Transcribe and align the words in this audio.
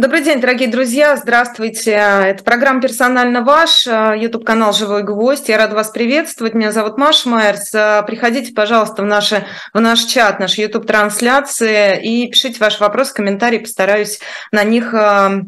Добрый 0.00 0.22
день, 0.22 0.40
дорогие 0.40 0.70
друзья, 0.70 1.14
здравствуйте. 1.14 1.90
Это 1.90 2.42
программа 2.42 2.80
«Персонально 2.80 3.42
ваш», 3.42 3.86
YouTube-канал 3.86 4.72
«Живой 4.72 5.02
гвоздь». 5.02 5.50
Я 5.50 5.58
рада 5.58 5.74
вас 5.74 5.90
приветствовать. 5.90 6.54
Меня 6.54 6.72
зовут 6.72 6.96
Маша 6.96 7.28
Майерс. 7.28 7.70
Приходите, 8.06 8.54
пожалуйста, 8.54 9.02
в, 9.02 9.04
наши, 9.04 9.44
в 9.74 9.78
наш 9.78 10.04
чат, 10.06 10.40
наши 10.40 10.62
YouTube-трансляции 10.62 12.02
и 12.02 12.30
пишите 12.30 12.58
ваши 12.60 12.80
вопросы, 12.80 13.12
комментарии. 13.12 13.58
Постараюсь 13.58 14.20
на 14.52 14.64
них 14.64 14.94
э, 14.94 15.42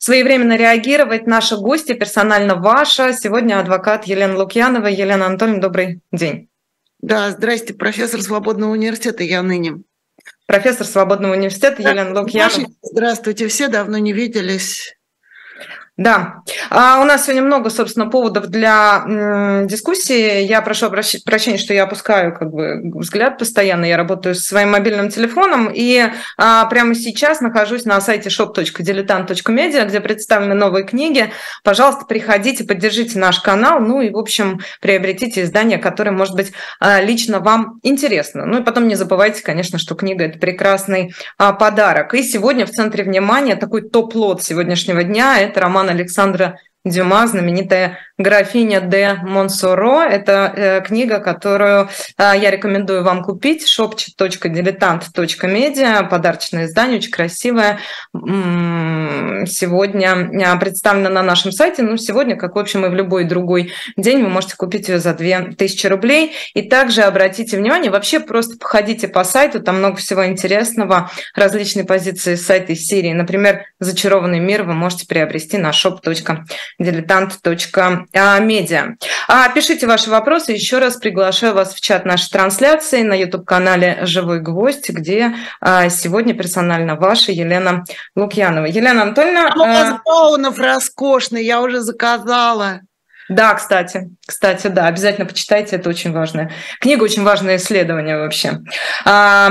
своевременно 0.00 0.56
реагировать. 0.56 1.28
Наши 1.28 1.56
гости 1.56 1.92
«Персонально 1.92 2.56
ваша». 2.56 3.12
Сегодня 3.12 3.60
адвокат 3.60 4.06
Елена 4.06 4.36
Лукьянова. 4.36 4.88
Елена 4.88 5.26
Анатольевна, 5.26 5.62
добрый 5.62 6.00
день. 6.10 6.48
Да, 6.98 7.30
здрасте, 7.30 7.72
профессор 7.72 8.20
Свободного 8.20 8.72
университета 8.72 9.22
я 9.22 9.44
ныне 9.44 9.74
профессор 10.52 10.86
Свободного 10.86 11.32
университета 11.32 11.80
Елена 11.80 12.20
Лукьянова. 12.20 12.68
Здравствуйте, 12.82 13.48
все 13.48 13.68
давно 13.68 13.96
не 13.96 14.12
виделись. 14.12 14.94
Да, 15.98 16.36
а 16.70 17.02
у 17.02 17.04
нас 17.04 17.24
сегодня 17.24 17.42
много, 17.42 17.68
собственно, 17.68 18.06
поводов 18.06 18.46
для 18.46 19.04
дискуссии. 19.66 20.42
Я 20.42 20.62
прошу 20.62 20.88
прощения, 20.88 21.58
что 21.58 21.74
я 21.74 21.82
опускаю 21.82 22.34
как 22.34 22.50
бы 22.50 22.80
взгляд 22.94 23.36
постоянно. 23.36 23.84
Я 23.84 23.98
работаю 23.98 24.34
с 24.34 24.46
своим 24.46 24.70
мобильным 24.70 25.10
телефоном 25.10 25.70
и 25.70 26.06
а, 26.38 26.64
прямо 26.64 26.94
сейчас 26.94 27.42
нахожусь 27.42 27.84
на 27.84 28.00
сайте 28.00 28.30
shop.diletant.media, 28.30 29.84
где 29.84 30.00
представлены 30.00 30.54
новые 30.54 30.86
книги. 30.86 31.30
Пожалуйста, 31.62 32.06
приходите, 32.06 32.64
поддержите 32.64 33.18
наш 33.18 33.40
канал, 33.40 33.78
ну 33.78 34.00
и, 34.00 34.08
в 34.08 34.16
общем, 34.16 34.60
приобретите 34.80 35.42
издание, 35.42 35.76
которое, 35.76 36.12
может 36.12 36.34
быть, 36.34 36.52
а, 36.80 37.02
лично 37.02 37.40
вам 37.40 37.80
интересно. 37.82 38.46
Ну 38.46 38.60
и 38.60 38.64
потом 38.64 38.88
не 38.88 38.94
забывайте, 38.94 39.42
конечно, 39.42 39.78
что 39.78 39.94
книга– 39.94 40.24
это 40.26 40.38
прекрасный 40.38 41.14
а, 41.36 41.52
подарок. 41.52 42.14
И 42.14 42.22
сегодня 42.22 42.64
в 42.64 42.70
центре 42.70 43.04
внимания 43.04 43.56
такой 43.56 43.82
топ-лот 43.82 44.42
сегодняшнего 44.42 45.04
дня– 45.04 45.38
это 45.40 45.60
роман 45.60 45.81
роман 45.82 45.90
Александра 45.90 46.58
Дюма, 46.84 47.26
знаменитая 47.26 47.98
«Графиня 48.22 48.80
де 48.80 49.18
Монсоро». 49.22 50.02
Это 50.02 50.52
э, 50.54 50.82
книга, 50.82 51.18
которую 51.18 51.88
э, 52.18 52.32
я 52.40 52.50
рекомендую 52.50 53.04
вам 53.04 53.22
купить. 53.22 53.66
shop.diletant.media. 53.68 56.08
Подарочное 56.08 56.66
издание, 56.66 56.98
очень 56.98 57.10
красивое. 57.10 57.80
Сегодня 59.46 60.14
э, 60.14 60.58
представлено 60.58 61.10
на 61.10 61.22
нашем 61.22 61.52
сайте. 61.52 61.82
Ну, 61.82 61.96
сегодня, 61.96 62.36
как, 62.36 62.54
в 62.54 62.58
общем, 62.58 62.84
и 62.86 62.88
в 62.88 62.94
любой 62.94 63.24
другой 63.24 63.72
день, 63.96 64.22
вы 64.22 64.28
можете 64.28 64.56
купить 64.56 64.88
ее 64.88 64.98
за 64.98 65.14
2000 65.14 65.86
рублей. 65.88 66.32
И 66.54 66.62
также 66.62 67.02
обратите 67.02 67.56
внимание, 67.56 67.90
вообще 67.90 68.20
просто 68.20 68.56
походите 68.56 69.08
по 69.08 69.24
сайту, 69.24 69.60
там 69.60 69.78
много 69.78 69.96
всего 69.96 70.24
интересного, 70.26 71.10
различные 71.34 71.84
позиции 71.84 72.36
сайта 72.36 72.72
из 72.72 72.86
серии. 72.86 73.12
Например, 73.12 73.66
«Зачарованный 73.80 74.40
мир» 74.40 74.62
вы 74.62 74.74
можете 74.74 75.06
приобрести 75.06 75.58
на 75.58 75.70
shop.diletant.media 75.70 78.06
diletant.media. 78.12 78.96
А, 79.28 79.48
пишите 79.48 79.86
ваши 79.86 80.10
вопросы. 80.10 80.52
Еще 80.52 80.78
раз 80.78 80.96
приглашаю 80.96 81.54
вас 81.54 81.74
в 81.74 81.80
чат 81.80 82.04
нашей 82.04 82.30
трансляции 82.30 83.02
на 83.02 83.14
YouTube-канале 83.14 84.00
«Живой 84.02 84.40
гвоздь», 84.40 84.90
где 84.90 85.34
а, 85.60 85.88
сегодня 85.88 86.34
персонально 86.34 86.96
ваша 86.96 87.32
Елена 87.32 87.84
Лукьянова. 88.14 88.66
Елена 88.66 89.02
Анатольевна... 89.02 89.52
А 89.52 89.56
у 89.56 89.58
вас 89.58 90.00
баунов 90.04 90.58
роскошный, 90.58 91.44
я 91.44 91.60
уже 91.60 91.80
заказала. 91.80 92.80
Да, 93.28 93.54
кстати, 93.54 94.10
кстати, 94.26 94.66
да, 94.66 94.86
обязательно 94.86 95.26
почитайте, 95.26 95.76
это 95.76 95.88
очень 95.88 96.12
важная 96.12 96.50
книга, 96.80 97.04
очень 97.04 97.22
важное 97.22 97.56
исследование 97.56 98.18
вообще. 98.18 98.60
А, 99.04 99.48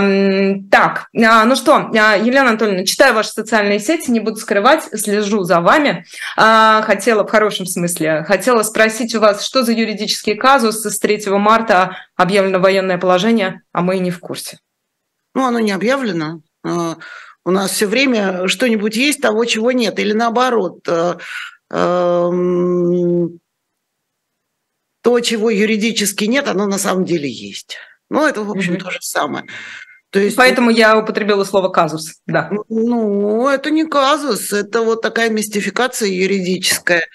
так, 0.70 1.08
а, 1.16 1.46
ну 1.46 1.56
что, 1.56 1.90
а, 1.96 2.16
Елена 2.16 2.50
Анатольевна, 2.50 2.86
читаю 2.86 3.14
ваши 3.14 3.30
социальные 3.30 3.80
сети, 3.80 4.12
не 4.12 4.20
буду 4.20 4.38
скрывать, 4.38 4.84
слежу 4.94 5.44
за 5.44 5.62
вами. 5.62 6.06
А, 6.38 6.82
хотела, 6.84 7.26
в 7.26 7.32
хорошем 7.32 7.66
смысле, 7.66 8.24
хотела 8.24 8.64
спросить 8.64 9.16
у 9.16 9.20
вас, 9.20 9.46
что 9.46 9.64
за 9.64 9.72
юридический 9.72 10.36
казус 10.36 10.84
с 10.84 11.00
3 11.00 11.30
марта 11.38 11.98
объявлено 12.16 12.60
военное 12.60 12.98
положение, 12.98 13.62
а 13.72 13.82
мы 13.82 13.98
и 13.98 14.00
не 14.00 14.12
в 14.12 14.20
курсе. 14.20 14.60
Ну, 15.34 15.46
оно 15.46 15.60
не 15.60 15.72
объявлено. 15.72 16.42
А, 16.66 16.98
у 17.44 17.52
нас 17.52 17.72
все 17.72 17.88
время 17.88 18.48
что-нибудь 18.48 18.96
есть, 18.96 19.22
того, 19.22 19.46
чего 19.46 19.72
нет. 19.72 19.98
Или 20.00 20.14
наоборот, 20.14 20.88
а, 20.90 21.18
то, 25.02 25.20
чего 25.20 25.50
юридически 25.50 26.26
нет, 26.26 26.48
оно 26.48 26.68
на 26.68 26.78
самом 26.78 27.06
деле 27.06 27.30
есть. 27.30 27.78
Ну, 28.10 28.26
это, 28.26 28.44
в 28.44 28.52
общем, 28.52 28.74
mm-hmm. 28.74 28.84
то 28.84 28.92
же 28.92 29.00
самое. 29.02 29.46
То 30.12 30.20
есть, 30.20 30.36
Поэтому 30.36 30.70
я 30.70 30.98
употребила 30.98 31.46
слово 31.46 31.70
казус, 31.70 32.16
да. 32.28 32.52
Ну, 32.68 33.48
это 33.48 33.72
не 33.72 33.86
казус, 33.86 34.52
это 34.52 34.82
вот 34.82 35.02
такая 35.02 35.30
мистификация 35.30 36.10
юридическая. 36.10 37.08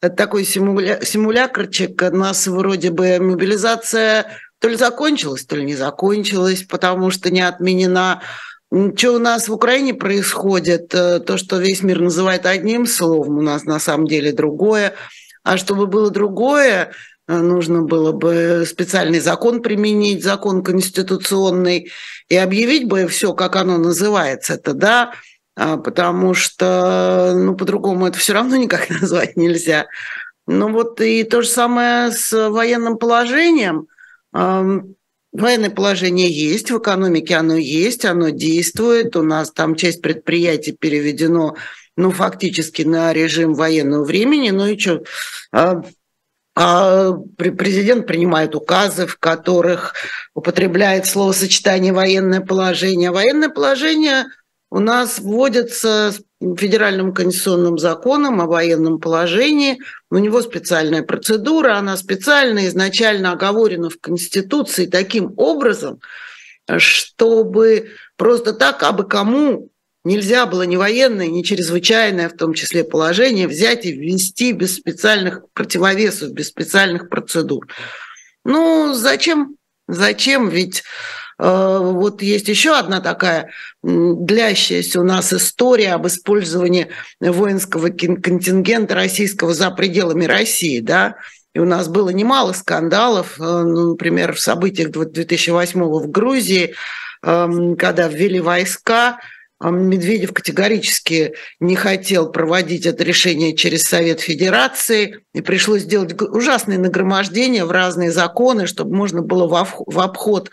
Это 0.00 0.16
такой 0.16 0.44
симуля... 0.44 1.00
симулякрчик. 1.04 2.02
У 2.10 2.16
нас 2.16 2.46
вроде 2.46 2.90
бы 2.90 3.18
мобилизация 3.20 4.26
то 4.58 4.68
ли 4.68 4.76
закончилась, 4.76 5.44
то 5.44 5.56
ли 5.56 5.64
не 5.64 5.74
закончилась, 5.74 6.62
потому 6.62 7.10
что 7.10 7.30
не 7.30 7.42
отменена. 7.42 8.22
Что 8.70 9.12
у 9.12 9.18
нас 9.18 9.48
в 9.48 9.52
Украине 9.52 9.92
происходит? 9.92 10.94
Э, 10.94 11.20
то, 11.20 11.36
что 11.36 11.58
весь 11.58 11.82
мир 11.82 12.00
называет 12.00 12.46
одним 12.46 12.86
словом, 12.86 13.38
у 13.38 13.42
нас 13.42 13.64
на 13.64 13.78
самом 13.78 14.06
деле 14.06 14.32
другое. 14.32 14.94
А 15.44 15.58
чтобы 15.58 15.86
было 15.86 16.10
другое, 16.10 16.92
нужно 17.40 17.82
было 17.82 18.12
бы 18.12 18.64
специальный 18.66 19.20
закон 19.20 19.62
применить, 19.62 20.22
закон 20.22 20.62
конституционный, 20.62 21.90
и 22.28 22.36
объявить 22.36 22.88
бы 22.88 23.06
все, 23.06 23.32
как 23.32 23.56
оно 23.56 23.78
называется, 23.78 24.54
это 24.54 24.74
да, 24.74 25.12
а, 25.54 25.76
потому 25.76 26.34
что, 26.34 27.32
ну, 27.36 27.54
по-другому 27.56 28.06
это 28.06 28.18
все 28.18 28.32
равно 28.32 28.56
никак 28.56 28.88
назвать 29.00 29.36
нельзя. 29.36 29.86
Ну 30.46 30.72
вот 30.72 31.00
и 31.00 31.22
то 31.24 31.42
же 31.42 31.48
самое 31.48 32.10
с 32.10 32.48
военным 32.50 32.98
положением. 32.98 33.86
Военное 34.32 35.70
положение 35.70 36.30
есть, 36.30 36.70
в 36.70 36.78
экономике 36.78 37.36
оно 37.36 37.56
есть, 37.56 38.04
оно 38.04 38.28
действует. 38.28 39.16
У 39.16 39.22
нас 39.22 39.50
там 39.50 39.76
часть 39.76 40.02
предприятий 40.02 40.72
переведено, 40.72 41.56
ну, 41.96 42.10
фактически 42.10 42.82
на 42.82 43.14
режим 43.14 43.54
военного 43.54 44.04
времени. 44.04 44.50
Ну 44.50 44.66
и 44.66 44.78
что, 44.78 45.04
президент 46.54 48.06
принимает 48.06 48.54
указы, 48.54 49.06
в 49.06 49.18
которых 49.18 49.94
употребляет 50.34 51.06
словосочетание 51.06 51.92
«военное 51.92 52.40
положение». 52.40 53.10
Военное 53.10 53.48
положение 53.48 54.26
у 54.70 54.78
нас 54.78 55.18
вводится 55.18 56.12
федеральным 56.40 57.14
конституционным 57.14 57.78
законом 57.78 58.40
о 58.40 58.46
военном 58.46 59.00
положении. 59.00 59.78
У 60.10 60.18
него 60.18 60.42
специальная 60.42 61.02
процедура, 61.02 61.76
она 61.76 61.96
специально 61.96 62.66
изначально 62.66 63.32
оговорена 63.32 63.90
в 63.90 63.98
Конституции 64.00 64.86
таким 64.86 65.32
образом, 65.36 66.00
чтобы 66.78 67.90
просто 68.16 68.52
так, 68.52 68.82
абы 68.82 69.04
кому 69.04 69.71
Нельзя 70.04 70.46
было 70.46 70.62
ни 70.62 70.74
военное, 70.74 71.28
ни 71.28 71.42
чрезвычайное, 71.42 72.28
в 72.28 72.36
том 72.36 72.54
числе 72.54 72.82
положение, 72.82 73.46
взять 73.46 73.86
и 73.86 73.92
ввести 73.92 74.52
без 74.52 74.74
специальных 74.74 75.42
противовесов, 75.52 76.32
без 76.32 76.48
специальных 76.48 77.08
процедур. 77.08 77.68
Ну, 78.44 78.94
зачем? 78.94 79.56
Зачем? 79.86 80.48
Ведь 80.48 80.82
э, 81.38 81.78
вот 81.80 82.20
есть 82.20 82.48
еще 82.48 82.76
одна 82.76 83.00
такая 83.00 83.50
длящаяся 83.82 85.00
у 85.00 85.04
нас 85.04 85.32
история 85.32 85.92
об 85.92 86.08
использовании 86.08 86.88
воинского 87.20 87.90
контингента 87.90 88.96
российского 88.96 89.54
за 89.54 89.70
пределами 89.70 90.24
России, 90.24 90.80
да, 90.80 91.16
и 91.54 91.58
у 91.58 91.64
нас 91.64 91.88
было 91.88 92.08
немало 92.08 92.52
скандалов, 92.54 93.38
э, 93.38 93.42
ну, 93.42 93.90
например, 93.90 94.32
в 94.32 94.40
событиях 94.40 94.90
2008 94.90 95.80
в 95.80 96.10
Грузии, 96.10 96.74
э, 97.22 97.74
когда 97.78 98.08
ввели 98.08 98.40
войска, 98.40 99.18
Медведев 99.70 100.32
категорически 100.32 101.34
не 101.60 101.76
хотел 101.76 102.30
проводить 102.30 102.86
это 102.86 103.04
решение 103.04 103.54
через 103.54 103.82
Совет 103.82 104.20
Федерации, 104.20 105.20
и 105.34 105.40
пришлось 105.40 105.82
сделать 105.82 106.20
ужасные 106.20 106.78
нагромождения 106.78 107.64
в 107.64 107.70
разные 107.70 108.10
законы, 108.10 108.66
чтобы 108.66 108.94
можно 108.96 109.22
было 109.22 109.46
в 109.46 110.00
обход 110.00 110.50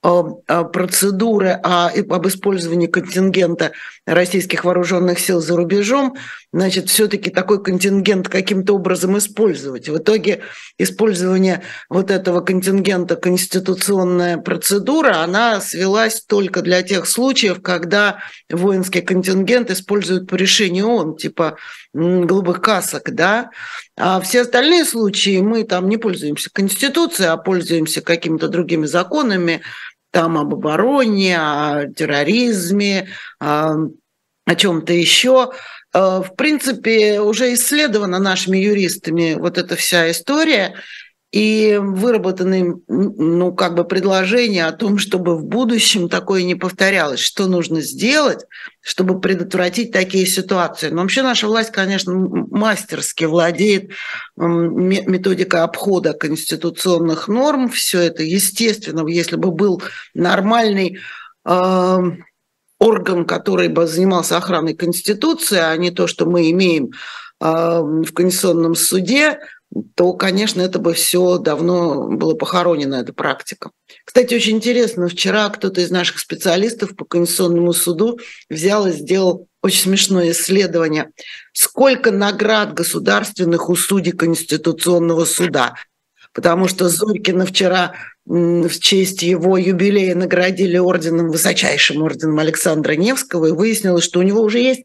Э, 0.00 0.22
э, 0.46 0.64
процедуры 0.72 1.58
о, 1.60 1.88
об 1.88 2.28
использовании 2.28 2.86
контингента 2.86 3.72
российских 4.06 4.64
вооруженных 4.64 5.18
сил 5.18 5.40
за 5.40 5.56
рубежом, 5.56 6.14
значит, 6.52 6.88
все-таки 6.88 7.30
такой 7.30 7.62
контингент 7.62 8.28
каким-то 8.28 8.74
образом 8.74 9.18
использовать. 9.18 9.88
В 9.88 9.98
итоге 9.98 10.42
использование 10.78 11.62
вот 11.88 12.10
этого 12.10 12.40
контингента, 12.40 13.16
конституционная 13.16 14.38
процедура, 14.38 15.18
она 15.18 15.60
свелась 15.60 16.22
только 16.22 16.62
для 16.62 16.82
тех 16.82 17.06
случаев, 17.06 17.60
когда 17.62 18.20
воинский 18.50 19.02
контингент 19.02 19.70
используют 19.70 20.28
по 20.28 20.36
решению 20.36 20.88
ООН, 20.88 21.16
типа 21.16 21.58
голубых 21.92 22.60
касок, 22.60 23.14
да, 23.14 23.50
а 23.96 24.20
все 24.20 24.42
остальные 24.42 24.84
случаи 24.84 25.40
мы 25.40 25.64
там 25.64 25.88
не 25.88 25.96
пользуемся 25.96 26.50
Конституцией, 26.52 27.28
а 27.28 27.36
пользуемся 27.36 28.00
какими-то 28.00 28.48
другими 28.48 28.86
законами, 28.86 29.62
там 30.10 30.38
об 30.38 30.54
обороне, 30.54 31.38
о 31.38 31.86
терроризме, 31.94 33.08
о 33.40 34.54
чем-то 34.56 34.92
еще. 34.92 35.50
Э, 35.94 36.22
в 36.24 36.34
принципе, 36.36 37.20
уже 37.20 37.54
исследована 37.54 38.18
нашими 38.18 38.58
юристами 38.58 39.34
вот 39.38 39.58
эта 39.58 39.76
вся 39.76 40.10
история, 40.10 40.74
и 41.30 41.78
выработаны, 41.78 42.76
ну, 42.88 43.52
как 43.52 43.74
бы 43.74 43.84
предложения 43.84 44.64
о 44.64 44.72
том, 44.72 44.96
чтобы 44.96 45.36
в 45.36 45.44
будущем 45.44 46.08
такое 46.08 46.42
не 46.42 46.54
повторялось, 46.54 47.20
что 47.20 47.46
нужно 47.46 47.82
сделать, 47.82 48.46
чтобы 48.80 49.20
предотвратить 49.20 49.92
такие 49.92 50.24
ситуации. 50.24 50.88
Но 50.88 51.02
вообще 51.02 51.22
наша 51.22 51.46
власть, 51.46 51.70
конечно, 51.70 52.14
мастерски 52.14 53.24
владеет 53.24 53.90
методикой 54.36 55.60
обхода 55.60 56.14
конституционных 56.14 57.28
норм. 57.28 57.68
Все 57.68 58.00
это, 58.00 58.22
естественно, 58.22 59.06
если 59.06 59.36
бы 59.36 59.50
был 59.50 59.82
нормальный 60.14 60.98
э, 61.44 61.98
орган, 62.78 63.24
который 63.24 63.68
бы 63.68 63.86
занимался 63.86 64.36
охраной 64.36 64.74
Конституции, 64.74 65.58
а 65.58 65.76
не 65.76 65.90
то, 65.90 66.06
что 66.06 66.26
мы 66.26 66.50
имеем 66.50 66.90
э, 67.40 67.46
в 67.46 68.12
Конституционном 68.12 68.74
суде, 68.74 69.38
то, 69.94 70.14
конечно, 70.14 70.62
это 70.62 70.78
бы 70.78 70.94
все 70.94 71.38
давно 71.38 72.08
было 72.08 72.34
похоронено, 72.34 72.94
эта 72.94 73.12
практика. 73.12 73.70
Кстати, 74.04 74.34
очень 74.34 74.56
интересно, 74.56 75.08
вчера 75.08 75.48
кто-то 75.50 75.80
из 75.80 75.90
наших 75.90 76.18
специалистов 76.18 76.96
по 76.96 77.04
Конституционному 77.04 77.72
суду 77.74 78.18
взял 78.48 78.86
и 78.86 78.92
сделал 78.92 79.46
очень 79.62 79.82
смешное 79.82 80.30
исследование. 80.30 81.10
Сколько 81.52 82.10
наград 82.10 82.72
государственных 82.72 83.68
у 83.68 83.76
судей 83.76 84.12
Конституционного 84.12 85.24
суда? 85.26 85.74
Потому 86.32 86.68
что 86.68 86.88
Зорькина 86.88 87.44
вчера 87.44 87.94
в 88.28 88.80
честь 88.80 89.22
его 89.22 89.56
юбилея 89.56 90.14
наградили 90.14 90.76
орденом, 90.76 91.30
высочайшим 91.30 92.02
орденом 92.02 92.38
Александра 92.38 92.92
Невского, 92.92 93.46
и 93.46 93.52
выяснилось, 93.52 94.04
что 94.04 94.20
у 94.20 94.22
него 94.22 94.42
уже 94.42 94.58
есть 94.58 94.82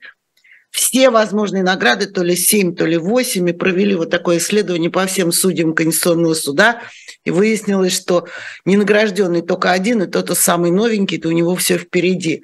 все 0.71 1.09
возможные 1.09 1.61
награды, 1.61 2.05
то 2.05 2.23
ли 2.23 2.37
7, 2.37 2.73
то 2.73 2.85
ли 2.85 2.97
8, 2.97 3.49
и 3.49 3.53
провели 3.53 3.95
вот 3.95 4.09
такое 4.09 4.37
исследование 4.37 4.89
по 4.89 5.05
всем 5.05 5.33
судьям 5.33 5.73
Конституционного 5.73 6.35
суда, 6.35 6.81
и 7.25 7.31
выяснилось, 7.31 7.93
что 7.93 8.27
не 8.63 8.77
награжденный 8.77 9.41
только 9.41 9.71
один, 9.71 10.01
и 10.03 10.07
тот 10.07 10.35
самый 10.37 10.71
новенький, 10.71 11.19
то 11.19 11.27
у 11.27 11.33
него 11.33 11.53
все 11.57 11.77
впереди. 11.77 12.43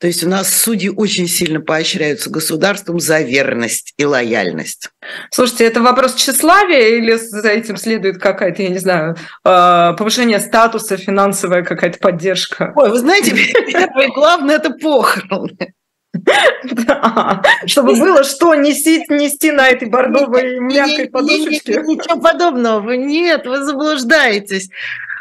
То 0.00 0.06
есть 0.06 0.24
у 0.24 0.28
нас 0.28 0.48
судьи 0.48 0.88
очень 0.88 1.28
сильно 1.28 1.60
поощряются 1.60 2.30
государством 2.30 2.98
за 3.00 3.20
верность 3.20 3.92
и 3.98 4.06
лояльность. 4.06 4.88
Слушайте, 5.30 5.66
это 5.66 5.82
вопрос 5.82 6.14
тщеславия 6.14 6.96
или 6.96 7.16
за 7.16 7.46
этим 7.48 7.76
следует 7.76 8.18
какая-то, 8.18 8.62
я 8.62 8.70
не 8.70 8.78
знаю, 8.78 9.16
а, 9.44 9.92
повышение 9.92 10.40
статуса, 10.40 10.96
финансовая 10.96 11.62
какая-то 11.62 11.98
поддержка? 11.98 12.72
Ой, 12.76 12.88
вы 12.88 12.98
знаете, 12.98 13.32
первое 13.32 14.08
главное– 14.08 14.56
это 14.56 14.70
похороны. 14.70 15.74
Да, 16.12 17.42
чтобы 17.66 17.94
было 17.94 18.24
что 18.24 18.54
нести, 18.54 19.04
нести 19.10 19.52
на 19.52 19.68
этой 19.68 19.88
бордовой 19.88 20.58
мягкой 20.58 21.08
подушечке. 21.08 21.82
Ничего 21.86 22.20
подобного. 22.20 22.92
Нет, 22.92 23.46
вы 23.46 23.64
заблуждаетесь. 23.64 24.70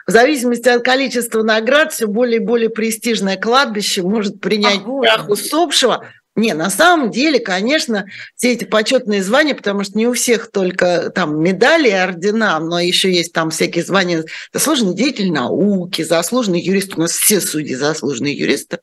В 0.09 0.11
зависимости 0.11 0.67
от 0.67 0.83
количества 0.83 1.43
наград 1.43 1.93
все 1.93 2.07
более 2.07 2.37
и 2.37 2.43
более 2.43 2.71
престижное 2.71 3.37
кладбище 3.37 4.01
может 4.01 4.41
принять 4.41 4.83
прах 4.83 5.29
усопшего. 5.29 6.03
Не, 6.35 6.55
на 6.55 6.71
самом 6.71 7.11
деле, 7.11 7.39
конечно, 7.39 8.07
все 8.35 8.53
эти 8.53 8.63
почетные 8.65 9.21
звания, 9.21 9.53
потому 9.53 9.83
что 9.83 9.99
не 9.99 10.07
у 10.07 10.13
всех 10.13 10.49
только 10.49 11.11
там 11.13 11.39
медали 11.39 11.89
и 11.89 11.93
ордена, 11.93 12.59
но 12.59 12.79
еще 12.79 13.13
есть 13.13 13.33
там 13.33 13.51
всякие 13.51 13.83
звания 13.83 14.25
заслуженный 14.51 14.95
деятель 14.95 15.31
науки, 15.31 16.01
заслуженный 16.01 16.59
юрист. 16.59 16.97
У 16.97 17.01
нас 17.01 17.11
все 17.11 17.39
судьи 17.39 17.75
заслуженные 17.75 18.33
юристы. 18.33 18.79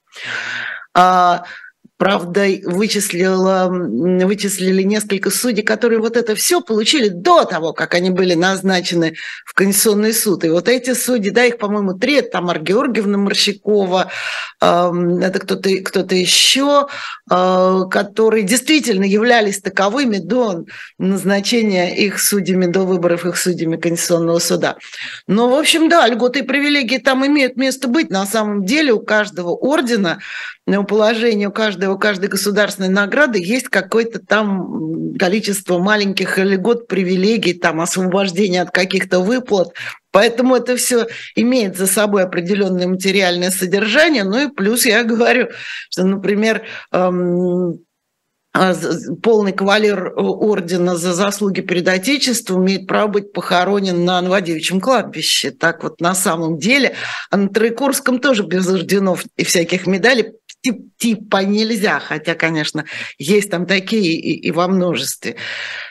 Правда, 1.98 2.46
вычислила, 2.64 3.68
вычислили 3.70 4.82
несколько 4.82 5.30
судей, 5.30 5.62
которые 5.62 5.98
вот 5.98 6.18
это 6.18 6.34
все 6.34 6.60
получили 6.60 7.08
до 7.08 7.44
того, 7.44 7.72
как 7.72 7.94
они 7.94 8.10
были 8.10 8.34
назначены 8.34 9.14
в 9.46 9.54
Конституционный 9.54 10.12
суд. 10.12 10.44
И 10.44 10.50
вот 10.50 10.68
эти 10.68 10.92
судьи, 10.92 11.30
да, 11.30 11.46
их, 11.46 11.56
по-моему, 11.56 11.94
три, 11.94 12.16
это 12.16 12.32
Тамара 12.32 12.58
Георгиевна 12.58 13.16
Морщакова, 13.16 14.10
это 14.60 15.38
кто-то 15.40 15.70
кто 15.78 16.00
еще, 16.14 16.86
а, 17.30 17.84
которые 17.84 18.42
действительно 18.42 19.04
являлись 19.04 19.60
таковыми 19.60 20.18
до 20.18 20.64
назначения 20.98 21.96
их 21.96 22.18
судьями, 22.20 22.66
до 22.66 22.80
выборов 22.80 23.24
их 23.24 23.38
судьями 23.38 23.76
Конституционного 23.76 24.38
суда. 24.38 24.76
Но, 25.26 25.48
в 25.48 25.54
общем, 25.54 25.88
да, 25.88 26.06
льготы 26.06 26.40
и 26.40 26.42
привилегии 26.42 26.98
там 26.98 27.26
имеют 27.26 27.56
место 27.56 27.88
быть. 27.88 28.10
На 28.10 28.26
самом 28.26 28.64
деле 28.64 28.92
у 28.92 29.00
каждого 29.00 29.50
ордена 29.50 30.18
положению 30.66 31.52
каждой, 31.52 31.88
у 31.88 31.98
каждой 31.98 32.28
государственной 32.28 32.88
награды 32.88 33.38
есть 33.38 33.68
какое-то 33.68 34.18
там 34.18 35.14
количество 35.16 35.78
маленьких 35.78 36.38
льгот, 36.38 36.88
привилегий, 36.88 37.54
там 37.54 37.80
освобождение 37.80 38.62
от 38.62 38.70
каких-то 38.70 39.20
выплат. 39.20 39.72
Поэтому 40.10 40.56
это 40.56 40.76
все 40.76 41.06
имеет 41.34 41.76
за 41.76 41.86
собой 41.86 42.24
определенное 42.24 42.88
материальное 42.88 43.50
содержание. 43.50 44.24
Ну 44.24 44.48
и 44.48 44.52
плюс 44.52 44.86
я 44.86 45.04
говорю, 45.04 45.48
что, 45.90 46.04
например, 46.04 46.62
эм, 46.92 47.78
а, 48.58 48.74
полный 49.22 49.52
кавалер 49.52 50.14
ордена 50.16 50.96
за 50.96 51.12
заслуги 51.12 51.60
перед 51.60 51.86
Отечеством 51.88 52.64
имеет 52.64 52.86
право 52.86 53.08
быть 53.08 53.32
похоронен 53.32 54.04
на 54.06 54.20
Новодевичьем 54.22 54.80
кладбище. 54.80 55.50
Так 55.50 55.82
вот 55.82 56.00
на 56.00 56.14
самом 56.14 56.58
деле. 56.58 56.94
А 57.30 57.36
на 57.36 57.48
Троекурском 57.50 58.18
тоже 58.18 58.44
без 58.44 58.66
орденов 58.66 59.24
и 59.36 59.44
всяких 59.44 59.86
медалей 59.86 60.32
типа 60.72 61.38
нельзя, 61.38 62.00
хотя, 62.00 62.34
конечно, 62.34 62.84
есть 63.18 63.50
там 63.50 63.66
такие 63.66 64.14
и, 64.14 64.32
и 64.32 64.50
во 64.50 64.68
множестве. 64.68 65.36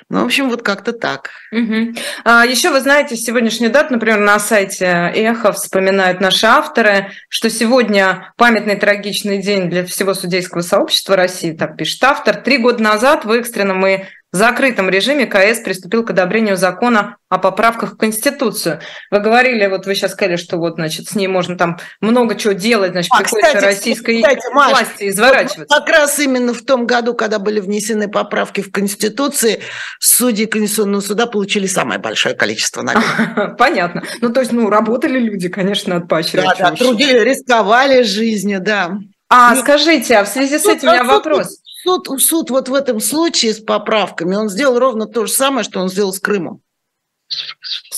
Ну, 0.10 0.22
в 0.22 0.26
общем, 0.26 0.50
вот 0.50 0.62
как-то 0.62 0.94
так. 0.94 1.32
Угу. 1.52 1.96
А, 2.24 2.46
еще 2.46 2.70
вы 2.70 2.80
знаете, 2.82 3.16
сегодняшний 3.16 3.70
дат, 3.70 3.92
например, 3.92 4.20
на 4.20 4.40
сайте 4.40 4.86
Эхо 4.86 5.52
вспоминают 5.52 6.22
наши 6.22 6.46
авторы, 6.46 7.12
что 7.30 7.50
сегодня 7.50 8.34
памятный 8.38 8.76
трагичный 8.76 9.42
день 9.42 9.70
для 9.70 9.86
всего 9.86 10.14
судейского 10.14 10.62
сообщества 10.62 11.16
России, 11.16 11.54
так 11.54 11.78
пишет 11.78 12.04
автор. 12.04 12.36
Три 12.36 12.58
года 12.58 12.84
назад 12.84 13.26
в 13.26 13.32
экстренном 13.32 13.86
и 13.86 14.04
в 14.36 14.38
закрытом 14.38 14.90
режиме 14.90 15.28
КС 15.28 15.62
приступил 15.62 16.04
к 16.04 16.10
одобрению 16.10 16.58
закона 16.58 17.16
о 17.30 17.38
поправках 17.38 17.94
в 17.94 17.98
Конституцию. 17.98 18.82
Вы 19.10 19.22
говорили, 19.22 19.66
вот 19.68 19.86
вы 19.86 19.96
сейчас 19.96 20.12
сказали, 20.12 20.36
что 20.36 20.58
вот, 20.58 20.74
значит, 20.76 21.08
с 21.08 21.16
ней 21.16 21.28
можно 21.28 21.58
там 21.58 21.80
много 22.02 22.36
чего 22.36 22.52
делать, 22.52 22.92
значит, 22.92 23.12
а, 23.14 23.20
приходится 23.20 23.48
кстати, 23.48 23.64
российской 23.64 24.22
кстати, 24.22 24.54
Маш, 24.54 24.72
власти 24.72 25.08
изворачиваться. 25.08 25.66
Вот 25.70 25.86
как 25.86 25.88
раз 25.88 26.20
именно 26.20 26.54
в 26.54 26.66
том 26.66 26.86
году, 26.86 27.14
когда 27.14 27.40
были 27.40 27.62
внесены 27.62 28.10
поправки 28.10 28.60
в 28.60 28.74
Конституции, 28.74 29.62
судьи 30.02 30.48
Конституционного 30.48 31.00
суда 31.00 31.28
получили 31.28 31.66
самое 31.66 32.02
большое 32.02 32.36
количество 32.36 32.82
наград. 32.82 33.56
Понятно. 33.58 34.04
Ну, 34.20 34.34
то 34.34 34.42
есть, 34.42 34.52
ну, 34.52 34.70
работали 34.70 35.18
люди, 35.18 35.48
конечно, 35.48 35.96
от 35.96 36.10
поощрять. 36.10 36.58
Да, 36.60 36.72
да, 36.72 36.76
трудили, 36.76 37.20
рисковали 37.20 38.02
жизнью, 38.02 38.60
да. 38.60 38.98
А, 39.30 39.56
скажите, 39.56 40.18
а 40.18 40.26
в 40.26 40.28
связи 40.28 40.60
с 40.60 40.66
этим 40.66 40.90
у 40.90 40.92
меня 40.92 41.06
вопрос 41.06 41.62
суд, 41.86 42.22
суд 42.22 42.50
вот 42.50 42.70
в 42.70 42.74
этом 42.74 43.00
случае 43.00 43.54
с 43.54 43.60
поправками, 43.60 44.36
он 44.36 44.50
сделал 44.50 44.80
ровно 44.80 45.06
то 45.06 45.26
же 45.26 45.32
самое, 45.32 45.64
что 45.64 45.80
он 45.80 45.90
сделал 45.90 46.14
с 46.14 46.20
Крымом. 46.20 46.62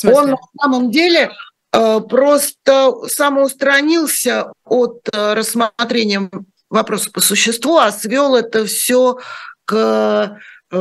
Он 0.03 0.31
на 0.31 0.37
самом 0.61 0.91
деле 0.91 1.31
э, 1.73 1.99
просто 2.01 2.93
самоустранился 3.07 4.51
от 4.65 5.07
э, 5.11 5.33
рассмотрения 5.33 6.29
вопроса 6.69 7.11
по 7.11 7.21
существу, 7.21 7.77
а 7.77 7.91
свел 7.91 8.35
это 8.35 8.65
все 8.65 9.17
к 9.65 10.39
э, 10.71 10.77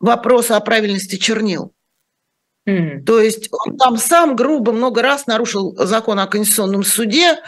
вопросу 0.00 0.54
о 0.54 0.60
правильности 0.60 1.16
чернил. 1.16 1.72
Mm. 2.68 3.04
То 3.04 3.20
есть 3.20 3.48
он 3.52 3.76
там 3.76 3.96
сам 3.96 4.36
грубо 4.36 4.72
много 4.72 5.02
раз 5.02 5.26
нарушил 5.26 5.74
закон 5.76 6.18
о 6.20 6.26
Конституционном 6.26 6.84
суде, 6.84 7.38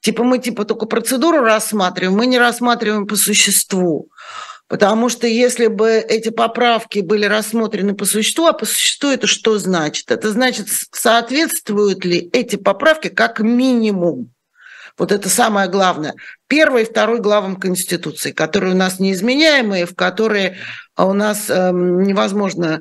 Типа 0.00 0.24
мы 0.24 0.38
типа 0.38 0.64
только 0.64 0.86
процедуру 0.86 1.40
рассматриваем, 1.40 2.16
мы 2.16 2.26
не 2.26 2.38
рассматриваем 2.38 3.06
по 3.06 3.16
существу. 3.16 4.10
Потому 4.68 5.08
что 5.08 5.26
если 5.26 5.66
бы 5.66 5.92
эти 5.92 6.28
поправки 6.28 7.00
были 7.00 7.24
рассмотрены 7.24 7.94
по 7.94 8.04
существу, 8.04 8.46
а 8.46 8.52
по 8.52 8.66
существу 8.66 9.08
это 9.08 9.26
что 9.26 9.58
значит? 9.58 10.10
Это 10.10 10.30
значит, 10.30 10.68
соответствуют 10.92 12.04
ли 12.04 12.28
эти 12.32 12.56
поправки 12.56 13.08
как 13.08 13.40
минимум 13.40 14.30
вот 14.98 15.12
это 15.12 15.28
самое 15.28 15.70
главное. 15.70 16.14
Первый 16.48 16.82
и 16.82 16.86
второй 16.86 17.20
главам 17.20 17.56
Конституции, 17.56 18.32
которые 18.32 18.74
у 18.74 18.76
нас 18.76 18.98
неизменяемые, 18.98 19.86
в 19.86 19.94
которые 19.94 20.56
у 20.96 21.12
нас 21.12 21.48
э, 21.48 21.70
невозможно 21.70 22.80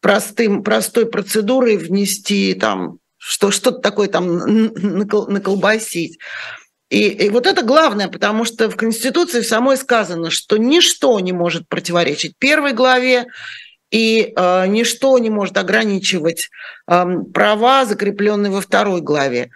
простым, 0.00 0.62
простой 0.62 1.06
процедурой 1.06 1.78
внести 1.78 2.54
там 2.54 2.98
что 3.28 3.50
что-то 3.50 3.80
такое 3.80 4.06
там 4.06 4.26
наколбасить. 4.36 6.18
И, 6.90 7.08
и 7.08 7.28
вот 7.28 7.48
это 7.48 7.62
главное, 7.62 8.06
потому 8.06 8.44
что 8.44 8.70
в 8.70 8.76
Конституции 8.76 9.40
самой 9.40 9.76
сказано, 9.76 10.30
что 10.30 10.56
ничто 10.56 11.18
не 11.18 11.32
может 11.32 11.68
противоречить 11.68 12.36
первой 12.38 12.72
главе, 12.72 13.26
и 13.90 14.32
э, 14.36 14.66
ничто 14.68 15.18
не 15.18 15.30
может 15.30 15.56
ограничивать 15.58 16.50
э, 16.88 17.04
права, 17.34 17.84
закрепленные 17.84 18.52
во 18.52 18.60
второй 18.60 19.00
главе. 19.00 19.50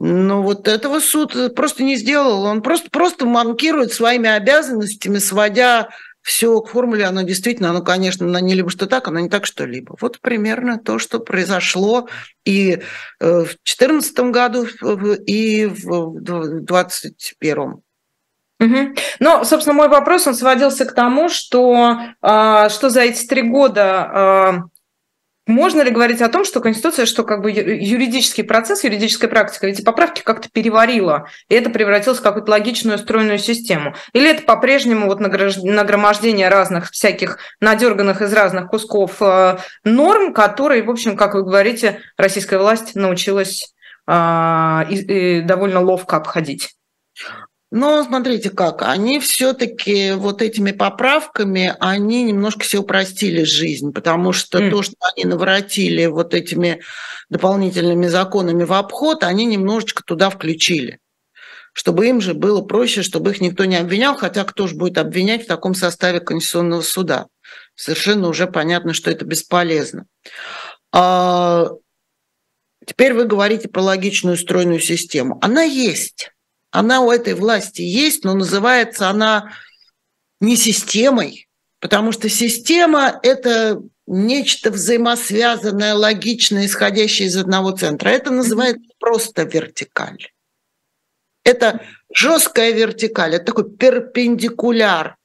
Но 0.00 0.42
вот 0.42 0.68
этого 0.68 1.00
суд 1.00 1.54
просто 1.54 1.82
не 1.82 1.96
сделал. 1.96 2.44
Он 2.44 2.60
просто, 2.60 2.90
просто 2.90 3.24
манкирует 3.24 3.92
своими 3.94 4.28
обязанностями, 4.28 5.18
сводя 5.18 5.88
все 6.24 6.58
к 6.62 6.70
формуле, 6.70 7.04
оно 7.04 7.20
действительно, 7.20 7.68
оно, 7.68 7.82
конечно, 7.82 8.26
оно 8.26 8.38
не 8.38 8.54
либо 8.54 8.70
что 8.70 8.86
так, 8.86 9.06
оно 9.06 9.20
не 9.20 9.28
так, 9.28 9.44
что 9.44 9.66
либо. 9.66 9.94
Вот 10.00 10.20
примерно 10.20 10.78
то, 10.78 10.98
что 10.98 11.20
произошло 11.20 12.08
и 12.46 12.80
э, 13.20 13.40
в 13.40 13.44
2014 13.64 14.18
году, 14.30 14.66
и 15.26 15.66
в 15.66 16.20
2021. 16.20 17.82
Угу. 18.60 18.94
Ну, 19.20 19.44
собственно, 19.44 19.74
мой 19.74 19.88
вопрос, 19.88 20.26
он 20.26 20.34
сводился 20.34 20.86
к 20.86 20.94
тому, 20.94 21.28
что, 21.28 21.98
а, 22.22 22.70
что 22.70 22.88
за 22.88 23.02
эти 23.02 23.26
три 23.26 23.42
года 23.42 23.84
а, 23.84 24.62
можно 25.46 25.82
ли 25.82 25.90
говорить 25.90 26.22
о 26.22 26.28
том, 26.28 26.44
что 26.44 26.60
Конституция, 26.60 27.06
что 27.06 27.22
как 27.22 27.42
бы 27.42 27.50
юридический 27.50 28.44
процесс, 28.44 28.84
юридическая 28.84 29.28
практика, 29.28 29.66
эти 29.66 29.82
поправки 29.82 30.22
как-то 30.22 30.48
переварила, 30.50 31.28
и 31.48 31.54
это 31.54 31.70
превратилось 31.70 32.18
в 32.18 32.22
какую-то 32.22 32.50
логичную 32.50 32.98
стройную 32.98 33.38
систему? 33.38 33.94
Или 34.12 34.30
это 34.30 34.42
по-прежнему 34.42 35.06
вот 35.06 35.20
нагромождение 35.20 36.48
разных 36.48 36.90
всяких 36.90 37.38
надерганных 37.60 38.22
из 38.22 38.32
разных 38.32 38.68
кусков 38.68 39.20
э, 39.20 39.58
норм, 39.84 40.32
которые, 40.32 40.82
в 40.82 40.90
общем, 40.90 41.16
как 41.16 41.34
вы 41.34 41.42
говорите, 41.42 42.00
российская 42.16 42.58
власть 42.58 42.94
научилась 42.94 43.74
и 44.06 45.42
довольно 45.46 45.80
ловко 45.80 46.16
обходить? 46.16 46.74
Но 47.76 48.04
смотрите 48.04 48.50
как, 48.50 48.82
они 48.82 49.18
все-таки 49.18 50.12
вот 50.12 50.42
этими 50.42 50.70
поправками, 50.70 51.74
они 51.80 52.22
немножко 52.22 52.60
все 52.60 52.78
упростили 52.78 53.42
жизнь, 53.42 53.92
потому 53.92 54.32
что 54.32 54.60
mm. 54.60 54.70
то, 54.70 54.82
что 54.84 54.94
они 55.12 55.24
наворотили 55.24 56.06
вот 56.06 56.34
этими 56.34 56.82
дополнительными 57.30 58.06
законами 58.06 58.62
в 58.62 58.72
обход, 58.72 59.24
они 59.24 59.44
немножечко 59.44 60.04
туда 60.04 60.30
включили 60.30 61.00
чтобы 61.76 62.06
им 62.06 62.20
же 62.20 62.34
было 62.34 62.62
проще, 62.62 63.02
чтобы 63.02 63.32
их 63.32 63.40
никто 63.40 63.64
не 63.64 63.74
обвинял, 63.74 64.14
хотя 64.14 64.44
кто 64.44 64.68
же 64.68 64.76
будет 64.76 64.96
обвинять 64.96 65.42
в 65.42 65.48
таком 65.48 65.74
составе 65.74 66.20
Конституционного 66.20 66.82
суда? 66.82 67.26
Совершенно 67.74 68.28
уже 68.28 68.46
понятно, 68.46 68.94
что 68.94 69.10
это 69.10 69.24
бесполезно. 69.24 70.06
А 70.92 71.70
теперь 72.86 73.12
вы 73.12 73.24
говорите 73.24 73.68
про 73.68 73.82
логичную 73.82 74.36
стройную 74.36 74.78
систему. 74.78 75.40
Она 75.42 75.64
есть. 75.64 76.30
Она 76.74 77.02
у 77.02 77.12
этой 77.12 77.34
власти 77.34 77.82
есть, 77.82 78.24
но 78.24 78.34
называется 78.34 79.08
она 79.08 79.52
не 80.40 80.56
системой, 80.56 81.46
потому 81.78 82.10
что 82.10 82.28
система– 82.28 83.20
это 83.22 83.80
нечто 84.08 84.72
взаимосвязанное, 84.72 85.94
логичное, 85.94 86.66
исходящее 86.66 87.28
из 87.28 87.36
одного 87.36 87.70
центра. 87.70 88.08
Это 88.08 88.32
называется 88.32 88.90
просто 88.98 89.44
вертикаль. 89.44 90.18
Это 91.44 91.80
жесткая 92.12 92.72
вертикаль, 92.72 93.36
это 93.36 93.44
такой 93.44 93.70
перпендикуляр 93.70 95.16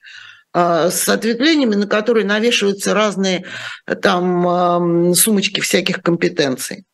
а, 0.53 0.91
с 0.91 1.09
ответвлениями, 1.09 1.73
на 1.73 1.87
которые 1.87 2.27
навешиваются 2.27 2.93
разные 2.93 3.43
там 4.03 5.15
сумочки 5.15 5.61
всяких 5.61 6.03
компетенций. 6.03 6.85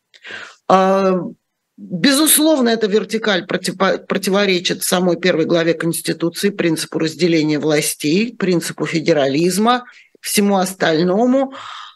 Безусловно, 1.77 2.70
эта 2.70 2.88
вертикаль 2.88 3.46
противоречит 3.46 4.82
самой 4.84 5.17
первой 5.17 5.46
главе 5.46 5.74
Конституции, 5.74 6.50
принципу 6.50 7.00
разделения 7.00 7.60
властей, 7.60 8.34
принципу 8.34 8.86
федерализма, 8.86 9.84
всему 10.22 10.55
остальному. 10.58 11.53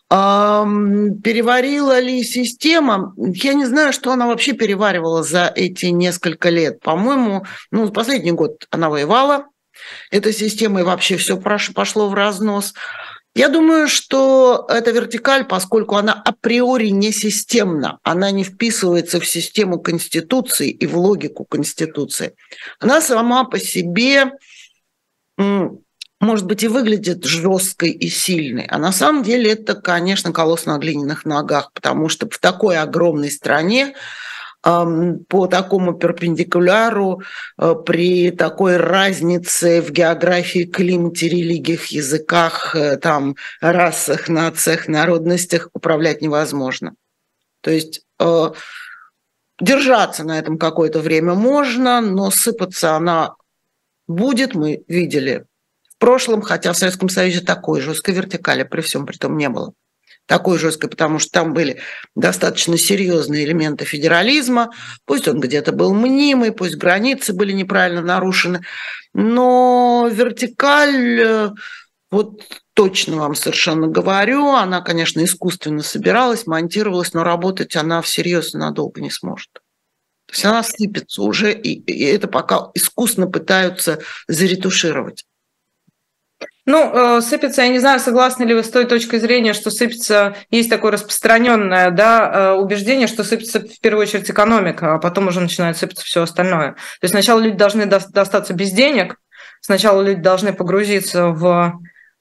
Переварила 0.09 1.99
ли 1.99 2.23
система? 2.23 3.13
Я 3.15 3.53
не 3.53 3.65
знаю, 3.65 3.93
что 3.93 4.11
она 4.11 4.27
вообще 4.27 4.51
переваривала 4.53 5.23
за 5.23 5.51
эти 5.55 5.85
несколько 5.85 6.49
лет. 6.49 6.81
По-моему, 6.81 7.45
ну, 7.71 7.89
последний 7.89 8.31
год 8.31 8.65
она 8.71 8.89
воевала, 8.89 9.45
эта 10.11 10.33
система 10.33 10.81
и 10.81 10.83
вообще 10.83 11.15
все 11.15 11.37
пошло 11.37 12.09
в 12.09 12.13
разнос. 12.13 12.73
Я 13.39 13.47
думаю, 13.47 13.87
что 13.87 14.65
эта 14.67 14.91
вертикаль, 14.91 15.45
поскольку 15.45 15.95
она 15.95 16.11
априори 16.11 16.87
не 16.87 17.13
системна, 17.13 17.99
она 18.03 18.31
не 18.31 18.43
вписывается 18.43 19.21
в 19.21 19.25
систему 19.25 19.79
Конституции 19.79 20.69
и 20.69 20.85
в 20.85 20.97
логику 20.97 21.45
Конституции, 21.45 22.35
она 22.81 22.99
сама 22.99 23.45
по 23.45 23.57
себе, 23.57 24.33
может 25.37 26.45
быть, 26.47 26.63
и 26.63 26.67
выглядит 26.67 27.23
жесткой 27.23 27.91
и 27.91 28.09
сильной. 28.09 28.65
А 28.65 28.77
на 28.77 28.91
самом 28.91 29.23
деле 29.23 29.53
это, 29.53 29.73
конечно, 29.73 30.33
колосс 30.33 30.65
на 30.65 30.77
глиняных 30.77 31.23
ногах, 31.23 31.71
потому 31.71 32.09
что 32.09 32.29
в 32.29 32.39
такой 32.39 32.77
огромной 32.77 33.31
стране 33.31 33.95
по 34.61 35.47
такому 35.47 35.93
перпендикуляру 35.93 37.21
э, 37.57 37.75
при 37.85 38.31
такой 38.31 38.77
разнице 38.77 39.81
в 39.81 39.91
географии, 39.91 40.65
климате, 40.65 41.29
религиях, 41.29 41.85
языках, 41.85 42.75
э, 42.75 42.97
там, 42.97 43.35
расах, 43.61 44.27
нациях, 44.27 44.87
народностях 44.87 45.69
управлять 45.73 46.21
невозможно. 46.21 46.93
То 47.61 47.71
есть 47.71 48.01
э, 48.19 48.51
держаться 49.61 50.25
на 50.25 50.37
этом 50.37 50.57
какое-то 50.57 50.99
время 50.99 51.35
можно, 51.35 52.01
но 52.01 52.29
сыпаться 52.29 52.95
она 52.95 53.35
будет, 54.07 54.55
мы 54.55 54.83
видели 54.89 55.45
в 55.89 55.97
прошлом, 55.99 56.41
хотя 56.41 56.73
в 56.73 56.77
Советском 56.77 57.07
Союзе 57.07 57.41
такой 57.41 57.79
жесткой 57.79 58.13
вертикали 58.13 58.63
при 58.63 58.81
всем 58.81 59.05
при 59.05 59.15
том 59.15 59.37
не 59.37 59.47
было 59.47 59.73
такой 60.29 60.59
жесткой, 60.59 60.91
потому 60.91 61.17
что 61.17 61.31
там 61.31 61.53
были 61.53 61.79
достаточно 62.15 62.77
серьезные 62.77 63.45
элементы 63.45 63.83
федерализма, 63.83 64.69
пусть 65.05 65.27
он 65.27 65.39
где-то 65.39 65.71
был 65.71 65.91
мнимый, 65.91 66.51
пусть 66.51 66.75
границы 66.75 67.33
были 67.33 67.51
неправильно 67.51 68.01
нарушены, 68.01 68.61
но 69.11 70.07
вертикаль, 70.11 71.19
э, 71.19 71.49
вот 72.11 72.43
точно 72.75 73.17
вам 73.17 73.33
совершенно 73.33 73.87
говорю, 73.87 74.51
она, 74.51 74.81
конечно, 74.81 75.23
искусственно 75.23 75.81
собиралась, 75.81 76.45
монтировалась, 76.45 77.13
но 77.13 77.23
работать 77.23 77.75
она 77.75 78.03
всерьез 78.03 78.53
надолго 78.53 79.01
не 79.01 79.09
сможет. 79.09 79.49
То 80.27 80.33
есть 80.33 80.45
она 80.45 80.61
сыпется 80.61 81.23
уже, 81.23 81.51
и, 81.51 81.79
и 81.79 82.03
это 82.03 82.27
пока 82.27 82.69
искусно 82.75 83.25
пытаются 83.25 83.99
заретушировать. 84.27 85.25
Ну, 86.69 87.17
э, 87.17 87.21
сыпется, 87.21 87.63
я 87.63 87.69
не 87.69 87.79
знаю, 87.79 87.99
согласны 87.99 88.43
ли 88.43 88.53
вы 88.53 88.63
с 88.63 88.69
той 88.69 88.85
точкой 88.85 89.19
зрения, 89.19 89.53
что 89.53 89.71
сыпется, 89.71 90.35
есть 90.51 90.69
такое 90.69 90.91
распространенное 90.91 91.89
да, 91.89 92.31
э, 92.31 92.53
убеждение, 92.59 93.07
что 93.07 93.23
сыпется 93.23 93.61
в 93.61 93.79
первую 93.81 94.03
очередь 94.03 94.29
экономика, 94.29 94.93
а 94.93 94.99
потом 94.99 95.29
уже 95.29 95.39
начинает 95.39 95.77
сыпаться 95.77 96.05
все 96.05 96.21
остальное. 96.21 96.73
То 96.73 97.05
есть 97.05 97.13
сначала 97.13 97.39
люди 97.39 97.57
должны 97.57 97.87
достаться 97.87 98.53
без 98.53 98.69
денег, 98.69 99.15
сначала 99.61 100.03
люди 100.03 100.21
должны 100.21 100.53
погрузиться 100.53 101.29
в, 101.29 101.73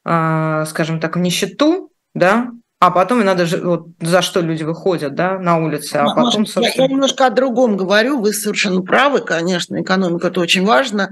э, 0.07 0.64
скажем 0.67 0.99
так, 0.99 1.17
в 1.17 1.19
нищету, 1.19 1.90
да, 2.14 2.49
а 2.81 2.90
потом 2.90 3.21
и 3.21 3.25
надо, 3.25 3.45
вот, 3.62 3.88
за 4.00 4.23
что 4.23 4.40
люди 4.40 4.62
выходят 4.62 5.14
да, 5.14 5.38
на 5.38 5.59
улицы, 5.59 5.97
а 5.97 6.14
потом, 6.14 6.47
собственно... 6.47 6.75
Я, 6.75 6.85
я 6.85 6.88
немножко 6.88 7.26
о 7.26 7.31
другом 7.31 7.76
говорю, 7.76 8.19
вы 8.19 8.33
совершенно 8.33 8.81
правы, 8.81 9.21
конечно, 9.21 9.78
экономика– 9.78 10.28
это 10.28 10.40
очень 10.40 10.64
важно, 10.64 11.11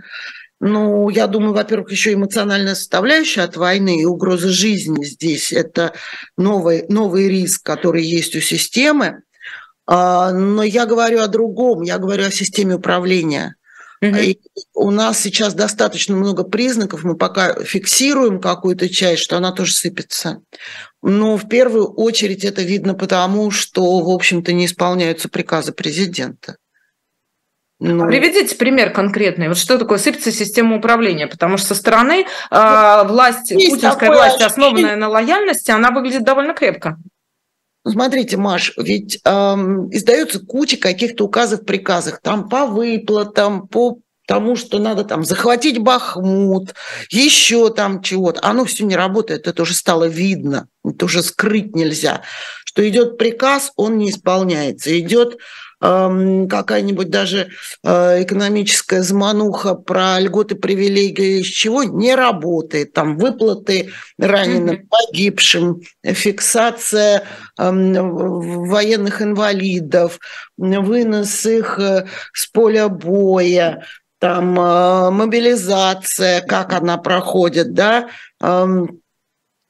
ну, 0.61 1.11
я 1.11 1.27
думаю, 1.27 1.53
во-первых, 1.53 1.91
еще 1.91 2.15
эмоциональная 2.15 2.75
составляющая 2.75 3.43
от 3.43 3.57
войны 3.57 4.01
и 4.01 4.07
угроза 4.07 4.49
жизни 4.49 5.05
здесь– 5.05 5.53
это 5.55 5.93
новый, 6.39 6.87
новый 6.89 7.29
риск, 7.29 7.63
который 7.63 8.03
есть 8.03 8.35
у 8.37 8.41
системы. 8.41 9.23
А, 9.87 10.33
но 10.33 10.63
я 10.63 10.87
говорю 10.87 11.21
о 11.21 11.29
другом, 11.29 11.83
я 11.83 11.99
говорю 11.99 12.25
о 12.25 12.31
системе 12.31 12.77
управления. 12.77 13.57
Угу. 14.01 14.17
И 14.17 14.39
у 14.75 14.91
нас 14.91 15.21
сейчас 15.21 15.55
достаточно 15.55 16.17
много 16.17 16.43
признаков, 16.43 17.05
мы 17.05 17.17
пока 17.17 17.63
фиксируем 17.63 18.41
какую-то 18.41 18.89
часть, 18.89 19.23
что 19.23 19.37
она 19.37 19.53
тоже 19.53 19.75
сыпется. 19.75 20.41
Но 21.03 21.37
в 21.37 21.49
первую 21.49 21.87
очередь 21.87 22.45
это 22.45 22.63
видно 22.63 22.95
потому, 22.95 23.51
что, 23.51 24.01
в 24.01 24.11
общем-то, 24.11 24.53
не 24.53 24.67
исполняются 24.67 25.29
приказы 25.29 25.73
президента. 25.73 26.57
Ну, 27.78 28.06
Приведите 28.06 28.56
пример 28.56 28.90
конкретный. 28.90 29.49
Вот 29.49 29.59
что 29.59 29.78
такое 29.78 29.99
сыпется 29.99 30.33
система 30.33 30.76
управления? 30.76 31.26
Потому 31.26 31.59
что 31.59 31.68
со 31.68 31.75
стороны 31.75 32.26
э, 32.50 33.02
власть, 33.06 33.50
Есть 33.50 33.71
путинская 33.71 34.11
власть, 34.11 34.40
основанная 34.40 34.97
на 34.97 35.09
лояльности, 35.09 35.71
она 35.71 35.90
выглядит 35.90 36.25
довольно 36.25 36.54
крепко. 36.54 36.97
Ну, 37.85 37.92
смотрите, 37.92 38.37
Маш, 38.37 38.73
ведь 38.78 39.21
эм, 39.25 39.88
издается 39.95 40.40
куча 40.40 40.76
каких-то 40.76 41.25
указов, 41.25 41.64
приказов, 41.64 42.18
там 42.21 42.49
по 42.49 42.66
выплатам, 42.66 43.68
по 43.68 44.00
тому, 44.26 44.56
что 44.56 44.78
надо 44.78 45.04
там 45.04 45.25
захватить 45.25 45.78
Бахмут, 45.78 46.75
еще 47.11 47.73
там 47.73 48.02
чего-то. 48.02 48.40
Оно 48.42 48.64
все 48.64 48.85
не 48.85 48.97
работает, 48.97 49.47
это 49.47 49.62
уже 49.62 49.75
стало 49.75 50.09
видно, 50.09 50.66
это 50.85 51.04
уже 51.04 51.23
скрыть 51.23 51.76
нельзя. 51.76 52.23
Что 52.64 52.87
идет 52.88 53.18
приказ, 53.18 53.71
он 53.76 53.99
не 53.99 54.11
исполняется. 54.11 54.99
Идет 54.99 55.38
какая-нибудь 55.78 57.11
даже 57.11 57.49
э, 57.85 58.23
экономическая 58.23 59.02
замануха 59.02 59.75
про 59.75 60.18
льготы, 60.18 60.54
привилегии, 60.54 61.40
из 61.40 61.47
чего 61.47 61.85
не 61.85 62.14
работает. 62.14 62.95
Там 62.95 63.18
выплаты 63.18 63.90
раненым, 64.18 64.88
погибшим, 64.88 65.83
фиксация 66.02 67.25
военных 67.59 69.21
инвалидов, 69.23 70.18
вынос 70.56 71.45
их 71.45 71.78
э, 71.78 72.06
с 72.33 72.47
поля 72.47 72.88
боя, 72.88 73.85
там 74.18 74.59
э, 74.59 75.11
мобилизация, 75.11 76.40
как 76.40 76.73
она 76.73 76.97
проходит, 76.97 77.75
да, 77.75 78.09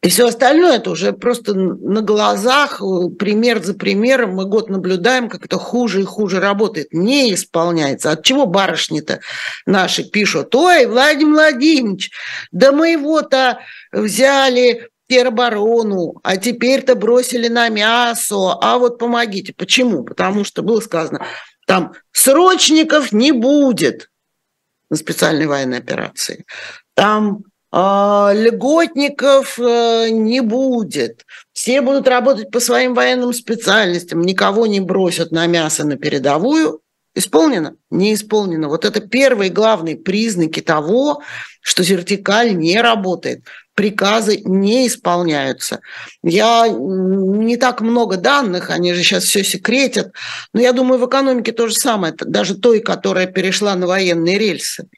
и 0.07 0.09
все 0.09 0.29
остальное 0.29 0.77
это 0.77 0.91
уже 0.91 1.13
просто 1.13 1.53
на 1.53 2.01
глазах, 2.01 2.81
э, 2.81 3.09
пример 3.19 3.61
за 3.61 3.75
примером, 3.75 4.37
мы 4.37 4.45
год 4.45 4.71
наблюдаем, 4.71 5.29
как 5.29 5.45
это 5.45 5.59
хуже 5.59 6.03
и 6.03 6.05
хуже 6.05 6.39
работает, 6.39 6.93
не 6.93 7.35
исполняется. 7.35 8.13
От 8.13 8.23
чего 8.23 8.47
барышни-то 8.47 9.19
наши 9.67 10.05
пишут, 10.05 10.55
ой, 10.55 10.87
Владимир 10.87 11.33
Владимирович, 11.33 12.13
да 12.53 12.71
мы 12.71 12.91
его-то 12.91 13.59
взяли 13.91 14.91
тероборону, 15.09 16.21
а 16.23 16.37
теперь-то 16.37 16.95
бросили 16.95 17.49
на 17.49 17.69
мясо, 17.69 18.53
а 18.61 18.79
вот 18.79 18.99
помогите. 18.99 19.55
Почему? 19.55 20.05
Потому 20.05 20.45
что 20.45 20.63
было 20.63 20.79
сказано, 20.79 21.27
там 21.67 21.95
срочников 22.13 23.11
не 23.11 23.33
будет 23.33 24.09
на 24.89 24.95
специальной 24.95 25.47
военной 25.47 25.79
операции. 25.79 26.47
Там 26.95 27.43
льготников 27.79 29.59
э, 29.59 30.09
не 30.11 30.41
будет. 30.41 31.27
Все 31.53 31.83
будут 31.83 32.09
работать 32.09 32.51
по 32.51 32.61
своим 32.61 32.95
военным 32.95 33.35
специальностям, 33.35 34.23
никого 34.23 34.67
не 34.67 34.81
бросят 34.81 35.31
на 35.31 35.47
мясо 35.47 35.85
на 35.85 35.97
передовую. 35.97 36.81
Исполнено? 37.15 37.77
Не 37.91 38.15
исполнено. 38.15 38.69
Вот 38.69 38.85
это 38.85 39.01
первые 39.01 39.51
главные 39.51 39.97
признаки 39.97 40.61
того, 40.61 41.23
что 41.63 41.83
вертикаль 41.83 42.55
не 42.55 42.81
работает. 42.81 43.45
Приказы 43.75 44.41
не 44.45 44.87
исполняются. 44.87 45.81
Я 46.23 46.69
не 46.69 47.57
так 47.57 47.81
много 47.81 48.17
данных, 48.17 48.71
они 48.71 48.93
же 48.95 49.03
сейчас 49.03 49.25
все 49.25 49.45
секретят, 49.45 50.13
но 50.55 50.61
я 50.61 50.73
думаю, 50.73 50.99
в 50.99 51.07
экономике 51.07 51.53
то 51.53 51.69
же 51.69 51.75
самое, 51.75 52.15
даже 52.19 52.55
той, 52.55 52.81
которая 52.81 53.27
перешла 53.27 53.75
на 53.75 53.87
военные 53.87 54.39
рельсы. 54.39 54.89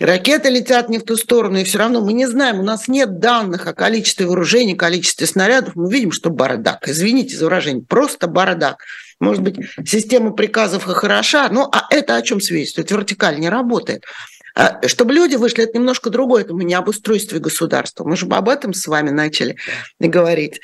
Ракеты 0.00 0.48
летят 0.48 0.88
не 0.88 0.98
в 0.98 1.04
ту 1.04 1.16
сторону, 1.16 1.58
и 1.58 1.64
все 1.64 1.78
равно 1.78 2.00
мы 2.00 2.14
не 2.14 2.26
знаем, 2.26 2.58
у 2.58 2.62
нас 2.62 2.88
нет 2.88 3.18
данных 3.18 3.66
о 3.66 3.74
количестве 3.74 4.26
вооружений, 4.26 4.74
количестве 4.74 5.26
снарядов. 5.26 5.76
Мы 5.76 5.92
видим, 5.92 6.10
что 6.10 6.30
бардак. 6.30 6.88
Извините 6.88 7.36
за 7.36 7.44
выражение, 7.44 7.84
просто 7.84 8.26
бардак. 8.26 8.82
Может 9.20 9.42
быть, 9.42 9.56
система 9.84 10.30
приказов 10.32 10.88
и 10.88 10.94
хороша, 10.94 11.48
но 11.50 11.68
а 11.70 11.86
это 11.90 12.16
о 12.16 12.22
чем 12.22 12.40
свидетельствует? 12.40 12.90
Вертикаль 12.90 13.38
не 13.38 13.50
работает. 13.50 14.04
А, 14.54 14.80
чтобы 14.88 15.12
люди 15.12 15.36
вышли, 15.36 15.64
это 15.64 15.76
немножко 15.76 16.08
другое, 16.08 16.42
это 16.42 16.54
мы 16.54 16.64
не 16.64 16.74
об 16.74 16.88
устройстве 16.88 17.38
государства. 17.38 18.04
Мы 18.04 18.16
же 18.16 18.26
об 18.26 18.48
этом 18.48 18.72
с 18.72 18.86
вами 18.86 19.10
начали 19.10 19.56
говорить. 19.98 20.60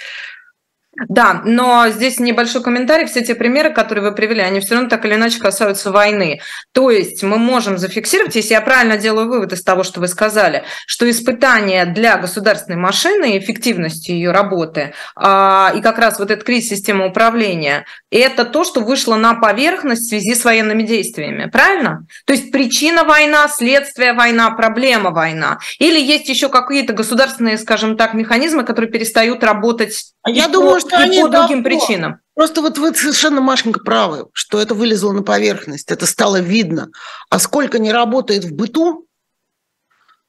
Да, 1.09 1.43
но 1.45 1.89
здесь 1.91 2.19
небольшой 2.19 2.63
комментарий. 2.63 3.07
Все 3.07 3.23
те 3.23 3.35
примеры, 3.35 3.71
которые 3.71 4.03
вы 4.03 4.13
привели, 4.13 4.41
они 4.41 4.61
все 4.61 4.75
равно 4.75 4.89
так 4.89 5.05
или 5.05 5.15
иначе 5.15 5.39
касаются 5.39 5.91
войны. 5.93 6.41
То 6.73 6.91
есть 6.91 7.23
мы 7.23 7.37
можем 7.37 7.77
зафиксировать, 7.77 8.35
если 8.35 8.55
я 8.55 8.63
правильно 8.63 8.97
делаю 8.97 9.29
вывод 9.29 9.53
из 9.53 9.63
того, 9.63 9.83
что 9.83 10.01
вы 10.01 10.09
сказали, 10.09 10.65
что 10.87 11.09
испытания 11.09 11.85
для 11.85 12.17
государственной 12.17 12.79
машины, 12.79 13.37
эффективности 13.37 14.11
ее 14.11 14.31
работы 14.31 14.95
а, 15.15 15.73
и 15.77 15.83
как 15.83 15.99
раз 15.99 16.19
вот 16.19 16.31
этот 16.31 16.45
кризис 16.45 16.71
системы 16.71 17.07
управления, 17.07 17.85
это 18.11 18.47
то, 18.47 18.65
что 18.65 18.81
вышло 18.81 19.17
на 19.17 19.35
поверхность 19.35 20.07
в 20.07 20.09
связи 20.09 20.35
с 20.35 20.45
военными 20.45 20.83
действиями. 20.83 21.51
Правильно? 21.51 22.07
То 22.25 22.33
есть 22.33 22.51
причина 22.51 23.05
война, 23.05 23.49
следствие 23.49 24.15
война, 24.15 24.51
проблема 24.53 25.11
война. 25.11 25.59
Или 25.79 26.01
есть 26.01 26.29
еще 26.31 26.49
какие-то 26.49 26.95
государственные, 26.95 27.59
скажем 27.59 27.99
так, 27.99 28.15
механизмы, 28.15 28.65
которые 28.65 28.91
перестают 28.91 29.45
работать 29.45 30.15
я 30.29 30.49
думаю, 30.49 30.81
что 30.89 30.99
они 30.99 31.23
по 31.23 31.29
другим 31.29 31.63
давно. 31.63 31.79
причинам. 31.79 32.21
Просто 32.35 32.61
вот 32.61 32.79
вы 32.79 32.95
совершенно, 32.95 33.41
Машенька, 33.41 33.81
правы, 33.81 34.27
что 34.33 34.61
это 34.61 34.75
вылезло 34.75 35.13
на 35.13 35.23
поверхность, 35.23 35.91
это 35.91 36.07
стало 36.07 36.41
видно. 36.41 36.91
А 37.31 37.39
сколько 37.39 37.79
не 37.79 37.93
работает 37.93 38.45
в 38.45 38.55
быту, 38.55 39.07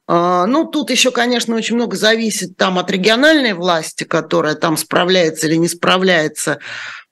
а, 0.09 0.45
ну, 0.45 0.65
тут 0.65 0.89
еще, 0.89 1.11
конечно, 1.11 1.55
очень 1.55 1.75
много 1.75 1.97
зависит 1.97 2.55
там 2.55 2.79
от 2.79 2.89
региональной 2.89 3.53
власти, 3.53 4.05
которая 4.05 4.55
там 4.55 4.77
справляется 4.77 5.47
или 5.47 5.55
не 5.55 5.67
справляется. 5.67 6.59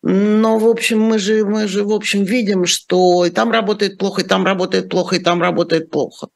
Но, 0.02 0.58
в 0.60 0.68
общем, 0.68 1.02
мы 1.02 1.20
же, 1.20 1.44
мы 1.44 1.68
же, 1.68 1.84
в 1.84 1.92
общем, 1.92 2.24
видим, 2.24 2.66
что 2.66 3.26
и 3.26 3.32
там 3.32 3.52
работает 3.52 3.98
плохо, 3.98 4.22
и 4.22 4.26
там 4.26 4.46
работает 4.46 4.90
плохо, 4.90 5.18
и 5.18 5.20
там 5.20 5.42
работает 5.42 5.92
плохо. 5.92 6.30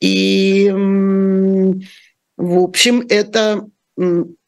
И, 0.00 0.68
в 2.36 2.58
общем, 2.58 3.06
это 3.08 3.64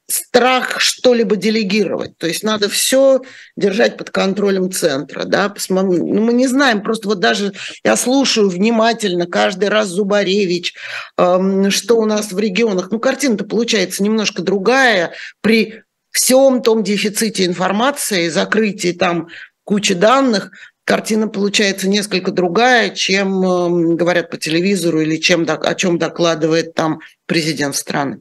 страх 0.09 0.81
что-либо 0.81 1.37
делегировать. 1.37 2.17
То 2.19 2.27
есть 2.27 2.43
надо 2.43 2.69
все 2.69 3.23
держать 3.57 3.97
под 3.97 4.11
контролем 4.11 4.71
центра. 4.71 5.25
Да? 5.25 5.53
Ну, 5.69 5.83
мы 5.83 6.33
не 6.33 6.47
знаем, 6.47 6.83
просто 6.83 7.09
вот 7.09 7.19
даже 7.19 7.53
я 7.85 7.97
слушаю 7.97 8.49
внимательно 8.49 9.27
каждый 9.27 9.69
раз 9.69 9.89
Зубаревич, 9.89 10.75
эм, 11.19 11.71
что 11.71 11.97
у 11.97 12.07
нас 12.07 12.33
в 12.33 12.39
регионах. 12.39 12.91
Ну, 12.91 13.01
картина-то 13.01 13.45
получается 13.45 14.03
немножко 14.03 14.43
другая 14.43 15.13
при 15.41 15.83
всем 16.11 16.63
том 16.63 16.83
дефиците 16.83 17.45
информации, 17.45 18.29
закрытии 18.29 18.93
там 18.93 19.29
кучи 19.65 19.95
данных, 19.95 20.51
картина 20.85 21.27
получается 21.29 21.89
несколько 21.89 22.31
другая, 22.31 22.91
чем 22.91 23.43
э, 23.43 23.95
говорят 23.97 24.31
по 24.31 24.37
телевизору 24.39 25.01
или 25.01 25.17
чем, 25.17 25.45
о 25.49 25.75
чем 25.75 25.99
докладывает 25.99 26.75
там 26.75 27.01
президент 27.27 27.75
страны. 27.75 28.21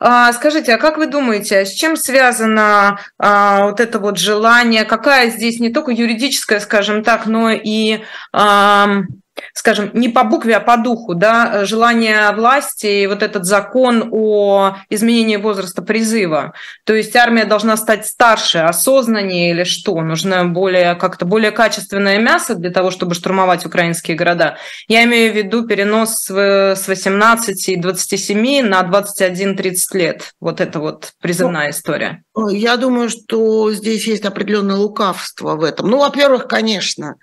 А, 0.00 0.32
скажите, 0.32 0.74
а 0.74 0.78
как 0.78 0.98
вы 0.98 1.06
думаете, 1.06 1.64
с 1.64 1.72
чем 1.72 1.96
связано 1.96 2.98
а, 3.18 3.64
вот 3.64 3.80
это 3.80 3.98
вот 3.98 4.18
желание? 4.18 4.84
Какая 4.84 5.30
здесь 5.30 5.60
не 5.60 5.70
только 5.70 5.90
юридическая, 5.92 6.60
скажем 6.60 7.02
так, 7.02 7.26
но 7.26 7.50
и 7.50 8.02
скажем, 9.52 9.90
не 9.92 10.08
по 10.08 10.24
букве, 10.24 10.56
а 10.56 10.60
по 10.60 10.76
духу, 10.76 11.14
да, 11.14 11.64
желание 11.64 12.30
власти 12.32 12.86
и 12.86 13.06
вот 13.06 13.22
этот 13.22 13.44
закон 13.44 14.08
о 14.12 14.76
изменении 14.90 15.36
возраста 15.36 15.82
призыва. 15.82 16.54
То 16.84 16.94
есть 16.94 17.14
армия 17.16 17.44
должна 17.44 17.76
стать 17.76 18.06
старше, 18.06 18.58
осознаннее 18.58 19.50
или 19.50 19.64
что? 19.64 20.00
Нужно 20.00 20.44
более, 20.44 20.94
как-то 20.94 21.24
более 21.24 21.50
качественное 21.50 22.18
мясо 22.18 22.54
для 22.54 22.70
того, 22.70 22.90
чтобы 22.90 23.14
штурмовать 23.14 23.66
украинские 23.66 24.16
города. 24.16 24.56
Я 24.88 25.04
имею 25.04 25.32
в 25.32 25.36
виду 25.36 25.66
перенос 25.66 26.26
с 26.28 26.84
18 26.86 27.68
и 27.68 27.76
27 27.76 28.62
на 28.66 28.82
21-30 28.82 29.74
лет. 29.94 30.32
Вот 30.40 30.60
это 30.60 30.80
вот 30.80 31.12
призывная 31.20 31.70
история. 31.70 32.22
Я 32.50 32.76
думаю, 32.76 33.10
что 33.10 33.72
здесь 33.72 34.06
есть 34.06 34.24
определенное 34.24 34.76
лукавство 34.76 35.56
в 35.56 35.62
этом. 35.62 35.88
Ну, 35.88 35.98
во-первых, 35.98 36.48
конечно, 36.48 37.14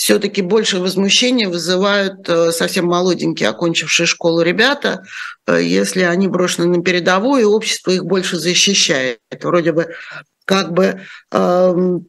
все-таки 0.00 0.40
больше 0.40 0.78
возмущения 0.78 1.46
вызывают 1.46 2.26
э, 2.26 2.52
совсем 2.52 2.86
молоденькие, 2.86 3.50
окончившие 3.50 4.06
школу 4.06 4.40
ребята, 4.40 5.02
э, 5.46 5.62
если 5.62 6.00
они 6.04 6.26
брошены 6.26 6.74
на 6.74 6.82
передовую, 6.82 7.42
и 7.42 7.44
общество 7.44 7.90
их 7.90 8.06
больше 8.06 8.38
защищает. 8.38 9.18
Вроде 9.42 9.72
бы 9.72 9.94
как 10.46 10.72
бы 10.72 11.02
эм, 11.32 12.06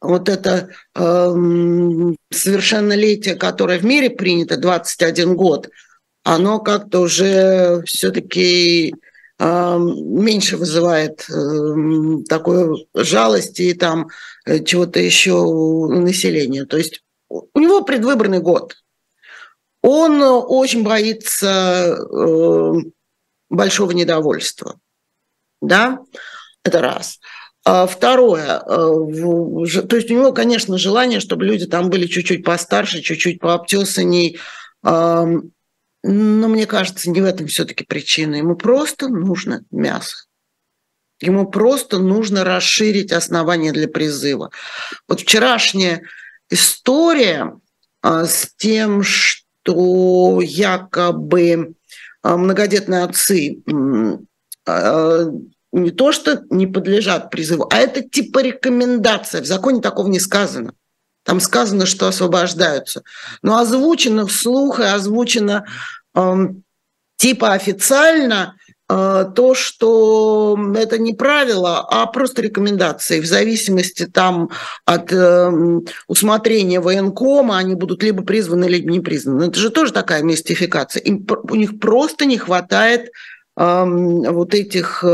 вот 0.00 0.28
это 0.28 0.68
эм, 0.94 2.16
совершеннолетие, 2.30 3.34
которое 3.34 3.80
в 3.80 3.84
мире 3.84 4.08
принято, 4.08 4.56
21 4.56 5.34
год, 5.34 5.70
оно 6.22 6.60
как-то 6.60 7.00
уже 7.00 7.82
все-таки 7.86 8.94
меньше 9.40 10.56
вызывает 10.56 11.28
эм, 11.30 12.24
такой 12.24 12.88
жалости 12.94 13.62
и 13.62 13.74
там 13.74 14.08
э, 14.44 14.64
чего-то 14.64 14.98
еще 14.98 15.32
у 15.32 15.88
населения. 15.88 16.64
То 16.64 16.76
есть 16.76 17.04
у 17.28 17.60
него 17.60 17.82
предвыборный 17.82 18.40
год. 18.40 18.76
Он 19.80 20.20
очень 20.22 20.82
боится 20.82 21.96
эм, 22.10 22.92
большого 23.48 23.92
недовольства. 23.92 24.80
Да, 25.60 26.00
это 26.64 26.80
раз. 26.80 27.20
А 27.64 27.86
второе, 27.86 28.60
э, 28.60 28.62
то 28.66 29.96
есть 29.96 30.10
у 30.10 30.14
него, 30.14 30.32
конечно, 30.32 30.78
желание, 30.78 31.20
чтобы 31.20 31.44
люди 31.44 31.66
там 31.66 31.90
были 31.90 32.06
чуть-чуть 32.06 32.44
постарше, 32.44 33.02
чуть-чуть 33.02 33.40
пообтесанней, 33.40 34.38
но 36.02 36.48
мне 36.48 36.66
кажется, 36.66 37.10
не 37.10 37.20
в 37.20 37.24
этом 37.24 37.46
все-таки 37.46 37.84
причина. 37.84 38.36
Ему 38.36 38.56
просто 38.56 39.08
нужно 39.08 39.64
мясо. 39.70 40.26
Ему 41.20 41.50
просто 41.50 41.98
нужно 41.98 42.44
расширить 42.44 43.12
основания 43.12 43.72
для 43.72 43.88
призыва. 43.88 44.50
Вот 45.08 45.20
вчерашняя 45.20 46.02
история 46.48 47.58
а, 48.02 48.24
с 48.24 48.52
тем, 48.56 49.02
что 49.02 50.40
якобы 50.40 51.74
а, 52.22 52.36
многодетные 52.36 53.02
отцы 53.02 53.62
а, 54.66 55.24
не 55.72 55.90
то, 55.90 56.12
что 56.12 56.42
не 56.50 56.66
подлежат 56.66 57.30
призыву, 57.30 57.68
а 57.70 57.78
это 57.78 58.02
типа 58.02 58.40
рекомендация. 58.40 59.42
В 59.42 59.46
законе 59.46 59.80
такого 59.80 60.08
не 60.08 60.20
сказано. 60.20 60.74
Там 61.28 61.40
сказано, 61.40 61.84
что 61.84 62.08
освобождаются. 62.08 63.02
Но 63.42 63.58
озвучено 63.58 64.26
вслух 64.26 64.80
и 64.80 64.84
озвучено 64.84 65.66
эм, 66.14 66.62
типа 67.16 67.52
официально 67.52 68.56
э, 68.88 69.26
то, 69.36 69.54
что 69.54 70.58
это 70.74 70.96
не 70.96 71.12
правило, 71.12 71.86
а 71.86 72.06
просто 72.06 72.40
рекомендации. 72.40 73.20
В 73.20 73.26
зависимости 73.26 74.06
там 74.06 74.48
от 74.86 75.12
э, 75.12 75.52
усмотрения 76.06 76.80
военкома 76.80 77.58
они 77.58 77.74
будут 77.74 78.02
либо 78.02 78.22
призваны, 78.22 78.64
либо 78.64 78.90
не 78.90 79.00
призваны. 79.00 79.48
Это 79.48 79.58
же 79.58 79.68
тоже 79.68 79.92
такая 79.92 80.22
мистификация. 80.22 81.02
Им, 81.02 81.26
у 81.42 81.56
них 81.56 81.78
просто 81.78 82.24
не 82.24 82.38
хватает 82.38 83.10
э, 83.58 83.84
вот 83.84 84.54
этих... 84.54 85.04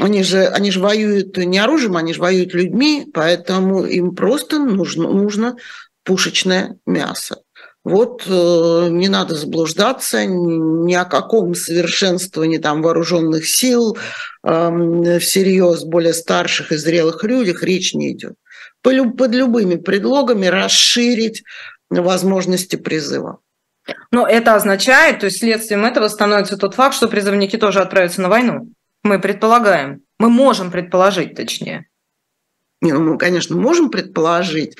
Они 0.00 0.22
же, 0.22 0.46
они 0.46 0.70
же 0.70 0.80
воюют 0.80 1.36
не 1.36 1.58
оружием, 1.58 1.96
они 1.96 2.14
же 2.14 2.20
воюют 2.20 2.54
людьми, 2.54 3.06
поэтому 3.12 3.84
им 3.84 4.14
просто 4.14 4.58
нужно, 4.58 5.10
нужно 5.10 5.56
пушечное 6.04 6.78
мясо. 6.86 7.42
Вот 7.84 8.24
э, 8.26 8.88
не 8.90 9.08
надо 9.08 9.34
заблуждаться, 9.34 10.26
ни 10.26 10.94
о 10.94 11.04
каком 11.04 11.54
совершенствовании 11.54 12.58
там 12.58 12.82
вооруженных 12.82 13.46
сил 13.46 13.96
э, 14.42 15.18
всерьез 15.18 15.84
более 15.84 16.12
старших 16.12 16.72
и 16.72 16.76
зрелых 16.76 17.24
людях 17.24 17.62
речь 17.62 17.94
не 17.94 18.12
идет. 18.12 18.34
Под 18.82 19.34
любыми 19.34 19.76
предлогами 19.76 20.46
расширить 20.46 21.42
возможности 21.90 22.76
призыва. 22.76 23.38
Но 24.10 24.26
это 24.26 24.54
означает, 24.54 25.20
то 25.20 25.26
есть 25.26 25.38
следствием 25.38 25.84
этого 25.84 26.08
становится 26.08 26.56
тот 26.56 26.74
факт, 26.74 26.94
что 26.94 27.08
призывники 27.08 27.56
тоже 27.56 27.80
отправятся 27.80 28.20
на 28.20 28.28
войну. 28.28 28.68
Мы 29.02 29.18
предполагаем. 29.18 30.02
Мы 30.18 30.28
можем 30.28 30.70
предположить, 30.70 31.34
точнее. 31.34 31.86
Не, 32.80 32.92
ну, 32.92 33.00
мы, 33.00 33.18
конечно, 33.18 33.56
можем 33.56 33.90
предположить, 33.90 34.76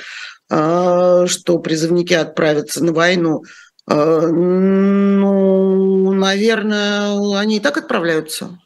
а, 0.51 1.27
что 1.27 1.59
призывники 1.59 2.15
отправятся 2.15 2.85
на 2.85 2.93
войну. 2.93 3.45
А, 3.87 4.27
ну, 4.27 6.13
наверное, 6.13 7.39
они 7.39 7.57
и 7.57 7.61
так 7.61 7.77
отправляются. 7.77 8.59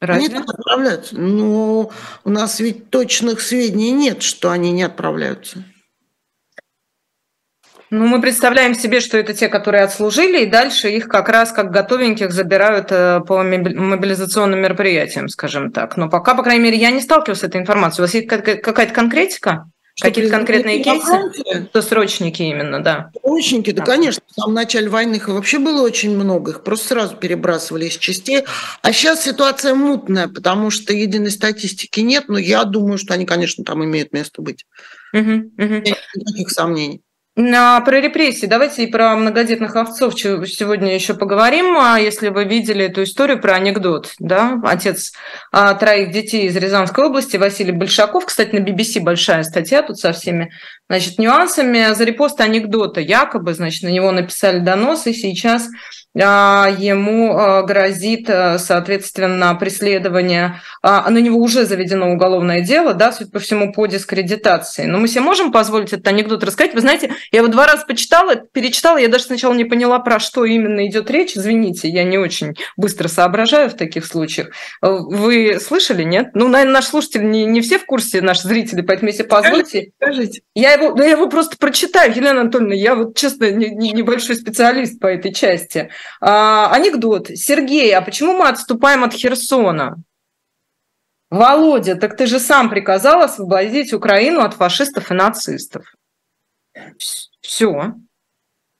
Разве? 0.00 0.26
Они 0.26 0.34
так 0.34 0.48
отправляются. 0.48 1.16
Но 1.16 1.90
у 2.24 2.30
нас 2.30 2.60
ведь 2.60 2.90
точных 2.90 3.40
сведений 3.40 3.92
нет, 3.92 4.22
что 4.22 4.50
они 4.50 4.72
не 4.72 4.82
отправляются. 4.82 5.64
Ну, 7.96 8.06
мы 8.06 8.20
представляем 8.20 8.74
себе, 8.74 9.00
что 9.00 9.16
это 9.16 9.32
те, 9.32 9.48
которые 9.48 9.82
отслужили, 9.84 10.42
и 10.42 10.50
дальше 10.50 10.90
их 10.90 11.08
как 11.08 11.30
раз 11.30 11.50
как 11.50 11.70
готовеньких 11.70 12.30
забирают 12.30 12.88
э, 12.90 13.20
по 13.26 13.42
мобилизационным 13.42 14.60
мероприятиям, 14.60 15.28
скажем 15.30 15.72
так. 15.72 15.96
Но 15.96 16.10
пока, 16.10 16.34
по 16.34 16.42
крайней 16.42 16.64
мере, 16.64 16.76
я 16.76 16.90
не 16.90 17.00
сталкивалась 17.00 17.40
с 17.40 17.44
этой 17.44 17.58
информацией. 17.58 18.02
У 18.02 18.04
вас 18.04 18.14
есть 18.14 18.28
какая-то 18.28 18.92
конкретика? 18.92 19.70
Какие-то 19.98 20.30
конкретные 20.30 20.82
кейсы? 20.82 21.66
То 21.72 21.80
срочники 21.80 22.42
именно, 22.42 22.82
да. 22.82 23.10
Срочники, 23.22 23.70
да, 23.70 23.82
да, 23.82 23.92
конечно. 23.92 24.22
В 24.26 24.34
самом 24.34 24.52
начале 24.52 24.90
войны 24.90 25.14
их 25.14 25.28
вообще 25.28 25.58
было 25.58 25.80
очень 25.80 26.14
много. 26.14 26.50
Их 26.50 26.64
просто 26.64 26.88
сразу 26.88 27.16
перебрасывали 27.16 27.86
из 27.86 27.96
частей. 27.96 28.42
А 28.82 28.92
сейчас 28.92 29.24
ситуация 29.24 29.74
мутная, 29.74 30.28
потому 30.28 30.68
что 30.68 30.92
единой 30.92 31.30
статистики 31.30 32.00
нет, 32.00 32.24
но 32.28 32.36
я 32.36 32.64
думаю, 32.64 32.98
что 32.98 33.14
они, 33.14 33.24
конечно, 33.24 33.64
там 33.64 33.82
имеют 33.86 34.12
место 34.12 34.42
быть. 34.42 34.66
Угу, 35.14 35.32
угу. 35.56 35.82
Никаких 36.14 36.50
сомнений. 36.50 37.00
А, 37.38 37.82
про 37.82 38.00
репрессии. 38.00 38.46
Давайте 38.46 38.84
и 38.84 38.86
про 38.86 39.14
многодетных 39.14 39.76
овцов 39.76 40.18
сегодня 40.18 40.94
еще 40.94 41.12
поговорим. 41.12 41.76
А 41.76 42.00
если 42.00 42.30
вы 42.30 42.44
видели 42.44 42.86
эту 42.86 43.02
историю 43.02 43.38
про 43.42 43.56
анекдот, 43.56 44.14
да, 44.18 44.58
отец 44.64 45.12
а, 45.52 45.74
троих 45.74 46.12
детей 46.12 46.46
из 46.46 46.56
Рязанской 46.56 47.04
области, 47.04 47.36
Василий 47.36 47.72
Большаков, 47.72 48.24
кстати, 48.24 48.54
на 48.54 48.60
BBC 48.60 49.00
большая 49.02 49.42
статья 49.42 49.82
тут 49.82 49.98
со 49.98 50.12
всеми, 50.12 50.50
значит, 50.88 51.18
нюансами. 51.18 51.92
За 51.92 52.04
репост 52.04 52.40
анекдота 52.40 53.02
якобы, 53.02 53.52
значит, 53.52 53.82
на 53.82 53.88
него 53.88 54.12
написали 54.12 54.60
донос, 54.60 55.06
и 55.06 55.12
сейчас 55.12 55.68
ему 56.16 57.36
а, 57.36 57.62
грозит, 57.62 58.30
а, 58.30 58.58
соответственно, 58.58 59.54
преследование, 59.54 60.60
на 60.82 61.18
него 61.18 61.38
уже 61.38 61.66
заведено 61.66 62.10
уголовное 62.10 62.60
дело, 62.60 62.94
да, 62.94 63.12
судя 63.12 63.30
по 63.30 63.38
всему, 63.38 63.72
по 63.72 63.86
дискредитации. 63.86 64.84
Но 64.84 64.98
мы 64.98 65.08
себе 65.08 65.20
можем 65.20 65.52
позволить 65.52 65.92
этот 65.92 66.06
анекдот 66.08 66.42
рассказать? 66.44 66.74
Вы 66.74 66.80
знаете, 66.80 67.10
я 67.32 67.40
его 67.40 67.48
два 67.48 67.66
раза 67.66 67.84
почитала, 67.86 68.36
перечитала, 68.36 68.98
я 68.98 69.08
даже 69.08 69.24
сначала 69.24 69.52
не 69.52 69.64
поняла, 69.64 69.98
про 69.98 70.18
что 70.18 70.44
именно 70.44 70.86
идет 70.86 71.10
речь. 71.10 71.36
Извините, 71.36 71.88
я 71.88 72.04
не 72.04 72.18
очень 72.18 72.54
быстро 72.76 73.08
соображаю 73.08 73.68
в 73.68 73.74
таких 73.74 74.06
случаях. 74.06 74.50
Вы 74.80 75.58
слышали, 75.60 76.02
нет? 76.04 76.30
Ну, 76.34 76.48
наверное, 76.48 76.74
наш 76.74 76.86
слушатель 76.86 77.28
не, 77.28 77.44
не 77.44 77.60
все 77.60 77.78
в 77.78 77.84
курсе, 77.84 78.22
наши 78.22 78.42
зрители, 78.42 78.80
поэтому 78.80 79.10
если 79.10 79.24
позволите... 79.24 79.90
Скажите. 80.00 80.40
Я 80.54 80.72
его, 80.72 80.96
я 81.02 81.10
его 81.10 81.28
просто 81.28 81.56
прочитаю, 81.58 82.14
Елена 82.14 82.42
Анатольевна, 82.42 82.74
я 82.74 82.94
вот, 82.94 83.16
честно, 83.16 83.50
не, 83.50 83.70
не, 83.70 83.92
небольшой 83.92 84.36
специалист 84.36 84.98
по 85.00 85.06
этой 85.06 85.34
части. 85.34 85.90
А, 86.20 86.70
анекдот. 86.72 87.28
Сергей, 87.28 87.94
а 87.94 88.02
почему 88.02 88.34
мы 88.34 88.48
отступаем 88.48 89.04
от 89.04 89.12
Херсона? 89.12 89.96
Володя, 91.30 91.96
так 91.96 92.16
ты 92.16 92.26
же 92.26 92.38
сам 92.38 92.70
приказал 92.70 93.22
освободить 93.22 93.92
Украину 93.92 94.42
от 94.42 94.54
фашистов 94.54 95.10
и 95.10 95.14
нацистов. 95.14 95.84
Все. 97.40 97.94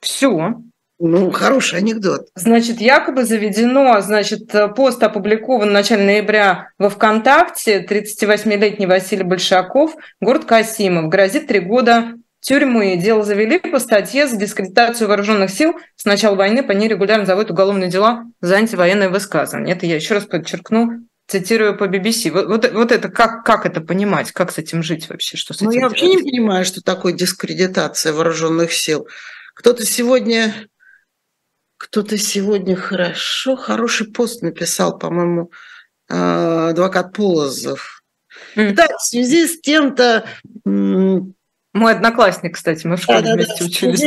Все. 0.00 0.54
Ну, 0.98 1.30
хороший 1.30 1.80
анекдот. 1.80 2.28
Значит, 2.34 2.80
якобы 2.80 3.24
заведено, 3.24 4.00
значит, 4.00 4.50
пост 4.74 5.02
опубликован 5.02 5.68
в 5.68 5.72
начале 5.72 6.04
ноября 6.04 6.70
во 6.78 6.88
ВКонтакте. 6.88 7.84
38-летний 7.84 8.86
Василий 8.86 9.24
Большаков, 9.24 9.94
город 10.20 10.46
Касимов. 10.46 11.10
Грозит 11.10 11.48
три 11.48 11.60
года 11.60 12.14
тюрьмы. 12.40 12.96
Дело 12.96 13.25
завели 13.25 13.59
по 13.59 13.79
статье 13.79 14.27
за 14.29 14.37
дискредитацию 14.37 15.09
вооруженных 15.09 15.51
сил 15.51 15.75
с 15.96 16.05
начала 16.05 16.37
войны 16.37 16.62
по 16.62 16.72
ней 16.72 16.88
регулярно 16.88 17.27
заводят 17.27 17.51
уголовные 17.51 17.90
дела 17.90 18.25
за 18.40 18.57
антивоенные 18.57 19.09
высказывания. 19.09 19.72
Это 19.72 19.87
я 19.87 19.96
еще 19.96 20.14
раз 20.14 20.27
подчеркну, 20.27 21.07
цитирую 21.27 21.77
по 21.77 21.85
BBC. 21.85 22.31
Вот, 22.31 22.46
вот, 22.46 22.72
вот 22.72 22.92
это 22.92 23.09
как, 23.09 23.44
как 23.44 23.66
это 23.66 23.81
понимать, 23.81 24.33
как 24.33 24.53
с 24.53 24.59
этим 24.59 24.83
жить 24.83 25.09
вообще? 25.09 25.37
Что 25.37 25.55
с 25.55 25.61
ну, 25.61 25.70
этим 25.70 25.81
ну, 25.81 25.87
я 25.87 25.88
делать? 25.88 26.01
вообще 26.01 26.14
не 26.14 26.31
понимаю, 26.31 26.64
что 26.64 26.83
такое 26.83 27.12
дискредитация 27.12 28.12
вооруженных 28.12 28.72
сил. 28.72 29.09
Кто-то 29.55 29.85
сегодня, 29.85 30.68
кто-то 31.79 32.16
сегодня 32.18 32.77
хорошо, 32.77 33.57
хороший 33.57 34.07
пост 34.12 34.42
написал, 34.42 34.99
по-моему, 34.99 35.51
а, 36.09 36.68
адвокат 36.70 37.12
Полозов. 37.12 38.03
Mm. 38.55 38.72
Да, 38.72 38.87
в 38.96 39.03
связи 39.03 39.46
с 39.46 39.61
тем-то 39.61 40.29
мой 41.76 41.92
одноклассник, 41.92 42.54
кстати, 42.54 42.86
мы 42.86 42.96
в 42.96 43.02
школе 43.02 43.22
да, 43.24 43.34
вместе 43.34 43.56
да, 43.60 43.64
учились. 43.66 44.02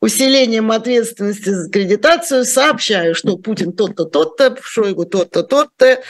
усилением 0.00 0.70
ответственности 0.70 1.48
за 1.48 1.66
аккредитацию 1.66 2.44
сообщаю, 2.44 3.14
что 3.14 3.36
Путин 3.36 3.72
тот-то, 3.72 4.04
тот-то, 4.04 4.56
Шойгу 4.62 5.04
тот-то, 5.04 5.42
тот-то. 5.42 6.02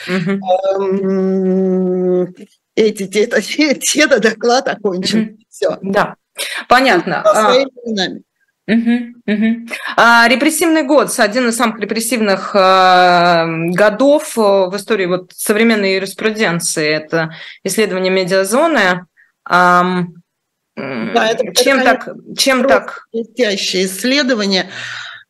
Эти, 2.75 3.07
те, 3.07 3.27
те, 3.41 3.75
те, 3.75 4.07
доклад 4.07 4.67
окончен. 4.67 5.37
Все. 5.49 5.77
Да, 5.81 6.15
понятно. 6.67 7.23
Угу, 8.67 9.13
угу. 9.27 9.67
А, 9.95 10.27
репрессивный 10.27 10.81
год, 10.83 11.13
один 11.19 11.49
из 11.49 11.55
самых 11.55 11.79
репрессивных 11.79 12.55
а, 12.55 13.45
годов 13.47 14.35
в 14.35 14.73
истории 14.75 15.05
вот, 15.05 15.31
современной 15.33 15.95
юриспруденции. 15.95 16.87
Это 16.87 17.35
исследование 17.63 18.11
медиазоны. 18.11 19.05
Да, 20.75 21.27
это, 21.29 21.53
чем 21.55 21.79
это, 21.79 21.85
так? 21.85 22.15
Чем 22.37 22.67
так? 22.67 23.07
Блестящее 23.13 23.85
исследование. 23.85 24.69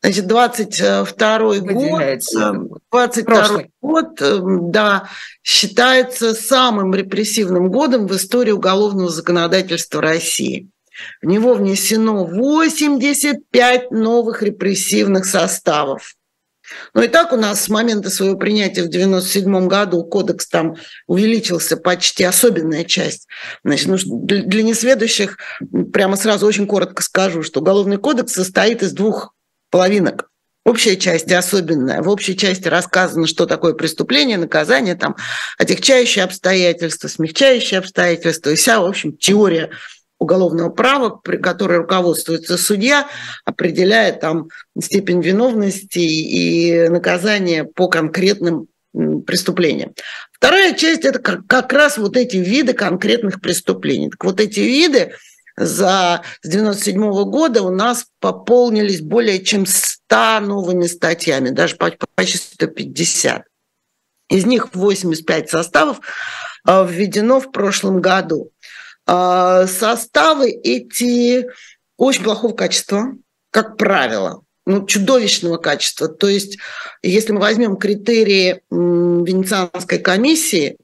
Значит, 0.02 0.28
22 0.28 1.60
год, 1.60 2.02
22 2.92 3.64
год, 3.82 4.22
эм, 4.22 4.72
да, 4.72 5.10
считается 5.44 6.34
самым 6.34 6.94
репрессивным 6.94 7.70
годом 7.72 8.08
в 8.08 8.16
истории 8.16 8.52
уголовного 8.52 9.10
законодательства 9.10 10.02
России. 10.02 10.70
В 11.22 11.26
него 11.26 11.54
внесено 11.56 12.24
85 12.24 13.92
новых 13.92 14.42
репрессивных 14.44 15.26
составов. 15.26 16.14
Ну 16.94 17.04
и 17.04 17.08
так 17.08 17.34
у 17.34 17.38
нас 17.38 17.62
с 17.62 17.70
момента 17.70 18.10
своего 18.10 18.38
принятия 18.38 18.82
в 18.82 18.88
1997 18.88 19.68
году 19.68 20.04
кодекс 20.04 20.48
там 20.48 20.76
увеличился 21.08 21.78
почти, 21.78 22.24
особенная 22.24 22.84
часть. 22.84 23.28
Значит, 23.64 23.88
ну, 23.88 23.98
для 23.98 24.64
несведущих 24.64 25.38
прямо 25.94 26.16
сразу 26.16 26.46
очень 26.46 26.68
коротко 26.68 27.04
скажу, 27.04 27.44
что 27.44 27.60
Уголовный 27.60 27.98
кодекс 27.98 28.34
состоит 28.34 28.84
из 28.84 28.94
двух 28.94 29.34
половинок. 29.70 30.30
Общая 30.66 30.96
часть 30.98 31.30
и 31.30 31.34
особенная. 31.36 32.02
В 32.02 32.10
общей 32.10 32.36
части 32.36 32.68
рассказано, 32.68 33.28
что 33.28 33.46
такое 33.46 33.74
преступление, 33.74 34.38
наказание, 34.38 34.96
там, 34.96 35.16
отягчающие 35.60 36.26
обстоятельства, 36.26 37.08
смягчающие 37.08 37.80
обстоятельства, 37.80 38.50
и 38.50 38.56
вся, 38.56 38.80
в 38.82 38.86
общем, 38.86 39.16
теория 39.16 39.70
уголовного 40.20 40.70
права, 40.70 41.10
при 41.10 41.38
которой 41.38 41.80
руководствуется 41.80 42.58
судья, 42.58 43.08
определяя 43.44 44.14
там 44.14 44.48
степень 44.80 45.22
виновности 45.22 46.00
и 46.00 46.90
наказания 46.90 47.64
по 47.64 47.88
конкретным 47.88 48.68
преступлениям. 49.26 49.94
Вторая 50.32 50.74
часть– 50.74 51.04
это 51.06 51.20
как 51.20 51.74
раз 51.74 51.98
вот 51.98 52.16
эти 52.16 52.38
виды 52.38 52.74
конкретных 52.74 53.42
преступлений. 53.42 54.10
Так 54.10 54.24
вот 54.24 54.40
эти 54.40 54.62
виды 54.62 55.14
за 55.58 56.22
с 56.42 56.50
97 56.50 57.00
года 57.26 57.62
у 57.62 57.72
нас 57.72 58.08
пополнились 58.20 59.02
более 59.02 59.44
чем 59.44 59.66
100 59.66 60.42
новыми 60.42 60.86
статьями, 60.88 61.50
даже 61.50 61.76
почти 61.76 62.38
150. 62.38 63.44
Из 64.30 64.46
них 64.46 64.74
85 64.74 65.50
составов 65.50 66.02
а, 66.66 66.84
введено 66.84 67.40
в 67.40 67.52
прошлом 67.52 68.02
году. 68.02 68.52
А, 69.06 69.68
составы 69.68 70.50
эти 70.52 71.48
очень 71.98 72.24
плохого 72.24 72.54
качества, 72.54 73.14
как 73.52 73.78
правило, 73.78 74.42
ну, 74.66 74.86
чудовищного 74.86 75.58
качества. 75.58 76.08
То 76.08 76.28
есть, 76.28 76.58
если 77.04 77.32
мы 77.32 77.40
возьмем 77.40 77.78
критерии 77.78 78.62
Венецианской 78.72 80.00
комиссии 80.00 80.78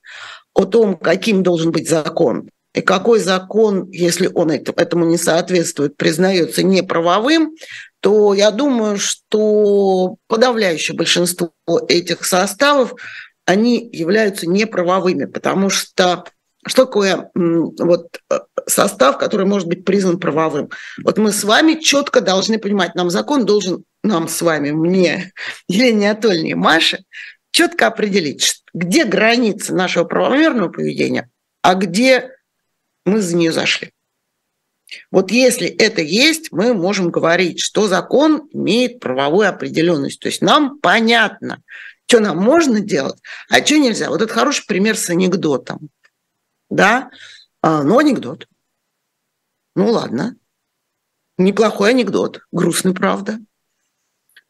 о 0.53 0.65
том, 0.65 0.95
каким 0.95 1.43
должен 1.43 1.71
быть 1.71 1.89
закон, 1.89 2.49
и 2.73 2.81
какой 2.81 3.19
закон, 3.19 3.89
если 3.91 4.29
он 4.34 4.51
этому 4.51 5.05
не 5.05 5.17
соответствует, 5.17 5.97
признается 5.97 6.63
неправовым, 6.63 7.55
то 7.99 8.34
я 8.34 8.51
думаю, 8.51 8.97
что 8.97 10.15
подавляющее 10.27 10.95
большинство 10.95 11.51
этих 11.89 12.23
составов, 12.23 12.93
они 13.45 13.89
являются 13.91 14.47
неправовыми, 14.47 15.25
потому 15.25 15.69
что 15.69 16.23
что 16.67 16.86
такое 16.86 17.32
вот, 17.34 18.19
э, 18.30 18.39
состав, 18.67 19.17
который 19.17 19.45
может 19.45 19.67
быть 19.67 19.84
признан 19.84 20.19
правовым? 20.19 20.69
Вот 21.04 21.17
мы 21.17 21.32
с 21.32 21.43
вами 21.43 21.80
четко 21.82 22.21
должны 22.21 22.60
понимать, 22.60 22.95
нам 22.95 23.10
закон 23.10 23.45
должен, 23.45 23.84
нам 24.04 24.28
с 24.28 24.41
вами, 24.41 24.71
мне, 24.71 25.32
Елене 25.67 26.12
Анатольевне, 26.12 26.56
Маше, 26.56 27.04
четко 27.52 27.88
определить, 27.88 28.63
где 28.74 29.06
границы 29.06 29.74
нашего 29.74 30.04
правомерного 30.04 30.69
поведения, 30.69 31.30
а 31.63 31.76
где 31.76 32.30
мы 33.06 33.21
за 33.21 33.36
нее 33.36 33.52
зашли. 33.52 33.91
Вот 35.10 35.32
если 35.32 35.67
это 35.67 36.02
есть, 36.02 36.52
мы 36.52 36.74
можем 36.74 37.12
говорить, 37.12 37.60
что 37.60 37.88
закон 37.88 38.50
имеет 38.52 39.00
правовую 39.00 39.47
определенность. 39.47 40.19
То 40.19 40.28
есть 40.28 40.41
нам 40.41 40.80
понятно, 40.80 41.62
что 42.08 42.19
нам 42.19 42.38
можно 42.38 42.82
делать, 42.82 43.19
а 43.50 43.65
что 43.65 43.78
нельзя. 43.78 44.10
Вот 44.10 44.21
это 44.21 44.34
хороший 44.34 44.65
пример 44.67 44.97
с 44.97 45.10
анекдотом. 45.10 45.89
Да? 46.71 47.12
А, 47.62 47.84
ну, 47.84 47.99
анекдот. 47.99 48.47
Ну, 49.75 49.91
ладно. 49.91 50.36
Неплохой 51.38 51.91
анекдот. 51.91 52.39
Грустный, 52.51 52.93
правда. 52.93 53.39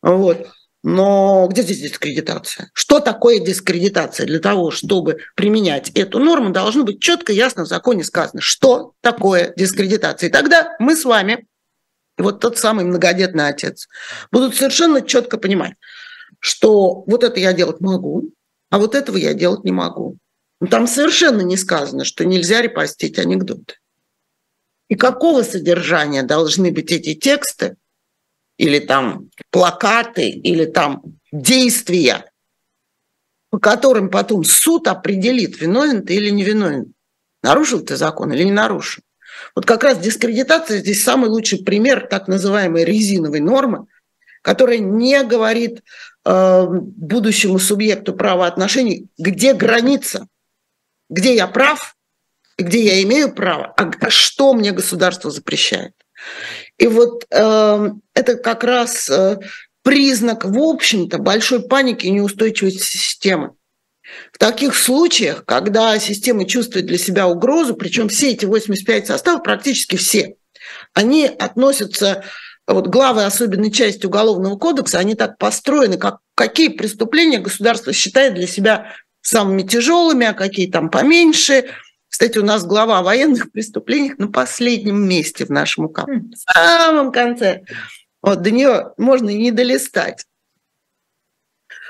Вот. 0.01 0.47
Но 0.83 1.47
где 1.49 1.63
здесь 1.63 1.81
дискредитация? 1.81 2.69
Что 2.73 2.99
такое 2.99 3.39
дискредитация? 3.39 4.25
Для 4.25 4.39
того, 4.39 4.71
чтобы 4.71 5.17
применять 5.35 5.89
эту 5.91 6.19
норму, 6.19 6.51
должно 6.51 6.83
быть 6.83 7.01
четко, 7.01 7.33
ясно 7.33 7.65
в 7.65 7.67
законе 7.67 8.03
сказано, 8.03 8.41
что 8.41 8.93
такое 9.01 9.53
дискредитация. 9.55 10.29
И 10.29 10.31
тогда 10.31 10.75
мы 10.79 10.95
с 10.95 11.05
вами, 11.05 11.47
вот 12.17 12.39
тот 12.39 12.57
самый 12.57 12.85
многодетный 12.85 13.47
отец, 13.47 13.87
будут 14.31 14.55
совершенно 14.55 15.01
четко 15.01 15.37
понимать, 15.37 15.73
что 16.39 17.03
вот 17.05 17.23
это 17.23 17.39
я 17.39 17.53
делать 17.53 17.79
могу, 17.79 18.31
а 18.69 18.79
вот 18.79 18.95
этого 18.95 19.17
я 19.17 19.33
делать 19.33 19.63
не 19.63 19.71
могу. 19.71 20.17
Но 20.61 20.67
там 20.67 20.87
совершенно 20.87 21.41
не 21.41 21.57
сказано, 21.57 22.05
что 22.05 22.23
нельзя 22.23 22.61
репостить 22.61 23.17
анекдоты. 23.17 23.75
И 24.89 24.95
какого 24.95 25.41
содержания 25.41 26.21
должны 26.21 26.71
быть 26.71 26.91
эти 26.91 27.15
тексты, 27.15 27.77
или 28.57 28.77
там 28.77 29.31
плакаты, 29.49 30.29
или 30.29 30.65
там 30.65 31.01
действия, 31.31 32.31
по 33.49 33.57
которым 33.57 34.11
потом 34.11 34.43
суд 34.43 34.87
определит, 34.87 35.59
виновен 35.59 36.05
ты 36.05 36.15
или 36.15 36.29
не 36.29 36.43
виновен. 36.43 36.93
Нарушил 37.41 37.81
ты 37.81 37.95
закон 37.95 38.31
или 38.31 38.43
не 38.43 38.51
нарушил. 38.51 39.03
Вот 39.55 39.65
как 39.65 39.83
раз 39.83 39.97
дискредитация 39.97 40.77
здесь 40.77 41.03
самый 41.03 41.31
лучший 41.31 41.63
пример 41.63 42.05
так 42.07 42.27
называемой 42.27 42.83
резиновой 42.83 43.39
нормы, 43.39 43.87
которая 44.43 44.77
не 44.77 45.23
говорит 45.23 45.81
э, 46.23 46.65
будущему 46.69 47.57
субъекту 47.57 48.13
правоотношений, 48.13 49.07
где 49.17 49.53
граница, 49.55 50.27
где 51.11 51.35
я 51.35 51.45
прав, 51.45 51.95
где 52.57 52.83
я 52.83 53.03
имею 53.03 53.33
право, 53.33 53.75
а 53.77 54.09
что 54.09 54.53
мне 54.53 54.71
государство 54.71 55.29
запрещает. 55.29 55.93
И 56.77 56.87
вот 56.87 57.25
э, 57.29 57.89
это 58.13 58.35
как 58.35 58.63
раз 58.63 59.09
э, 59.09 59.37
признак, 59.83 60.45
в 60.45 60.57
общем-то, 60.57 61.17
большой 61.17 61.67
паники 61.67 62.05
и 62.05 62.11
неустойчивости 62.11 62.97
системы. 62.97 63.51
В 64.31 64.37
таких 64.37 64.75
случаях, 64.75 65.45
когда 65.45 65.97
система 65.99 66.45
чувствует 66.45 66.85
для 66.85 66.97
себя 66.97 67.27
угрозу, 67.27 67.75
причем 67.75 68.09
все 68.09 68.31
эти 68.31 68.45
85 68.45 69.07
составов, 69.07 69.43
практически 69.43 69.95
все, 69.95 70.35
они 70.93 71.25
относятся, 71.25 72.23
вот 72.67 72.87
главы 72.87 73.25
особенной 73.25 73.71
части 73.71 74.05
Уголовного 74.05 74.57
кодекса, 74.57 74.99
они 74.99 75.15
так 75.15 75.37
построены, 75.37 75.97
как 75.97 76.19
какие 76.35 76.69
преступления 76.69 77.39
государство 77.39 77.93
считает 77.93 78.35
для 78.35 78.47
себя 78.47 78.93
самыми 79.21 79.63
тяжелыми, 79.63 80.25
а 80.25 80.33
какие 80.33 80.69
там 80.69 80.89
поменьше– 80.89 81.65
кстати, 82.11 82.37
у 82.37 82.45
нас 82.45 82.65
глава 82.65 82.99
о 82.99 83.03
военных 83.03 83.53
преступлениях 83.53 84.17
на 84.19 84.27
последнем 84.27 85.01
месте 85.07 85.45
в 85.45 85.49
нашем 85.49 85.85
УК. 85.85 86.03
В 86.05 86.35
самом 86.35 87.11
конце. 87.13 87.63
Вот 88.21 88.41
до 88.41 88.51
нее 88.51 88.93
можно 88.97 89.29
и 89.29 89.37
не 89.37 89.51
долистать. 89.51 90.25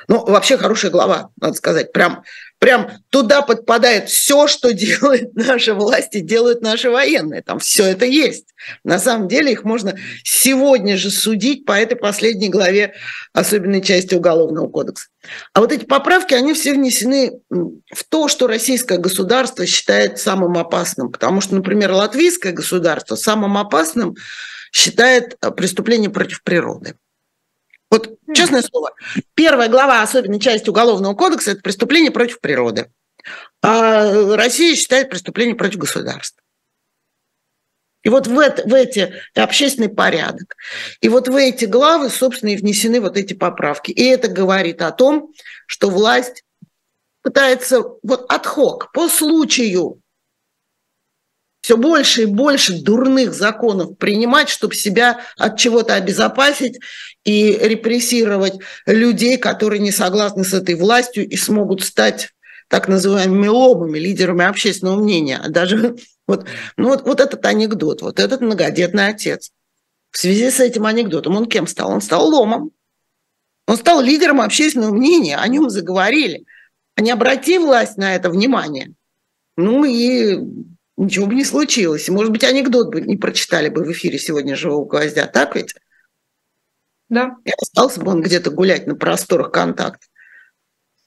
Ну, 0.08 0.24
вообще 0.24 0.58
хорошая 0.58 0.92
глава, 0.92 1.32
надо 1.38 1.56
сказать. 1.56 1.92
Прям, 1.92 2.24
прям 2.62 2.92
туда 3.10 3.42
подпадает 3.42 4.08
все, 4.08 4.46
что 4.46 4.72
делает 4.72 5.34
наша 5.36 5.74
власть 5.74 6.16
и 6.16 6.22
делают 6.22 6.62
наши 6.62 6.92
военные. 6.92 7.42
Там 7.42 7.58
все 7.58 7.86
это 7.86 8.06
есть. 8.06 8.54
На 8.84 9.00
самом 9.00 9.28
деле 9.28 9.52
их 9.52 9.64
можно 9.64 9.98
сегодня 10.24 10.96
же 10.96 11.10
судить 11.10 11.66
по 11.66 11.72
этой 11.72 11.96
последней 11.96 12.50
главе 12.50 12.94
особенной 13.34 13.82
части 13.82 14.14
Уголовного 14.14 14.68
кодекса. 14.68 15.08
А 15.54 15.62
вот 15.62 15.72
эти 15.72 15.86
поправки, 15.86 16.36
они 16.36 16.54
все 16.54 16.74
внесены 16.74 17.42
в 17.50 18.04
то, 18.08 18.28
что 18.28 18.46
российское 18.46 19.00
государство 19.00 19.66
считает 19.66 20.20
самым 20.20 20.56
опасным. 20.60 21.12
Потому 21.12 21.42
что, 21.42 21.56
например, 21.56 21.92
латвийское 21.92 22.54
государство 22.54 23.16
самым 23.16 23.58
опасным 23.58 24.16
считает 24.72 25.36
преступление 25.58 26.12
против 26.12 26.44
природы. 26.44 26.94
Вот 27.92 28.18
честное 28.34 28.62
слово, 28.62 28.94
первая 29.34 29.68
глава 29.70 30.02
особенной 30.02 30.40
части 30.40 30.70
Уголовного 30.70 31.14
кодекса– 31.14 31.52
это 31.52 31.62
преступление 31.62 32.12
против 32.12 32.40
природы. 32.40 32.90
А 33.62 34.36
Россия 34.36 34.76
считает 34.76 35.10
преступление 35.10 35.56
против 35.56 35.78
государства. 35.78 36.42
И 38.04 38.10
вот 38.10 38.26
в, 38.26 38.40
это, 38.40 38.68
в 38.68 38.74
эти 38.74 39.14
общественный 39.36 39.90
порядок. 39.90 40.56
И 41.02 41.10
вот 41.10 41.28
в 41.28 41.36
эти 41.36 41.66
главы, 41.66 42.10
собственно, 42.10 42.50
и 42.50 42.58
внесены 42.58 43.00
вот 43.00 43.18
эти 43.18 43.34
поправки. 43.34 43.92
И 43.92 44.04
это 44.06 44.28
говорит 44.28 44.82
о 44.82 44.92
том, 44.92 45.32
что 45.68 45.90
власть 45.90 46.44
пытается 47.22 47.84
вот 48.02 48.26
отхок 48.32 48.92
по 48.94 49.08
случаю 49.08 50.01
все 51.62 51.78
больше 51.78 52.24
и 52.24 52.26
больше 52.26 52.82
дурных 52.82 53.34
законов 53.34 53.98
принимать, 53.98 54.50
чтобы 54.50 54.76
себя 54.76 55.22
от 55.38 55.58
чего-то 55.58 55.94
обезопасить 55.94 56.80
и 57.24 57.58
репрессировать 57.62 58.56
людей, 58.88 59.38
которые 59.38 59.80
не 59.80 59.92
согласны 59.92 60.44
с 60.44 60.54
этой 60.54 60.76
властью 60.76 61.28
и 61.28 61.38
смогут 61.38 61.84
стать 61.84 62.30
так 62.68 62.88
называемыми 62.88 63.48
ломами, 63.48 64.00
лидерами 64.00 64.46
общественного 64.46 65.02
мнения. 65.02 65.40
А 65.44 65.50
даже 65.50 65.96
вот, 66.28 66.48
ну 66.78 66.90
вот, 66.90 67.04
вот 67.04 67.20
этот 67.20 67.46
анекдот, 67.46 68.02
вот 68.02 68.20
этот 68.20 68.42
многодетный 68.42 69.08
отец. 69.08 69.52
В 70.10 70.18
связи 70.18 70.50
с 70.50 70.60
этим 70.60 70.86
анекдотом 70.86 71.36
он 71.36 71.46
кем 71.46 71.68
стал? 71.68 71.92
Он 71.92 72.02
стал 72.02 72.28
ломом. 72.28 72.72
Он 73.68 73.78
стал 73.78 74.02
лидером 74.02 74.42
общественного 74.42 74.92
мнения, 74.94 75.38
о 75.38 75.48
нем 75.48 75.70
заговорили. 75.70 76.44
А 76.96 77.02
не 77.02 77.12
обрати 77.12 77.58
власть 77.58 77.98
на 77.98 78.16
это 78.16 78.30
внимание. 78.30 78.94
Ну 79.56 79.86
и 79.86 80.40
ничего 81.06 81.28
бы 81.28 81.36
не 81.36 81.44
случилось. 81.44 82.10
может 82.10 82.32
быть, 82.32 82.44
анекдот 82.44 82.90
бы 82.90 83.02
не 83.02 83.18
прочитали 83.18 83.70
бы 83.70 83.84
в 83.84 83.92
эфире 83.92 84.20
сегодня 84.20 84.56
«Живого 84.56 84.86
гвоздя», 84.86 85.28
так 85.28 85.56
ведь? 85.56 85.76
Да. 87.10 87.36
И 87.44 87.52
остался 87.62 88.00
бы 88.02 88.12
он 88.12 88.22
где-то 88.22 88.52
гулять 88.52 88.88
на 88.88 88.96
просторах 88.96 89.52
контакт. 89.52 90.04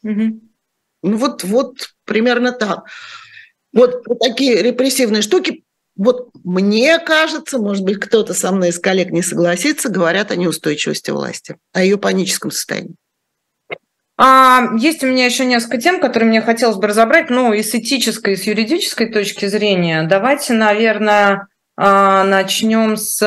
Угу. 0.02 0.40
Ну 1.02 1.16
вот, 1.16 1.44
вот 1.44 1.94
примерно 2.04 2.52
так. 2.52 2.84
Вот, 3.72 4.06
вот 4.06 4.18
такие 4.18 4.62
репрессивные 4.62 5.22
штуки, 5.22 5.64
вот 5.96 6.30
мне 6.44 6.98
кажется, 6.98 7.58
может 7.58 7.84
быть, 7.84 8.00
кто-то 8.00 8.34
со 8.34 8.52
мной 8.52 8.70
из 8.70 8.78
коллег 8.78 9.10
не 9.10 9.22
согласится, 9.22 9.88
говорят 9.88 10.30
о 10.30 10.36
неустойчивости 10.36 11.10
власти, 11.10 11.56
о 11.72 11.82
ее 11.82 11.98
паническом 11.98 12.50
состоянии. 12.50 12.96
А, 14.16 14.70
есть 14.78 15.02
у 15.02 15.06
меня 15.06 15.24
еще 15.24 15.44
несколько 15.44 15.78
тем, 15.78 16.00
которые 16.00 16.28
мне 16.28 16.40
хотелось 16.40 16.76
бы 16.76 16.86
разобрать, 16.86 17.30
ну, 17.30 17.52
и 17.52 17.62
с 17.62 17.74
этической, 17.74 18.34
и 18.34 18.36
с 18.36 18.44
юридической 18.44 19.10
точки 19.10 19.46
зрения. 19.46 20.02
Давайте, 20.04 20.52
наверное, 20.52 21.48
начнем 21.76 22.96
с, 22.96 23.18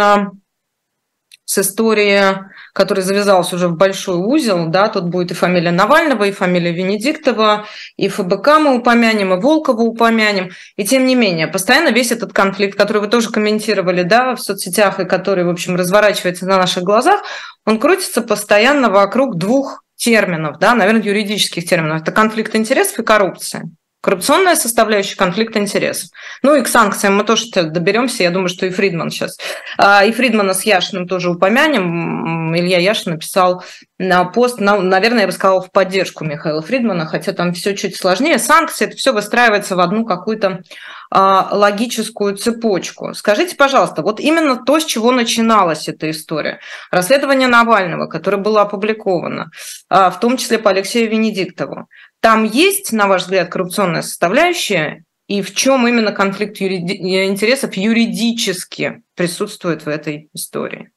с 1.43 1.57
истории 1.57 2.47
который 2.77 3.01
завязался 3.01 3.55
уже 3.55 3.69
в 3.69 3.75
большой 3.75 4.17
узел, 4.17 4.67
да, 4.67 4.87
тут 4.87 5.05
будет 5.05 5.31
и 5.31 5.33
фамилия 5.33 5.71
Навального, 5.71 6.25
и 6.25 6.31
фамилия 6.31 6.71
Венедиктова, 6.71 7.65
и 7.97 8.07
ФБК 8.07 8.59
мы 8.59 8.75
упомянем, 8.75 9.33
и 9.33 9.41
Волкова 9.41 9.81
упомянем, 9.81 10.51
и 10.75 10.85
тем 10.85 11.07
не 11.07 11.15
менее, 11.15 11.47
постоянно 11.47 11.89
весь 11.89 12.11
этот 12.11 12.33
конфликт, 12.33 12.77
который 12.77 13.01
вы 13.01 13.07
тоже 13.07 13.31
комментировали, 13.31 14.03
да, 14.03 14.35
в 14.35 14.39
соцсетях, 14.39 14.99
и 14.99 15.05
который, 15.05 15.43
в 15.43 15.49
общем, 15.49 15.75
разворачивается 15.75 16.45
на 16.45 16.57
наших 16.57 16.83
глазах, 16.83 17.21
он 17.65 17.79
крутится 17.79 18.21
постоянно 18.21 18.91
вокруг 18.91 19.37
двух 19.37 19.83
терминов, 19.97 20.59
да, 20.59 20.73
наверное, 20.75 21.01
юридических 21.01 21.65
терминов. 21.65 22.01
Это 22.01 22.11
конфликт 22.11 22.55
интересов 22.55 22.99
и 22.99 23.03
коррупция 23.03 23.69
коррупционная 24.07 24.55
составляющая 24.55 25.17
конфликта 25.17 25.59
интересов. 25.59 26.11
Ну 26.41 26.55
и 26.55 26.61
к 26.61 26.69
санкциям 26.69 27.17
мы 27.17 27.25
тоже 27.25 27.45
доберемся. 27.51 28.23
Я 28.23 28.31
думаю, 28.31 28.47
что 28.47 28.65
и 28.65 28.69
Фридман 28.69 29.09
сейчас. 29.09 29.37
А, 29.77 30.05
и 30.05 30.13
Фридмана 30.13 30.53
с 30.53 30.63
Яшиным 30.63 31.09
тоже 31.09 31.31
упомянем. 31.31 32.55
Илья 32.55 32.77
Яшин 32.77 33.13
написал 33.13 33.65
на 33.97 34.23
пост, 34.23 34.61
наверное, 34.61 35.21
я 35.21 35.27
бы 35.27 35.33
сказала, 35.33 35.61
в 35.61 35.71
поддержку 35.71 36.23
Михаила 36.23 36.61
Фридмана, 36.61 37.05
хотя 37.05 37.33
там 37.33 37.53
все 37.53 37.75
чуть 37.75 37.97
сложнее. 37.97 38.39
Санкции, 38.39 38.85
это 38.85 38.95
все 38.95 39.11
выстраивается 39.11 39.75
в 39.75 39.81
одну 39.81 40.05
какую-то 40.05 40.61
логическую 41.09 42.35
цепочку. 42.35 43.13
Скажите, 43.13 43.55
пожалуйста, 43.55 44.01
вот 44.01 44.19
именно 44.19 44.57
то, 44.57 44.79
с 44.79 44.85
чего 44.85 45.11
начиналась 45.11 45.87
эта 45.87 46.11
история. 46.11 46.59
Расследование 46.91 47.47
Навального, 47.47 48.07
которое 48.07 48.37
было 48.37 48.61
опубликовано, 48.61 49.51
а, 49.89 50.09
в 50.09 50.19
том 50.19 50.37
числе 50.37 50.59
по 50.59 50.69
Алексею 50.69 51.09
Венедиктову. 51.09 51.87
Там 52.19 52.43
есть, 52.43 52.91
на 52.91 53.07
ваш 53.07 53.23
взгляд, 53.23 53.49
коррупционная 53.49 54.01
составляющая, 54.01 55.05
и 55.27 55.41
в 55.41 55.53
чем 55.53 55.87
именно 55.87 56.11
конфликт 56.11 56.57
юриди... 56.57 56.93
интересов 57.25 57.75
юридически 57.75 59.03
присутствует 59.15 59.85
в 59.85 59.89
этой 59.89 60.29
истории? 60.33 60.91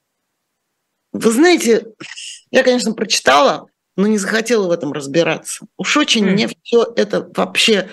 Вы 1.12 1.32
знаете, 1.32 1.86
я, 2.50 2.62
конечно, 2.62 2.92
прочитала, 2.92 3.66
но 3.96 4.06
не 4.06 4.18
захотела 4.18 4.68
в 4.68 4.70
этом 4.70 4.92
разбираться. 4.92 5.66
Уж 5.76 5.96
очень 5.96 6.24
mm. 6.24 6.30
мне 6.30 6.48
все 6.62 6.86
это 6.96 7.28
вообще, 7.36 7.88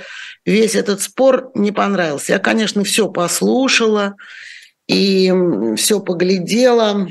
весь 0.47 0.75
этот 0.75 1.01
спор 1.01 1.51
не 1.55 1.71
понравился. 1.71 2.33
Я, 2.33 2.39
конечно, 2.39 2.83
все 2.83 3.09
послушала 3.09 4.15
и 4.87 5.31
все 5.75 5.99
поглядела. 5.99 7.07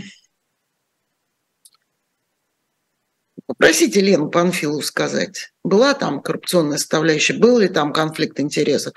Попросите 3.46 4.00
Лену 4.00 4.30
Панфилову 4.30 4.82
сказать, 4.82 5.52
была 5.62 5.94
там 5.94 6.20
коррупционная 6.20 6.78
составляющая, 6.78 7.34
был 7.34 7.58
ли 7.58 7.68
там 7.68 7.92
конфликт 7.92 8.40
интересов. 8.40 8.94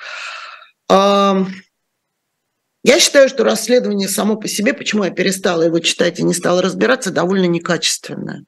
Я 0.90 1.46
считаю, 3.00 3.28
что 3.28 3.44
расследование 3.44 4.08
само 4.08 4.38
по 4.38 4.48
себе, 4.48 4.74
почему 4.74 5.04
я 5.04 5.12
перестала 5.12 5.64
его 5.64 5.80
читать 5.80 6.20
и 6.20 6.24
не 6.24 6.34
стала 6.34 6.62
разбираться, 6.62 7.12
довольно 7.12 7.46
некачественное. 7.46 8.46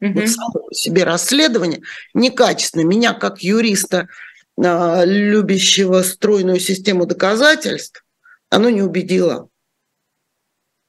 Угу. 0.00 0.12
Вот 0.12 0.28
само 0.28 0.52
по 0.68 0.74
себе 0.74 1.02
расследование 1.02 1.82
некачественное. 2.14 2.86
Меня 2.86 3.12
как 3.12 3.42
юриста, 3.42 3.98
а, 3.98 4.06
любящего 4.56 6.02
стройную 6.02 6.60
систему 6.60 7.06
доказательств, 7.06 8.04
оно 8.50 8.70
не 8.70 8.82
убедило. 8.82 9.48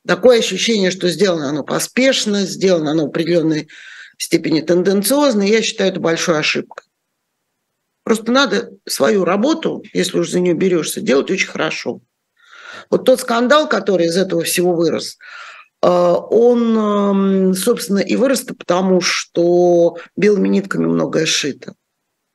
Такое 0.06 0.40
ощущение, 0.40 0.92
что 0.92 1.08
сделано 1.08 1.50
оно 1.50 1.64
поспешно, 1.64 2.42
сделано 2.46 2.92
оно 2.92 3.06
определенной 3.06 3.70
степени 4.18 4.62
тенденциозно, 4.62 5.44
я 5.44 5.62
считаю 5.62 5.92
это 5.92 6.00
большой 6.00 6.40
ошибкой. 6.40 6.86
Просто 8.04 8.32
надо 8.32 8.72
свою 8.86 9.24
работу, 9.24 9.82
если 9.94 10.20
уж 10.20 10.30
за 10.30 10.42
нее 10.42 10.54
берешься, 10.54 11.00
делать 11.00 11.32
очень 11.32 11.48
хорошо. 11.48 12.02
Вот 12.90 13.06
тот 13.06 13.22
скандал, 13.22 13.70
который 13.70 14.08
из 14.08 14.18
этого 14.18 14.44
всего 14.44 14.76
вырос, 14.76 15.18
э, 15.82 15.88
он, 15.88 16.78
эм, 16.78 17.54
собственно, 17.54 18.00
и 18.00 18.18
вырос 18.18 18.42
потому, 18.42 19.00
что 19.00 19.98
белыми 20.18 20.50
нитками 20.50 20.86
многое 20.86 21.26
шито 21.26 21.76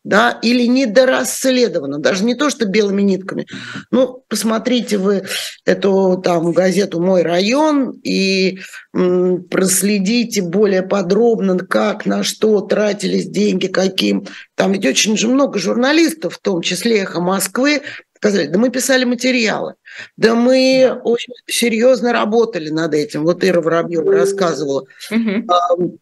да, 0.08 0.38
или 0.40 0.66
недорасследовано, 0.66 1.98
даже 1.98 2.24
не 2.24 2.34
то, 2.34 2.48
что 2.48 2.64
белыми 2.64 3.02
нитками. 3.02 3.46
Ну, 3.90 4.24
посмотрите 4.28 4.96
вы 4.96 5.24
эту 5.66 6.18
там 6.24 6.52
газету 6.52 6.98
«Мой 6.98 7.20
район» 7.20 7.90
и 8.02 8.60
м, 8.94 9.44
проследите 9.44 10.40
более 10.40 10.82
подробно, 10.82 11.58
как, 11.58 12.06
на 12.06 12.22
что 12.22 12.62
тратились 12.62 13.28
деньги, 13.28 13.66
каким. 13.66 14.26
Там 14.54 14.72
ведь 14.72 14.86
очень 14.86 15.18
же 15.18 15.28
много 15.28 15.58
журналистов, 15.58 16.36
в 16.36 16.40
том 16.40 16.62
числе 16.62 17.00
«Эхо 17.00 17.20
Москвы», 17.20 17.82
сказали, 18.16 18.46
да 18.46 18.58
мы 18.58 18.70
писали 18.70 19.04
материалы, 19.04 19.74
да 20.16 20.34
мы 20.34 20.98
очень 21.04 21.34
серьезно 21.46 22.14
работали 22.14 22.70
над 22.70 22.94
этим. 22.94 23.24
Вот 23.24 23.44
Ира 23.44 23.60
Воробьева 23.60 24.10
рассказывала. 24.10 24.86
Угу 25.10 25.98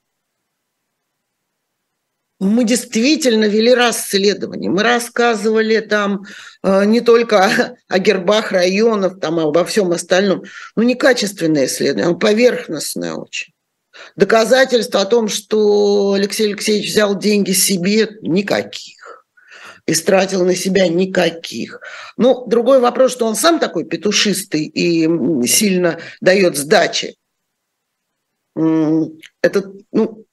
мы 2.38 2.64
действительно 2.64 3.44
вели 3.44 3.74
расследование. 3.74 4.70
Мы 4.70 4.82
рассказывали 4.82 5.80
там 5.80 6.24
э, 6.62 6.84
не 6.84 7.00
только 7.00 7.76
о, 7.88 7.98
гербах 7.98 8.52
районов, 8.52 9.18
там, 9.20 9.38
обо 9.38 9.64
всем 9.64 9.92
остальном. 9.92 10.44
Но 10.74 10.82
некачественное 10.82 11.66
исследование, 11.66 12.06
оно 12.06 12.18
поверхностное 12.18 13.14
очень. 13.14 13.54
Доказательства 14.16 15.00
о 15.00 15.06
том, 15.06 15.28
что 15.28 16.12
Алексей 16.12 16.48
Алексеевич 16.48 16.90
взял 16.90 17.18
деньги 17.18 17.52
себе, 17.52 18.18
никаких. 18.20 19.24
Истратил 19.86 20.44
на 20.44 20.54
себя 20.54 20.88
никаких. 20.88 21.80
Ну, 22.18 22.46
другой 22.46 22.80
вопрос, 22.80 23.12
что 23.12 23.26
он 23.26 23.34
сам 23.34 23.58
такой 23.58 23.84
петушистый 23.84 24.64
и 24.64 25.04
сильно 25.46 26.00
дает 26.20 26.56
сдачи. 26.56 27.16
Это, 28.54 29.72
ну, 29.92 30.25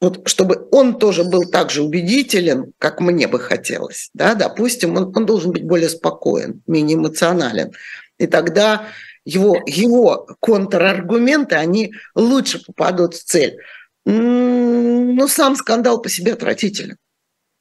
вот 0.00 0.28
чтобы 0.28 0.68
он 0.70 0.98
тоже 0.98 1.24
был 1.24 1.44
так 1.50 1.70
же 1.70 1.82
убедителен, 1.82 2.72
как 2.78 3.00
мне 3.00 3.26
бы 3.26 3.38
хотелось, 3.40 4.10
да, 4.14 4.34
допустим, 4.34 4.96
он, 4.96 5.12
он 5.16 5.26
должен 5.26 5.50
быть 5.50 5.64
более 5.64 5.88
спокоен, 5.88 6.62
менее 6.66 6.96
эмоционален. 6.96 7.72
И 8.18 8.26
тогда 8.26 8.86
его, 9.24 9.60
его 9.66 10.26
контраргументы, 10.40 11.56
они 11.56 11.92
лучше 12.14 12.64
попадут 12.64 13.14
в 13.14 13.24
цель. 13.24 13.58
Но 14.04 15.28
сам 15.28 15.54
скандал 15.56 16.00
по 16.00 16.08
себе 16.08 16.32
отвратителен. 16.32 16.96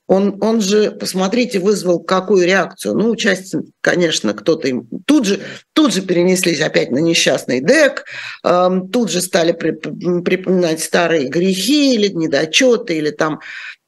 Он, 0.07 0.37
он 0.41 0.61
же, 0.61 0.91
посмотрите, 0.91 1.59
вызвал 1.59 1.99
какую 1.99 2.45
реакцию. 2.45 2.95
Ну, 2.95 3.15
часть, 3.15 3.55
конечно, 3.81 4.33
кто-то 4.33 4.67
им... 4.69 4.87
Тут 5.05 5.25
же, 5.25 5.41
тут 5.73 5.93
же 5.93 6.01
перенеслись 6.01 6.61
опять 6.61 6.91
на 6.91 6.99
несчастный 6.99 7.59
ДЭК, 7.59 8.05
эм, 8.45 8.87
тут 8.89 9.11
же 9.11 9.19
стали 9.19 9.51
при, 9.51 9.71
припоминать 9.71 10.81
старые 10.81 11.27
грехи 11.27 11.95
или 11.95 12.07
недочеты, 12.07 12.97
или 12.97 13.11
там 13.11 13.41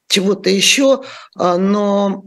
чего-то 0.08 0.50
еще. 0.50 1.02
Э, 1.38 1.56
но 1.56 2.22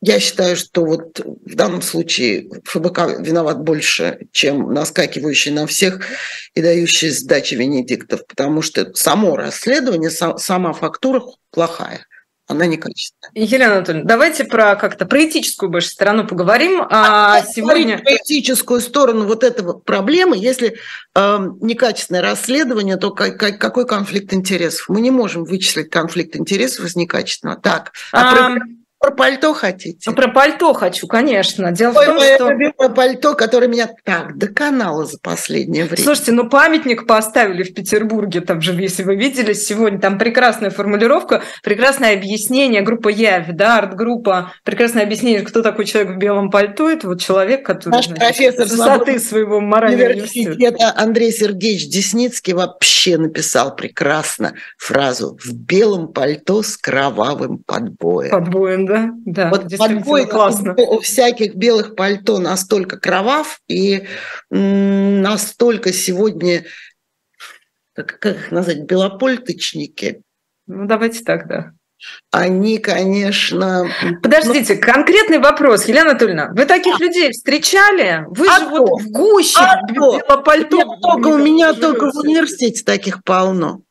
я 0.00 0.20
считаю, 0.20 0.56
что 0.56 0.84
вот 0.84 1.20
в 1.20 1.54
данном 1.54 1.82
случае 1.82 2.48
ФБК 2.64 3.18
виноват 3.18 3.60
больше, 3.60 4.28
чем 4.32 4.72
наскакивающий 4.72 5.50
на 5.50 5.66
всех 5.66 6.00
и 6.54 6.62
дающий 6.62 7.10
сдачи 7.10 7.54
Венедиктов, 7.54 8.26
потому 8.26 8.62
что 8.62 8.94
само 8.94 9.36
расследование, 9.36 10.10
сама 10.10 10.72
фактура 10.72 11.22
плохая 11.50 12.06
она 12.48 12.64
некачественная. 12.64 13.30
Елена 13.34 13.76
Анатольевна, 13.76 14.08
давайте 14.08 14.44
про 14.44 14.74
как-то 14.74 15.04
про 15.04 15.26
этическую 15.26 15.68
больше 15.68 15.90
сторону 15.90 16.26
поговорим. 16.26 16.80
А, 16.80 17.36
а 17.36 17.42
сегодня 17.42 17.98
про 17.98 18.14
этическую 18.14 18.80
сторону 18.80 19.26
вот 19.26 19.44
этого 19.44 19.74
проблемы, 19.74 20.34
если 20.38 20.78
э, 21.14 21.38
некачественное 21.60 22.22
расследование, 22.22 22.96
то 22.96 23.10
как, 23.10 23.38
как, 23.38 23.60
какой 23.60 23.86
конфликт 23.86 24.32
интересов? 24.32 24.88
Мы 24.88 25.02
не 25.02 25.10
можем 25.10 25.44
вычислить 25.44 25.90
конфликт 25.90 26.36
интересов 26.36 26.86
из 26.86 26.96
некачественного. 26.96 27.60
Так, 27.60 27.92
а, 28.12 28.30
а 28.30 28.34
про 28.34 28.60
про 28.98 29.12
пальто 29.12 29.54
хотите? 29.54 30.10
Ну, 30.10 30.16
про 30.16 30.28
пальто 30.28 30.72
хочу, 30.72 31.06
конечно. 31.06 31.70
Дело 31.70 31.94
Ой, 31.96 32.04
в 32.04 32.08
том, 32.08 32.20
что... 32.20 32.50
любимое 32.50 32.88
пальто, 32.88 33.34
которое 33.34 33.68
меня 33.68 33.88
так 34.04 34.36
доконало 34.36 35.04
за 35.04 35.18
последнее 35.18 35.84
время. 35.84 36.02
Слушайте, 36.02 36.32
ну 36.32 36.48
памятник 36.48 37.06
поставили 37.06 37.62
в 37.62 37.74
Петербурге, 37.74 38.40
там 38.40 38.60
же, 38.60 38.72
если 38.72 39.04
вы 39.04 39.14
видели 39.14 39.52
сегодня, 39.52 40.00
там 40.00 40.18
прекрасная 40.18 40.70
формулировка, 40.70 41.42
прекрасное 41.62 42.14
объяснение, 42.14 42.82
группа 42.82 43.08
Явь, 43.08 43.48
да, 43.50 43.78
арт-группа, 43.78 44.52
прекрасное 44.64 45.04
объяснение, 45.04 45.42
кто 45.42 45.62
такой 45.62 45.84
человек 45.84 46.16
в 46.16 46.18
белом 46.18 46.50
пальто, 46.50 46.90
это 46.90 47.06
вот 47.06 47.20
человек, 47.20 47.64
который 47.64 47.92
Наш 47.92 48.06
значит, 48.06 48.24
профессор 48.24 48.66
с 48.66 48.70
высоты 48.72 49.18
своего 49.20 49.60
морального 49.60 50.10
университета 50.10 50.92
Андрей 50.96 51.30
Сергеевич 51.30 51.88
Десницкий 51.88 52.52
вообще 52.52 53.16
написал 53.16 53.76
прекрасно 53.76 54.54
фразу 54.76 55.38
«в 55.42 55.52
белом 55.52 56.12
пальто 56.12 56.62
с 56.62 56.76
кровавым 56.76 57.58
подбоем». 57.58 58.30
Подбоем, 58.30 58.87
да, 58.88 59.10
да. 59.24 59.50
Вот 59.50 59.76
подбой 59.76 60.26
классно. 60.26 60.74
у 60.74 61.00
всяких 61.00 61.54
белых 61.54 61.94
пальто 61.94 62.38
настолько 62.38 62.98
кровав 62.98 63.60
и 63.68 64.06
настолько 64.50 65.92
сегодня, 65.92 66.64
как, 67.94 68.18
как 68.18 68.36
их 68.36 68.50
назвать, 68.50 68.80
белопольточники. 68.80 70.22
Ну, 70.66 70.86
давайте 70.86 71.22
так, 71.22 71.46
да. 71.46 71.72
они, 72.30 72.78
конечно... 72.78 73.90
Подождите, 74.22 74.74
но... 74.74 74.80
конкретный 74.80 75.38
вопрос, 75.38 75.86
Елена 75.86 76.10
Анатольевна. 76.10 76.50
Вы 76.54 76.64
таких 76.64 76.96
а. 76.98 77.02
людей 77.02 77.30
встречали? 77.32 78.24
Вы 78.28 78.46
а 78.48 78.58
же 78.58 78.66
то? 78.66 78.70
вот 78.70 79.02
в 79.02 79.10
гуще, 79.10 79.58
а 79.58 80.36
в 80.36 80.42
пальто. 80.42 80.82
Только, 81.00 81.28
у 81.28 81.38
меня 81.38 81.72
только 81.74 82.10
в 82.10 82.16
университете 82.16 82.84
таких 82.84 83.22
полно. 83.24 83.82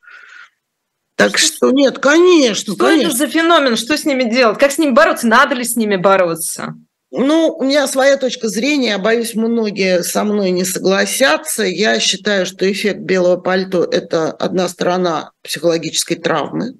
Так 1.18 1.40
что, 1.40 1.56
что 1.56 1.72
нет, 1.72 1.98
конечно, 1.98 2.74
что 2.74 2.86
конечно. 2.86 3.08
это 3.08 3.18
за 3.18 3.28
феномен? 3.28 3.76
Что 3.76 3.98
с 3.98 4.06
ними 4.06 4.24
делать? 4.24 4.60
Как 4.60 4.72
с 4.72 4.78
ними 4.78 4.92
бороться? 4.92 5.28
Надо 5.28 5.56
ли 5.56 5.64
с 5.64 5.76
ними 5.76 5.96
бороться? 5.96 6.76
Ну, 7.10 7.56
у 7.58 7.64
меня 7.64 7.88
своя 7.88 8.18
точка 8.18 8.50
зрения, 8.50 8.90
я 8.90 9.00
боюсь, 9.00 9.34
многие 9.34 10.04
со 10.04 10.24
мной 10.24 10.52
не 10.52 10.64
согласятся. 10.64 11.64
Я 11.64 12.00
считаю, 12.00 12.46
что 12.46 12.72
эффект 12.72 13.00
белого 13.00 13.38
пальто– 13.38 13.84
это 13.92 14.32
одна 14.32 14.70
сторона 14.70 15.32
психологической 15.42 16.18
травмы. 16.18 16.76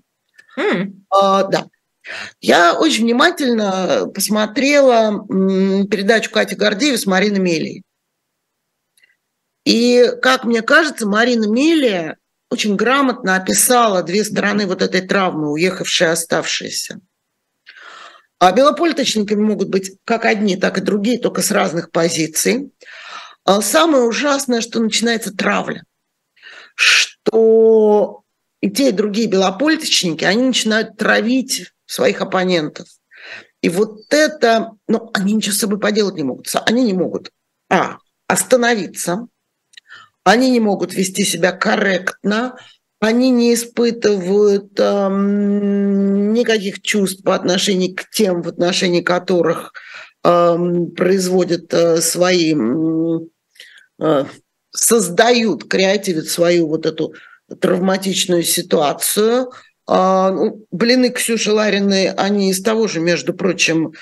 Mm. 0.56 0.94
А, 1.10 1.44
да. 1.46 1.66
Я 2.40 2.78
очень 2.78 3.06
внимательно 3.06 4.08
посмотрела 4.14 5.26
передачу 5.28 6.30
Кати 6.30 6.56
Гордеевой 6.56 7.00
с 7.00 7.08
Мариной 7.08 7.40
Мелией. 7.40 7.84
И, 9.66 10.12
как 10.22 10.46
мне 10.46 10.62
кажется, 10.62 11.08
Марина 11.08 11.48
Мелия 11.48 12.18
очень 12.50 12.76
грамотно 12.76 13.36
описала 13.36 14.04
две 14.04 14.24
стороны 14.24 14.66
вот 14.66 14.82
этой 14.82 15.02
травмы, 15.02 15.52
уехавшие 15.52 16.12
оставшиеся. 16.12 17.02
А 18.40 18.52
белополиточниками 18.52 19.42
могут 19.42 19.70
быть 19.70 19.98
как 20.06 20.26
одни, 20.26 20.58
так 20.58 20.78
и 20.78 20.82
другие, 20.82 21.20
только 21.20 21.42
с 21.42 21.52
разных 21.52 21.92
позиций. 21.92 22.72
А 23.44 23.62
самое 23.62 24.04
ужасное, 24.04 24.62
что 24.62 24.80
начинается 24.80 25.34
травля, 25.34 25.84
что 26.76 28.24
и 28.62 28.70
те, 28.70 28.90
и 28.90 28.94
другие 28.94 29.28
белополиточники, 29.28 30.24
они 30.24 30.44
начинают 30.44 30.98
травить 30.98 31.72
своих 31.86 32.22
оппонентов. 32.22 32.88
И 33.62 33.70
вот 33.70 34.02
это, 34.12 34.74
ну, 34.88 35.10
они 35.14 35.34
ничего 35.34 35.54
с 35.54 35.60
собой 35.60 35.80
поделать 35.80 36.16
не 36.16 36.24
могут. 36.24 36.48
Они 36.66 36.84
не 36.84 36.94
могут, 36.94 37.32
а, 37.70 37.98
остановиться, 38.28 39.28
они 40.28 40.50
не 40.50 40.60
могут 40.60 40.94
вести 40.94 41.24
себя 41.24 41.52
корректно, 41.54 42.58
они 43.00 43.30
не 43.30 43.54
испытывают 43.54 44.78
эм, 44.80 46.34
никаких 46.34 46.82
чувств 46.82 47.24
по 47.24 47.34
отношению 47.34 47.96
к 47.96 48.10
тем, 48.10 48.42
в 48.42 48.48
отношении 48.50 49.02
которых 49.02 49.72
эм, 50.24 50.92
производят 50.92 51.74
э, 51.74 52.02
свои, 52.02 52.56
э, 54.02 54.26
создают, 54.72 55.70
креативят 55.70 56.28
свою 56.28 56.68
вот 56.68 56.86
эту 56.86 57.14
травматичную 57.62 58.44
ситуацию– 58.44 59.52
блины 59.88 61.10
Ксюши 61.12 61.52
Лариной, 61.52 62.12
они 62.12 62.52
из 62.52 62.62
того 62.62 62.88
же, 62.88 63.00
между 63.00 63.34
прочим, 63.34 63.94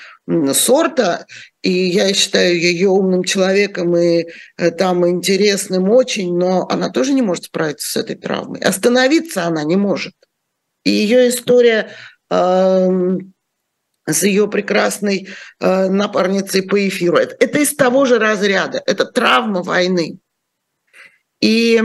сорта, 0.52 1.26
и 1.62 1.70
я 1.70 2.12
считаю 2.12 2.60
ее 2.60 2.88
умным 2.88 3.22
человеком 3.22 3.96
и 3.96 4.26
э, 4.56 4.70
там 4.72 5.08
интересным 5.08 5.88
очень, 5.90 6.36
но 6.36 6.66
она 6.68 6.90
тоже 6.90 7.12
не 7.12 7.22
может 7.22 7.44
справиться 7.44 7.88
с 7.88 7.96
этой 7.96 8.16
травмой. 8.16 8.60
Остановиться 8.60 9.44
она 9.44 9.62
не 9.62 9.76
может. 9.76 10.14
И 10.82 10.90
ее 10.90 11.28
история 11.28 11.90
с 12.28 14.22
ее 14.22 14.48
прекрасной 14.48 15.28
э, 15.60 15.88
напарницей 15.88 16.62
по 16.62 16.88
эфиру, 16.88 17.16
это, 17.18 17.36
это 17.38 17.60
из 17.60 17.74
того 17.74 18.04
же 18.04 18.18
разряда, 18.18 18.82
это 18.86 19.04
травма 19.04 19.62
войны. 19.62 20.18
И 21.40 21.80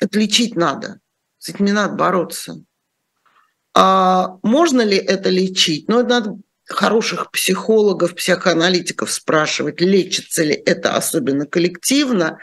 отличить 0.00 0.54
надо– 0.54 1.00
с 1.46 1.48
этим 1.48 1.64
не 1.64 1.72
надо 1.72 1.94
бороться. 1.94 2.60
А 3.72 4.38
можно 4.42 4.80
ли 4.80 4.96
это 4.96 5.30
лечить? 5.30 5.88
Ну, 5.88 6.00
это 6.00 6.08
надо 6.08 6.38
хороших 6.64 7.30
психологов, 7.30 8.16
психоаналитиков 8.16 9.12
спрашивать, 9.12 9.80
лечится 9.80 10.42
ли 10.42 10.54
это 10.54 10.96
особенно 10.96 11.46
коллективно. 11.46 12.40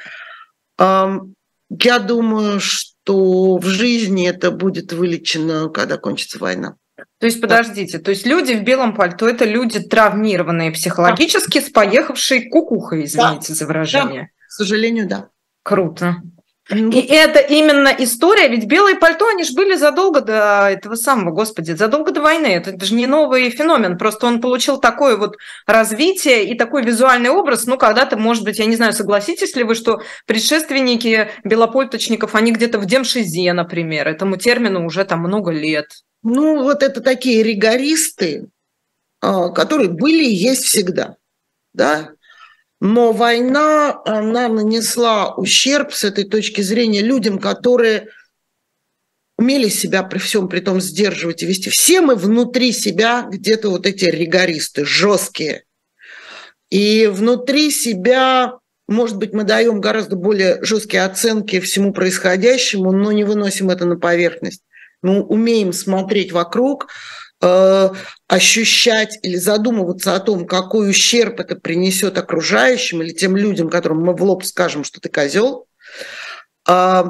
Я 0.79 1.99
думаю, 1.99 2.61
что 2.61 3.57
в 3.57 3.65
жизни 3.65 4.29
это 4.29 4.51
будет 4.51 4.93
вылечено, 4.93 5.67
когда 5.67 5.97
кончится 5.97 6.39
война. 6.39 6.77
То 7.19 7.25
есть, 7.25 7.41
подождите, 7.41 7.99
то 7.99 8.11
есть 8.11 8.25
люди 8.25 8.53
в 8.53 8.63
белом 8.63 8.95
пальто– 8.95 9.27
это 9.29 9.43
люди 9.43 9.81
травмированные 9.81 10.71
психологически, 10.71 11.59
с 11.59 11.69
поехавшей 11.69 12.47
кукухой, 12.49 13.03
извините 13.03 13.49
да. 13.49 13.55
за 13.55 13.65
выражение. 13.65 14.21
Да. 14.21 14.47
К 14.47 14.51
сожалению, 14.51 15.09
да. 15.09 15.29
Круто. 15.63 16.21
И 16.69 17.01
это 17.09 17.39
именно 17.39 17.93
история, 17.99 18.47
ведь 18.47 18.65
белые 18.65 18.95
пальто, 18.95 19.27
они 19.27 19.43
же 19.43 19.53
были 19.53 19.75
задолго 19.75 20.21
до 20.21 20.69
этого 20.69 20.95
самого, 20.95 21.31
господи, 21.31 21.73
задолго 21.73 22.11
до 22.11 22.21
войны. 22.21 22.47
Это, 22.47 22.71
это 22.71 22.85
же 22.85 22.93
не 22.93 23.05
новый 23.05 23.49
феномен, 23.49 23.97
просто 23.97 24.27
он 24.27 24.39
получил 24.39 24.79
такое 24.79 25.17
вот 25.17 25.35
развитие 25.67 26.45
и 26.45 26.57
такой 26.57 26.83
визуальный 26.83 27.29
образ. 27.29 27.65
Ну, 27.65 27.77
когда-то, 27.77 28.15
может 28.15 28.45
быть, 28.45 28.59
я 28.59 28.65
не 28.65 28.77
знаю, 28.77 28.93
согласитесь 28.93 29.57
ли 29.57 29.63
вы, 29.63 29.75
что 29.75 30.01
предшественники 30.25 31.31
белопольточников, 31.43 32.33
они 32.33 32.53
где-то 32.53 32.79
в 32.79 32.85
демшизе, 32.85 33.51
например, 33.51 34.07
этому 34.07 34.37
термину 34.37 34.85
уже 34.85 35.03
там 35.03 35.19
много 35.19 35.51
лет. 35.51 35.87
Ну, 36.21 36.63
вот 36.63 36.81
это 36.81 37.01
такие 37.01 37.43
ригористы, 37.43 38.47
а, 39.19 39.49
которые 39.49 39.89
были 39.89 40.23
и 40.23 40.33
есть 40.33 40.63
всегда, 40.63 41.17
да, 41.73 42.12
но 42.83 43.13
война, 43.13 44.01
она 44.03 44.49
нанесла 44.49 45.35
ущерб 45.35 45.93
с 45.93 46.03
этой 46.03 46.25
точки 46.25 46.59
зрения 46.59 46.99
людям, 47.01 47.39
которые 47.39 48.09
умели 49.37 49.69
себя 49.69 50.03
при 50.03 50.19
всем 50.19 50.49
при 50.49 50.59
том 50.59 50.81
сдерживать 50.81 51.43
и 51.43 51.45
вести. 51.45 51.69
Все 51.69 52.01
мы 52.01 52.15
внутри 52.15 52.73
себя 52.73 53.25
где-то 53.31 53.69
вот 53.69 53.85
эти 53.85 54.03
ригористы, 54.03 54.83
жесткие. 54.83 55.63
И 56.69 57.07
внутри 57.07 57.71
себя, 57.71 58.55
может 58.89 59.15
быть, 59.15 59.31
мы 59.31 59.45
даем 59.45 59.79
гораздо 59.79 60.17
более 60.17 60.61
жесткие 60.61 61.05
оценки 61.05 61.61
всему 61.61 61.93
происходящему, 61.93 62.91
но 62.91 63.13
не 63.13 63.23
выносим 63.23 63.69
это 63.69 63.85
на 63.85 63.95
поверхность. 63.95 64.61
Мы 65.01 65.23
умеем 65.23 65.71
смотреть 65.71 66.33
вокруг, 66.33 66.89
Э, 67.45 67.89
ощущать 68.29 69.19
или 69.21 69.35
задумываться 69.35 70.15
о 70.15 70.21
том, 70.21 70.47
какой 70.47 70.89
ущерб 70.89 71.41
это 71.41 71.57
принесет 71.57 72.17
окружающим 72.17 73.01
или 73.01 73.11
тем 73.11 73.35
людям, 73.35 73.69
которым 73.69 74.01
мы 74.01 74.15
в 74.15 74.23
лоб 74.23 74.45
скажем, 74.45 74.85
что 74.85 75.01
ты 75.01 75.09
козел. 75.09 75.67
А, 76.65 77.05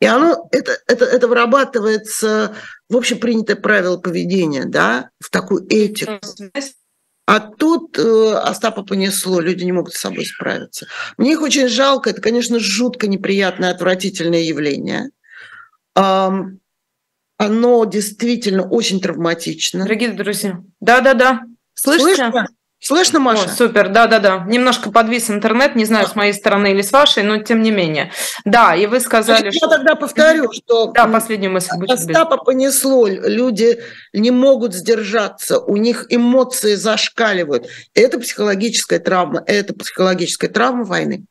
и 0.00 0.06
оно, 0.06 0.48
это, 0.50 0.78
это, 0.86 1.04
это 1.04 1.28
вырабатывается 1.28 2.56
в 2.88 2.96
общепринятое 2.96 3.56
правило 3.56 3.98
поведения, 3.98 4.64
да, 4.64 5.10
в 5.20 5.28
такую 5.28 5.66
этику. 5.68 6.18
А 7.26 7.40
тут 7.40 7.98
э, 7.98 8.32
Остапа 8.32 8.82
понесло, 8.82 9.40
люди 9.40 9.62
не 9.64 9.72
могут 9.72 9.92
с 9.92 10.00
собой 10.00 10.24
справиться. 10.24 10.86
Мне 11.18 11.32
их 11.32 11.42
очень 11.42 11.68
жалко, 11.68 12.08
это, 12.08 12.22
конечно, 12.22 12.58
жутко 12.58 13.08
неприятное, 13.08 13.72
отвратительное 13.72 14.40
явление 14.40 15.10
оно 17.36 17.84
действительно 17.84 18.68
очень 18.68 19.00
травматично. 19.00 19.82
Дорогие 19.84 20.10
друзья, 20.10 20.60
да-да-да, 20.80 21.42
слышите? 21.74 22.16
Слышно? 22.16 22.48
Слышно, 22.84 23.18
Маша? 23.18 23.46
О, 23.46 23.48
супер, 23.48 23.88
да-да-да. 23.88 24.44
Немножко 24.46 24.90
подвис 24.90 25.30
интернет, 25.30 25.74
не 25.74 25.86
знаю, 25.86 26.06
с 26.06 26.14
моей 26.14 26.34
стороны 26.34 26.72
или 26.72 26.82
с 26.82 26.92
вашей, 26.92 27.22
но 27.22 27.38
тем 27.38 27.62
не 27.62 27.70
менее. 27.70 28.12
Да, 28.44 28.76
и 28.76 28.84
вы 28.84 29.00
сказали, 29.00 29.40
Значит, 29.40 29.54
что... 29.56 29.70
Я 29.70 29.76
тогда 29.78 29.94
повторю, 29.94 30.52
что... 30.52 30.92
Да, 30.92 31.06
последнюю 31.06 31.50
мысль. 31.50 31.70
Остапа 31.88 32.36
понесло, 32.36 33.06
люди 33.08 33.80
не 34.12 34.30
могут 34.30 34.74
сдержаться, 34.74 35.60
у 35.60 35.78
них 35.78 36.04
эмоции 36.10 36.74
зашкаливают. 36.74 37.68
Это 37.94 38.20
психологическая 38.20 38.98
травма, 38.98 39.42
это 39.46 39.72
психологическая 39.72 40.50
травма 40.50 40.84
войны. 40.84 41.24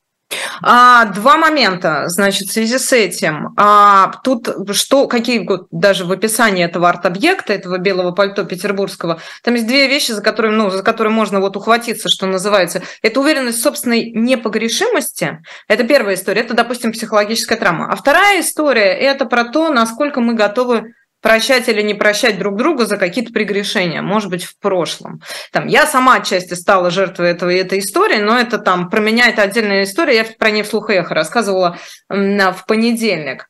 А, 0.62 1.06
два 1.06 1.38
момента, 1.38 2.04
значит, 2.08 2.50
в 2.50 2.52
связи 2.54 2.78
с 2.78 2.92
этим. 2.92 3.54
А, 3.58 4.14
тут 4.24 4.50
что, 4.76 5.08
какие 5.08 5.48
даже 5.72 6.06
в 6.06 6.12
описании 6.12 6.64
этого 6.64 6.90
арт-объекта, 6.90 7.54
этого 7.54 7.78
белого 7.78 8.12
пальто 8.12 8.44
петербургского, 8.44 9.20
там 9.44 9.56
есть 9.56 9.68
две 9.68 9.88
вещи, 9.88 10.12
за 10.12 10.22
которыми, 10.22 10.56
ну, 10.56 10.70
за 10.70 10.84
которые 10.84 11.14
можно 11.14 11.40
вот 11.40 11.58
ухватиться, 11.58 12.10
что 12.10 12.26
называется. 12.26 12.82
Это 13.02 13.20
уверенность 13.20 13.60
в 13.60 13.64
собственной 13.64 14.12
непогрешимости. 14.12 15.42
Это 15.68 15.84
первая 15.84 16.16
история, 16.16 16.42
это, 16.42 16.54
допустим, 16.54 16.92
психологическая 16.92 17.58
травма. 17.58 17.92
А 17.92 17.96
вторая 17.96 18.42
история– 18.42 18.94
это 19.00 19.26
про 19.26 19.46
то, 19.46 19.70
насколько 19.70 20.22
мы 20.22 20.34
готовы 20.34 20.94
прощать 21.24 21.70
или 21.70 21.82
не 21.82 21.94
прощать 21.94 22.38
друг 22.38 22.58
друга 22.58 22.86
за 22.86 22.98
какие-то 22.98 23.32
прегрешения, 23.32 24.02
может 24.02 24.30
быть, 24.30 24.44
в 24.44 24.60
прошлом. 24.60 25.22
Там, 25.52 25.68
я 25.68 25.88
сама 25.88 26.18
отчасти 26.18 26.54
стала 26.54 26.92
жертвой 26.92 27.30
этого, 27.30 27.50
этой 27.50 27.80
истории, 27.80 28.20
но 28.20 28.38
это 28.38 28.60
там 28.60 28.90
про 28.90 29.00
меня 29.00 29.30
это 29.30 29.42
отдельная 29.42 29.84
история, 29.84 30.18
я 30.18 30.26
про 30.38 30.52
ней 30.52 30.64
вслух 30.64 30.90
эхо 30.90 31.16
рассказывала 31.16 31.80
в 32.10 32.64
понедельник. 32.68 33.50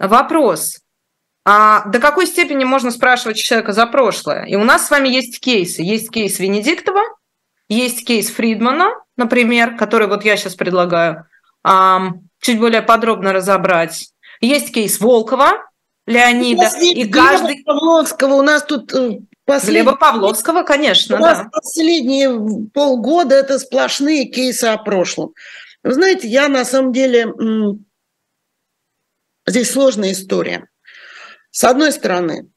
Вопрос. 0.00 0.80
А 1.44 1.86
до 1.86 2.00
какой 2.00 2.26
степени 2.26 2.64
можно 2.64 2.90
спрашивать 2.90 3.36
человека 3.36 3.72
за 3.72 3.86
прошлое? 3.86 4.44
И 4.44 4.56
у 4.56 4.64
нас 4.64 4.86
с 4.86 4.90
вами 4.90 5.08
есть 5.08 5.38
кейсы. 5.40 5.82
Есть 5.82 6.10
кейс 6.10 6.40
Венедиктова, 6.40 7.02
есть 7.68 8.04
кейс 8.04 8.30
Фридмана, 8.30 8.90
например, 9.16 9.76
который 9.76 10.08
вот 10.08 10.24
я 10.24 10.36
сейчас 10.36 10.56
предлагаю 10.56 11.26
чуть 12.40 12.58
более 12.58 12.82
подробно 12.82 13.32
разобрать. 13.32 14.08
Есть 14.40 14.74
кейс 14.74 14.98
Волкова, 15.00 15.64
Леонида. 16.06 16.70
И 16.80 17.08
каждый... 17.08 17.62
Павловского 17.64 18.34
у 18.34 18.42
нас 18.42 18.64
тут 18.64 18.92
э, 18.94 19.20
Послед... 19.44 19.70
Глеба 19.70 19.96
Павловского, 19.96 20.62
конечно, 20.62 21.16
У 21.16 21.20
да. 21.20 21.48
последние 21.52 22.68
полгода 22.72 23.34
это 23.34 23.58
сплошные 23.58 24.26
кейсы 24.26 24.64
о 24.64 24.78
прошлом. 24.78 25.34
Вы 25.82 25.94
знаете, 25.94 26.28
я 26.28 26.48
на 26.48 26.64
самом 26.64 26.92
деле... 26.92 27.32
Здесь 29.44 29.72
сложная 29.72 30.12
история. 30.12 30.68
С 31.50 31.64
одной 31.64 31.90
стороны, 31.90 32.48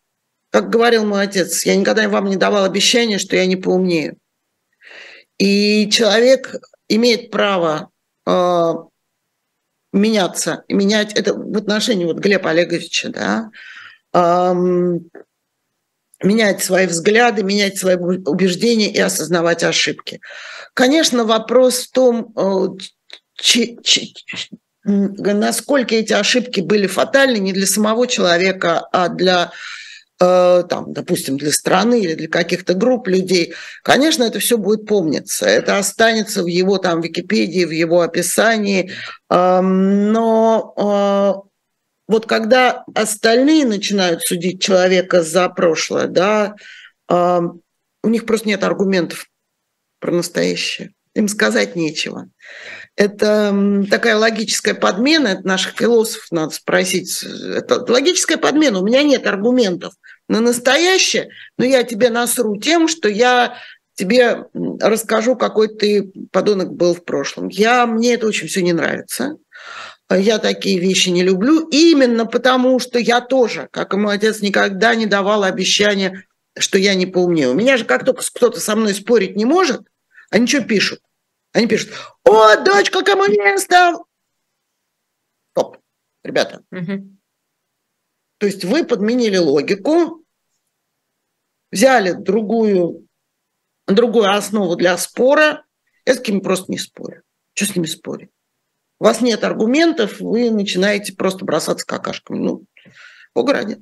как 0.52 0.70
говорил 0.70 1.04
мой 1.04 1.24
отец, 1.24 1.66
я 1.66 1.76
никогда 1.76 2.08
вам 2.08 2.28
не 2.28 2.36
давал 2.36 2.64
обещания, 2.64 3.18
что 3.18 3.36
я 3.36 3.48
не 3.48 3.56
поумнею. 3.56 4.18
И 5.40 5.90
человек 5.90 6.56
имеет 6.88 7.32
право 7.32 7.90
э, 8.28 8.74
меняться, 9.96 10.64
менять 10.68 11.14
это 11.14 11.34
в 11.34 11.58
отношении 11.58 12.06
вот 12.06 12.18
Глеба 12.18 12.52
Олеговича, 12.52 13.10
да, 13.10 13.50
э, 14.14 14.54
менять 16.24 16.64
свои 16.64 16.86
взгляды, 16.86 17.44
менять 17.44 17.78
свои 17.78 17.96
убеждения 17.96 18.92
и 18.92 19.00
осознавать 19.00 19.64
ошибки. 19.64 20.22
Конечно, 20.74 21.24
вопрос 21.24 21.88
в 21.88 21.92
том, 21.92 22.78
ч, 23.36 23.78
ч, 23.84 24.14
насколько 24.84 25.96
эти 25.96 26.14
ошибки 26.14 26.62
были 26.62 26.88
фатальны 26.88 27.38
не 27.38 27.54
для 27.54 27.66
самого 27.66 28.08
человека, 28.08 28.88
а 28.92 29.10
для 29.10 29.46
э, 29.46 29.50
там, 30.18 30.94
допустим, 30.94 31.38
для 31.38 31.52
страны 31.52 32.00
или 32.00 32.14
для 32.14 32.28
каких-то 32.30 32.74
групп 32.74 33.08
людей, 33.08 33.54
конечно, 33.84 34.24
это 34.24 34.40
все 34.40 34.58
будет 34.58 34.86
помниться. 34.86 35.46
Это 35.46 35.78
останется 35.78 36.44
в 36.44 36.48
его 36.48 36.78
там 36.78 37.02
Википедии, 37.02 37.66
в 37.66 37.72
его 37.72 38.02
описании. 38.02 38.92
Но 39.30 40.74
э, 40.78 41.50
вот 42.08 42.28
когда 42.28 42.84
остальные 42.94 43.66
начинают 43.66 44.22
судить 44.22 44.62
человека 44.62 45.22
за 45.22 45.50
прошлое, 45.50 46.08
да, 46.08 46.56
э, 47.10 47.40
у 48.04 48.10
них 48.10 48.26
просто 48.26 48.48
нет 48.48 48.64
аргументов 48.64 49.28
про 50.00 50.12
настоящее. 50.12 50.92
Им 51.16 51.28
сказать 51.28 51.76
нечего. 51.76 52.30
Это 52.98 53.86
такая 53.90 54.16
логическая 54.18 54.74
подмена, 54.74 55.30
это 55.30 55.48
наших 55.48 55.76
философов 55.76 56.28
надо 56.32 56.54
спросить. 56.54 57.24
Это 57.24 57.84
логическая 57.92 58.38
подмена, 58.38 58.80
у 58.80 58.86
меня 58.86 59.02
нет 59.02 59.26
аргументов 59.26 59.94
на 60.28 60.42
настоящее, 60.42 61.30
но 61.58 61.66
я 61.66 61.84
тебе 61.84 62.10
насру 62.10 62.58
тем, 62.58 62.88
что 62.88 63.08
я 63.08 63.58
тебе 63.96 64.46
расскажу, 64.54 65.36
какой 65.36 65.70
ты 65.70 66.12
подонок 66.32 66.74
был 66.74 66.94
в 66.94 67.04
прошлом. 67.04 67.48
Я, 67.48 67.86
мне 67.86 68.16
это 68.16 68.28
очень 68.28 68.48
все 68.48 68.62
не 68.62 68.74
нравится. 68.74 69.38
Я 70.10 70.38
такие 70.38 70.80
вещи 70.80 71.10
не 71.10 71.24
люблю, 71.24 71.68
именно 71.70 72.26
потому 72.26 72.80
что 72.80 73.00
я 73.00 73.22
тоже, 73.22 73.70
как 73.72 73.94
и 73.94 73.98
мой 73.98 74.16
отец, 74.16 74.42
никогда 74.42 74.94
не 74.94 75.08
давал 75.08 75.44
обещания, 75.44 76.26
что 76.58 76.78
я 76.78 76.94
не 76.94 77.06
поумнее. 77.06 77.50
У 77.50 77.54
меня 77.54 77.78
же 77.78 77.86
как 77.86 78.06
только 78.06 78.24
кто-то 78.34 78.60
со 78.60 78.76
мной 78.76 78.94
спорить 78.94 79.36
не 79.36 79.46
может, 79.46 79.82
они 80.30 80.48
что 80.48 80.62
пишут? 80.62 81.02
Они 81.54 81.68
пишут, 81.68 81.92
о, 82.24 82.58
дочка 82.58 83.02
коммуниста! 83.04 83.96
Стоп, 85.52 85.78
ребята. 86.24 86.62
Угу. 86.72 87.15
То 88.46 88.50
есть 88.50 88.64
вы 88.64 88.84
подменили 88.84 89.38
логику, 89.38 90.24
взяли 91.72 92.12
другую, 92.12 93.08
другую 93.88 94.32
основу 94.32 94.76
для 94.76 94.96
спора, 95.00 95.64
я 96.06 96.14
с 96.14 96.20
кем 96.20 96.42
просто 96.42 96.72
не 96.72 96.78
спорю. 96.78 97.24
Что 97.56 97.66
с 97.66 97.76
ними 97.76 97.88
спорить? 97.88 98.30
у 99.00 99.04
вас 99.04 99.22
нет 99.22 99.44
аргументов, 99.44 100.20
вы 100.20 100.52
начинаете 100.52 101.14
просто 101.14 101.44
бросаться 101.44 101.88
какашками. 101.88 102.38
Ну, 102.38 102.66
погради. 103.34 103.80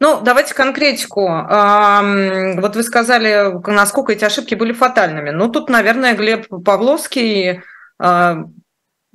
Ну, 0.00 0.22
давайте 0.22 0.54
конкретику. 0.54 1.28
Вот 1.28 2.74
вы 2.74 2.82
сказали, 2.82 3.64
насколько 3.70 4.12
эти 4.12 4.24
ошибки 4.24 4.56
были 4.56 4.72
фатальными. 4.72 5.30
Ну, 5.30 5.52
тут, 5.52 5.70
наверное, 5.70 6.16
Глеб 6.16 6.48
Павловский 6.64 7.60
а, 8.00 8.38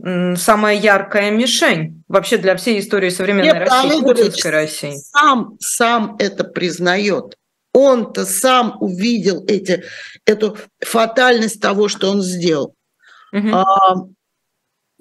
самая 0.03 0.77
яркая 0.77 1.31
мишень 1.31 2.03
вообще 2.07 2.37
для 2.37 2.55
всей 2.57 2.79
истории 2.79 3.09
современной 3.09 3.51
Глеб 3.51 3.69
России, 3.69 4.01
путинской 4.01 4.51
России. 4.51 4.95
Сам, 4.97 5.57
сам 5.59 6.15
это 6.19 6.43
признает. 6.43 7.37
Он-то 7.73 8.25
сам 8.25 8.77
увидел 8.81 9.43
эти, 9.47 9.83
эту 10.25 10.57
фатальность 10.79 11.61
того, 11.61 11.87
что 11.87 12.11
он 12.11 12.21
сделал. 12.21 12.75
Угу. 13.31 13.47
А, 13.51 13.95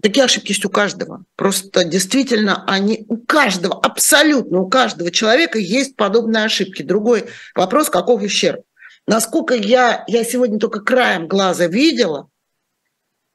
Такие 0.03 0.25
ошибки 0.25 0.51
есть 0.51 0.65
у 0.65 0.69
каждого. 0.69 1.25
Просто 1.37 1.85
действительно 1.85 2.65
они 2.67 3.07
у 3.09 3.19
каждого, 3.19 3.79
абсолютно 3.81 4.59
у 4.59 4.69
каждого 4.69 5.13
человека 5.13 5.61
есть 5.61 5.95
подобные 5.95 6.45
ошибки. 6.45 6.83
Другой 6.83 7.27
вопрос, 7.55 7.89
каков 7.89 8.21
ущерб. 8.21 8.63
Насколько 9.07 9.55
я, 9.55 10.03
я 10.09 10.25
сегодня 10.25 10.59
только 10.59 10.81
краем 10.81 11.29
глаза 11.29 11.69
видела, 11.69 12.29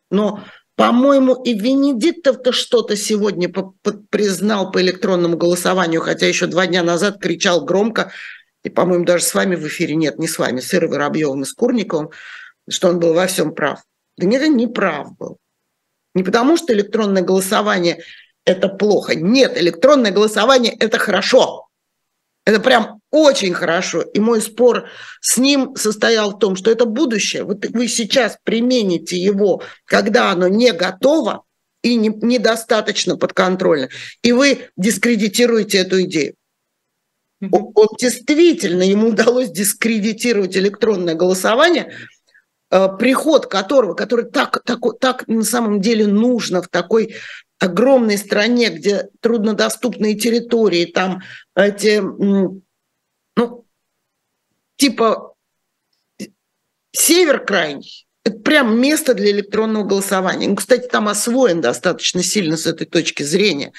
но, 0.09 0.43
по-моему, 0.78 1.34
и 1.34 1.55
Венедиктов-то 1.55 2.51
что-то 2.51 2.95
сегодня 2.95 3.51
признал 4.11 4.71
по 4.71 4.80
электронному 4.80 5.36
голосованию, 5.36 6.01
хотя 6.01 6.28
еще 6.28 6.45
два 6.45 6.67
дня 6.67 6.84
назад 6.84 7.19
кричал 7.19 7.65
громко, 7.65 8.11
и, 8.63 8.69
по-моему, 8.69 9.03
даже 9.03 9.23
с 9.23 9.34
вами 9.34 9.55
в 9.55 9.65
эфире 9.67 9.95
нет, 9.95 10.19
не 10.19 10.28
с 10.28 10.38
вами, 10.38 10.59
с 10.59 10.71
Ирой 10.75 10.91
Воробьевым 10.91 11.41
и 11.41 11.45
с 11.45 11.53
Курниковым, 11.53 12.11
что 12.69 12.89
он 12.89 12.99
был 12.99 13.15
во 13.15 13.25
всем 13.25 13.55
прав. 13.55 13.82
Да 14.17 14.28
нет, 14.28 14.43
он 14.43 14.55
не 14.55 14.67
прав 14.67 15.17
был. 15.17 15.39
Не 16.13 16.23
потому, 16.23 16.57
что 16.57 16.73
электронное 16.73 17.23
голосование– 17.23 18.03
это 18.45 18.69
плохо. 18.69 19.15
Нет, 19.15 19.57
электронное 19.57 20.11
голосование– 20.11 20.75
это 20.80 20.99
хорошо. 20.99 21.69
Это 22.45 22.59
прям 22.59 22.97
очень 23.12 23.53
хорошо. 23.53 24.01
И 24.01 24.20
мой 24.20 24.41
спор 24.41 24.89
с 25.22 25.38
ним 25.38 25.76
состоял 25.76 26.32
в 26.32 26.39
том, 26.39 26.55
что 26.55 26.72
это 26.72 26.86
будущее. 26.86 27.43
Вот 27.43 27.66
вы 27.68 27.88
сейчас 27.88 28.38
примените 28.43 29.18
его, 29.18 29.62
когда 29.86 30.32
оно 30.32 30.47
не 30.47 30.74
готово 30.74 31.43
и 31.82 31.95
не, 31.95 32.10
недостаточно 32.10 33.18
подконтрольно, 33.18 33.89
и 34.24 34.32
вы 34.32 34.70
дискредитируете 34.76 35.80
эту 35.80 36.01
идею. 36.03 36.36
Он, 37.51 37.72
он 37.76 37.88
действительно, 37.99 38.82
ему 38.82 39.10
удалось 39.10 39.51
дискредитировать 39.51 40.58
электронное 40.58 41.14
голосование– 41.14 41.93
Э, 42.70 42.89
приход 42.99 43.47
которого, 43.47 43.93
который 43.93 44.26
так, 44.26 44.62
так, 44.66 44.80
так 44.99 45.28
на 45.28 45.43
самом 45.43 45.80
деле 45.80 46.05
нужно 46.05 46.62
в 46.62 46.68
такой 46.68 47.16
огромной 47.60 48.18
стране, 48.18 48.70
где 48.70 49.08
труднодоступные 49.22 50.16
территории, 50.16 50.86
там 50.86 51.22
эти, 51.55 52.03
типа 54.78 55.34
север 56.91 57.45
крайний, 57.45 58.07
это 58.23 58.39
прям 58.39 58.80
место 58.80 59.13
для 59.13 59.32
электронного 59.32 59.84
голосования. 59.84 60.47
Ну, 60.47 60.55
кстати, 60.55 60.88
там 60.88 61.07
освоен 61.07 61.61
достаточно 61.61 62.23
сильно 62.23 62.57
с 62.57 62.65
этой 62.65 62.86
точки 62.88 63.23
зрения. 63.23 63.73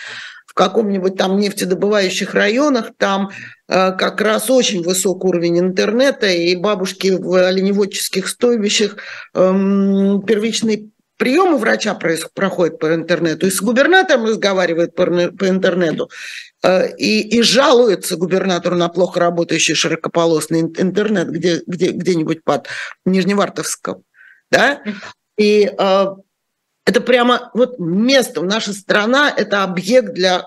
Каком-нибудь 0.59 1.15
там 1.15 1.39
нефтедобывающих 1.39 2.35
районах, 2.35 2.91
там 2.97 3.31
э, 3.69 3.93
как 3.93 4.21
раз 4.21 4.51
очень 4.51 4.83
высокий 4.83 5.29
уровень 5.29 5.61
интернета, 5.61 6.27
и 6.27 6.57
бабушки 6.57 7.17
в 7.17 7.47
оленеводческих 7.47 8.27
стойбищах 8.27 8.97
э, 9.35 9.51
первичный 10.27 10.91
прием 11.17 11.55
у 11.55 11.59
врача 11.59 11.95
проходит 11.95 12.81
по 12.81 12.93
интернету, 12.93 13.47
и 13.47 13.51
с 13.53 13.63
губернатором 13.63 14.25
разговаривает 14.25 14.97
по, 14.97 15.07
по 15.07 15.49
интернету, 15.49 16.11
и, 16.65 17.21
и 17.21 17.43
жалуется 17.43 18.17
губернатору 18.17 18.77
на 18.77 18.89
плохо 18.89 19.21
работающий 19.21 19.75
широкополосный 19.75 20.61
интернет 20.61 21.29
где, 21.31 21.63
где, 21.67 21.91
где-нибудь 21.91 22.43
под 22.45 22.67
Нижневартовском. 23.05 24.03
Да? 24.51 24.83
И 25.37 25.71
э, 25.79 26.07
это 26.85 27.01
прямо 27.01 27.51
вот 27.55 27.79
место, 27.79 28.43
наша 28.43 28.73
страна– 28.73 29.33
это 29.37 29.63
объект 29.63 30.15
для 30.15 30.47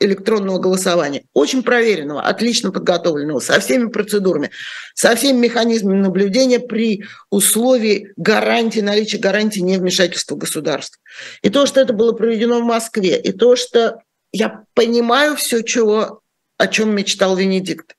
электронного 0.00 0.58
голосования. 0.58 1.24
Очень 1.32 1.62
проверенного, 1.62 2.22
отлично 2.22 2.72
подготовленного, 2.72 3.40
со 3.40 3.60
всеми 3.60 3.88
процедурами, 3.88 4.50
со 4.94 5.14
всеми 5.14 5.38
механизмами 5.38 6.00
наблюдения 6.00 6.58
при 6.58 7.04
условии 7.30 8.12
гарантии, 8.16 8.80
наличия 8.80 9.18
гарантии 9.18 9.60
невмешательства 9.60 10.36
государства. 10.36 11.00
И 11.42 11.50
то, 11.50 11.66
что 11.66 11.80
это 11.80 11.92
было 11.92 12.12
проведено 12.12 12.60
в 12.60 12.64
Москве, 12.64 13.20
и 13.20 13.32
то, 13.32 13.54
что 13.54 14.00
я 14.32 14.64
понимаю 14.74 15.36
все, 15.36 15.62
чего, 15.62 16.22
о 16.56 16.66
чем 16.66 16.94
мечтал 16.94 17.36
Венедикт. 17.36 17.96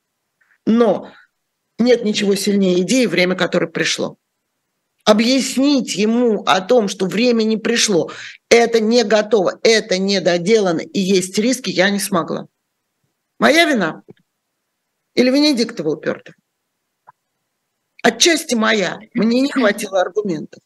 Но 0.65 1.11
нет 1.77 2.03
ничего 2.03 2.35
сильнее 2.35 2.81
идеи, 2.81 3.05
время 3.05 3.35
которое 3.35 3.67
пришло 3.67 4.17
объяснить 5.03 5.95
ему 5.95 6.43
о 6.43 6.61
том, 6.61 6.87
что 6.87 7.05
время 7.05 7.43
не 7.43 7.57
пришло, 7.57 8.11
это 8.49 8.79
не 8.79 9.03
готово, 9.03 9.59
это 9.63 9.97
не 9.97 10.21
доделано 10.21 10.79
и 10.79 10.99
есть 10.99 11.37
риски, 11.37 11.69
я 11.69 11.89
не 11.89 11.99
смогла. 11.99 12.47
Моя 13.39 13.65
вина? 13.65 14.03
Или 15.15 15.29
Венедиктова 15.29 15.95
упертого? 15.95 16.35
Отчасти 18.01 18.55
моя. 18.55 18.99
Мне 19.13 19.41
не 19.41 19.51
хватило 19.51 20.01
аргументов. 20.01 20.61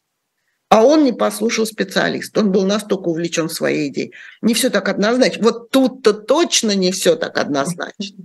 А 0.70 0.84
он 0.84 1.04
не 1.04 1.12
послушал 1.12 1.64
специалист. 1.64 2.36
Он 2.36 2.52
был 2.52 2.66
настолько 2.66 3.08
увлечен 3.08 3.48
своей 3.48 3.88
идеей. 3.88 4.12
Не 4.42 4.52
все 4.52 4.68
так 4.68 4.88
однозначно. 4.88 5.42
Вот 5.42 5.70
тут-то 5.70 6.12
точно 6.12 6.74
не 6.74 6.92
все 6.92 7.16
так 7.16 7.38
однозначно. 7.38 8.24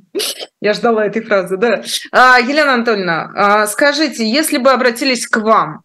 Я 0.59 0.73
ждала 0.73 1.05
этой 1.05 1.21
фразы, 1.21 1.55
да. 1.55 1.83
А, 2.11 2.39
Елена 2.39 2.73
Анатольевна, 2.73 3.31
а, 3.35 3.67
скажите, 3.67 4.29
если 4.29 4.57
бы 4.57 4.71
обратились 4.71 5.25
к 5.25 5.37
вам 5.37 5.83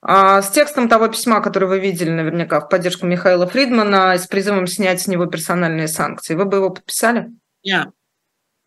а, 0.00 0.40
с 0.40 0.50
текстом 0.50 0.88
того 0.88 1.08
письма, 1.08 1.42
которое 1.42 1.66
вы 1.66 1.78
видели 1.78 2.10
наверняка 2.10 2.60
в 2.60 2.70
поддержку 2.70 3.06
Михаила 3.06 3.46
Фридмана, 3.46 4.16
с 4.16 4.26
призывом 4.26 4.66
снять 4.66 5.02
с 5.02 5.08
него 5.08 5.26
персональные 5.26 5.88
санкции, 5.88 6.34
вы 6.34 6.46
бы 6.46 6.56
его 6.56 6.70
подписали? 6.70 7.28
Нет. 7.62 7.88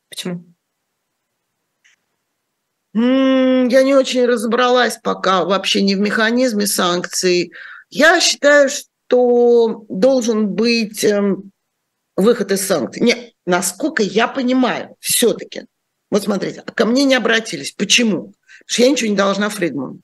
Почему? 0.10 0.49
Я 2.94 3.84
не 3.84 3.94
очень 3.94 4.26
разобралась 4.26 4.98
пока 5.02 5.46
вообще 5.46 5.82
не 5.82 5.96
в 5.96 6.00
механизме 6.00 6.66
санкций. 6.66 7.52
Я 7.90 8.20
считаю, 8.20 8.70
что 8.70 9.86
должен 9.90 10.50
быть 10.50 11.04
эм, 11.04 11.52
выход 12.16 12.52
из 12.52 12.66
санкций. 12.66 13.04
Нет, 13.04 13.34
насколько 13.46 14.02
я 14.02 14.28
понимаю, 14.28 14.96
все-таки. 15.00 15.66
Вот 16.10 16.24
смотрите, 16.24 16.64
ко 16.64 16.86
мне 16.86 17.04
не 17.04 17.16
обратились. 17.16 17.72
Почему? 17.72 18.34
Потому 18.60 18.66
что 18.66 18.82
я 18.82 18.90
ничего 18.90 19.10
не 19.12 19.16
должна 19.16 19.50
Фридману. 19.50 20.02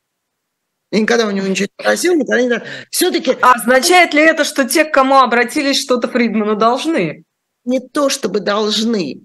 Я 0.91 0.99
никогда 0.99 1.27
у 1.27 1.31
него 1.31 1.47
ничего 1.47 1.67
не 1.77 1.83
просил, 1.83 2.15
никогда 2.15 2.41
не... 2.41 2.63
Все-таки... 2.91 3.35
А 3.41 3.53
означает 3.53 4.13
ли 4.13 4.21
это, 4.21 4.43
что 4.43 4.65
те, 4.65 4.85
к 4.85 4.93
кому 4.93 5.17
обратились, 5.17 5.81
что-то 5.81 6.07
Фридману 6.07 6.55
должны? 6.55 7.23
Не 7.63 7.79
то, 7.79 8.09
чтобы 8.09 8.39
должны. 8.39 9.23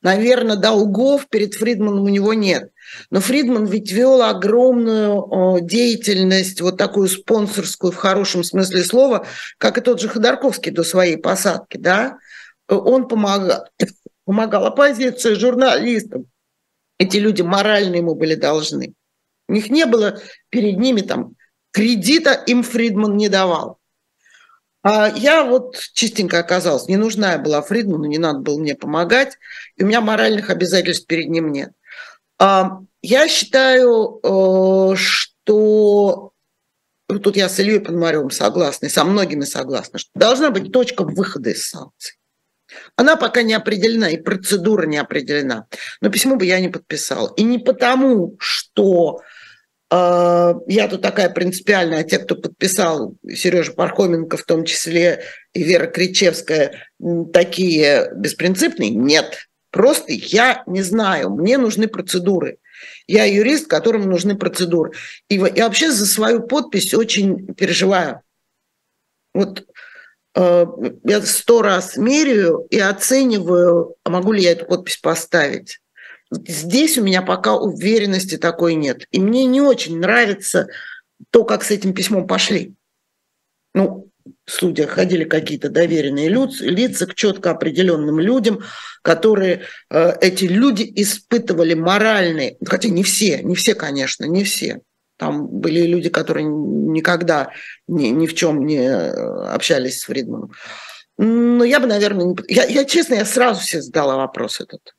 Наверное, 0.00 0.56
долгов 0.56 1.28
перед 1.28 1.54
Фридманом 1.54 2.04
у 2.04 2.08
него 2.08 2.34
нет. 2.34 2.71
Но 3.10 3.20
Фридман 3.20 3.66
ведь 3.66 3.92
вел 3.92 4.22
огромную 4.22 5.60
деятельность, 5.60 6.60
вот 6.60 6.76
такую 6.76 7.08
спонсорскую 7.08 7.92
в 7.92 7.96
хорошем 7.96 8.44
смысле 8.44 8.84
слова, 8.84 9.26
как 9.58 9.78
и 9.78 9.80
тот 9.80 10.00
же 10.00 10.08
Ходорковский 10.08 10.72
до 10.72 10.82
своей 10.82 11.16
посадки, 11.16 11.76
да? 11.76 12.18
Он 12.68 13.08
помогал, 13.08 13.66
помогал 14.24 14.66
оппозиции, 14.66 15.34
журналистам. 15.34 16.26
Эти 16.98 17.16
люди 17.16 17.42
морально 17.42 17.96
ему 17.96 18.14
были 18.14 18.34
должны. 18.34 18.94
У 19.48 19.52
них 19.52 19.70
не 19.70 19.86
было 19.86 20.20
перед 20.50 20.78
ними 20.78 21.00
там 21.00 21.34
кредита, 21.72 22.32
им 22.32 22.62
Фридман 22.62 23.16
не 23.16 23.28
давал. 23.28 23.78
А 24.82 25.08
я 25.14 25.44
вот 25.44 25.76
чистенько 25.92 26.38
оказалась, 26.38 26.88
не 26.88 26.96
нужна 26.96 27.32
я 27.32 27.38
была 27.38 27.62
Фридману, 27.62 28.04
не 28.04 28.18
надо 28.18 28.40
было 28.40 28.58
мне 28.58 28.74
помогать, 28.74 29.38
и 29.76 29.84
у 29.84 29.86
меня 29.86 30.00
моральных 30.00 30.50
обязательств 30.50 31.06
перед 31.06 31.28
ним 31.28 31.52
нет. 31.52 31.72
Я 33.02 33.28
считаю, 33.28 34.20
э, 34.22 34.96
что 34.96 36.32
тут 37.06 37.36
я 37.36 37.48
с 37.48 37.58
Ильей 37.58 37.80
Пономаревым 37.80 38.30
согласна, 38.30 38.86
и 38.86 38.88
со 38.88 39.04
многими 39.04 39.44
согласна, 39.44 39.98
что 39.98 40.10
должна 40.14 40.50
быть 40.50 40.72
точка 40.72 41.02
выхода 41.04 41.50
из 41.50 41.68
санкций. 41.68 42.16
Она 42.96 43.16
пока 43.16 43.42
не 43.42 43.54
определена, 43.54 44.08
и 44.08 44.16
процедура 44.16 44.86
не 44.86 44.96
определена. 44.96 45.66
Но 46.00 46.10
письмо 46.10 46.36
бы 46.36 46.46
я 46.46 46.58
не 46.60 46.68
подписал. 46.68 47.28
И 47.34 47.42
не 47.42 47.58
потому, 47.58 48.36
что 48.38 49.20
э, 49.90 50.54
я 50.66 50.88
тут 50.88 51.02
такая 51.02 51.28
принципиальная, 51.28 52.00
а 52.00 52.04
те, 52.04 52.18
кто 52.18 52.34
подписал, 52.34 53.14
Сережа 53.28 53.72
Пархоменко 53.72 54.36
в 54.36 54.44
том 54.44 54.64
числе, 54.64 55.24
и 55.52 55.62
Вера 55.62 55.86
Кричевская, 55.86 56.88
такие 57.32 58.10
беспринципные, 58.14 58.90
нет. 58.90 59.48
Просто 59.72 60.12
я 60.12 60.62
не 60.66 60.82
знаю, 60.82 61.30
мне 61.30 61.56
нужны 61.56 61.88
процедуры. 61.88 62.58
Я 63.06 63.24
юрист, 63.24 63.68
которому 63.68 64.04
нужны 64.04 64.36
процедуры. 64.36 64.92
И 65.30 65.38
вообще 65.38 65.90
за 65.90 66.04
свою 66.04 66.46
подпись 66.46 66.92
очень 66.92 67.54
переживаю. 67.54 68.20
Вот 69.32 69.66
э, 70.34 70.66
я 71.04 71.22
сто 71.22 71.62
раз 71.62 71.96
меряю 71.96 72.66
и 72.70 72.78
оцениваю, 72.78 73.96
а 74.04 74.10
могу 74.10 74.32
ли 74.32 74.42
я 74.42 74.52
эту 74.52 74.66
подпись 74.66 74.98
поставить. 74.98 75.80
Здесь 76.30 76.98
у 76.98 77.02
меня 77.02 77.22
пока 77.22 77.56
уверенности 77.56 78.36
такой 78.36 78.74
нет. 78.74 79.06
И 79.10 79.20
мне 79.20 79.46
не 79.46 79.62
очень 79.62 79.98
нравится 79.98 80.68
то, 81.30 81.44
как 81.44 81.64
с 81.64 81.70
этим 81.70 81.94
письмом 81.94 82.26
пошли. 82.26 82.74
Ну, 83.74 84.11
судьях 84.46 84.90
ходили 84.90 85.24
какие-то 85.24 85.68
доверенные 85.68 86.28
лица 86.28 87.06
к 87.06 87.14
четко 87.14 87.50
определенным 87.50 88.20
людям, 88.20 88.60
которые 89.02 89.62
э, 89.90 90.12
эти 90.20 90.44
люди 90.44 90.90
испытывали 90.96 91.74
моральные, 91.74 92.56
хотя 92.64 92.88
не 92.88 93.02
все, 93.02 93.42
не 93.42 93.54
все, 93.54 93.74
конечно, 93.74 94.24
не 94.24 94.44
все. 94.44 94.80
Там 95.16 95.46
были 95.46 95.82
люди, 95.82 96.08
которые 96.08 96.46
никогда 96.46 97.50
ни, 97.86 98.08
ни 98.08 98.26
в 98.26 98.34
чем 98.34 98.66
не 98.66 98.78
э, 98.78 99.10
общались 99.52 100.00
с 100.00 100.04
Фридманом. 100.04 100.52
Но 101.18 101.64
я 101.64 101.78
бы, 101.78 101.86
наверное, 101.86 102.26
не... 102.26 102.36
я, 102.48 102.64
я 102.64 102.84
честно, 102.84 103.14
я 103.14 103.24
сразу 103.24 103.62
себе 103.62 103.82
задала 103.82 104.16
вопрос 104.16 104.60
этот. 104.60 104.94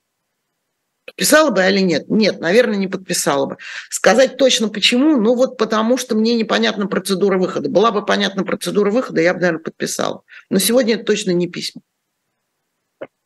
Подписала 1.15 1.51
бы 1.51 1.61
или 1.61 1.79
нет? 1.79 2.09
Нет, 2.09 2.39
наверное, 2.39 2.77
не 2.77 2.87
подписала 2.87 3.45
бы. 3.45 3.57
Сказать 3.89 4.37
точно 4.37 4.69
почему? 4.69 5.17
Ну 5.17 5.35
вот 5.35 5.57
потому, 5.57 5.97
что 5.97 6.15
мне 6.15 6.35
непонятна 6.35 6.87
процедура 6.87 7.37
выхода. 7.37 7.69
Была 7.69 7.91
бы 7.91 8.03
понятна 8.03 8.43
процедура 8.43 8.89
выхода, 8.89 9.21
я 9.21 9.33
бы, 9.35 9.39
наверное, 9.39 9.63
подписала. 9.63 10.23
Но 10.49 10.57
сегодня 10.57 10.95
это 10.95 11.03
точно 11.03 11.31
не 11.31 11.47
письма. 11.47 11.81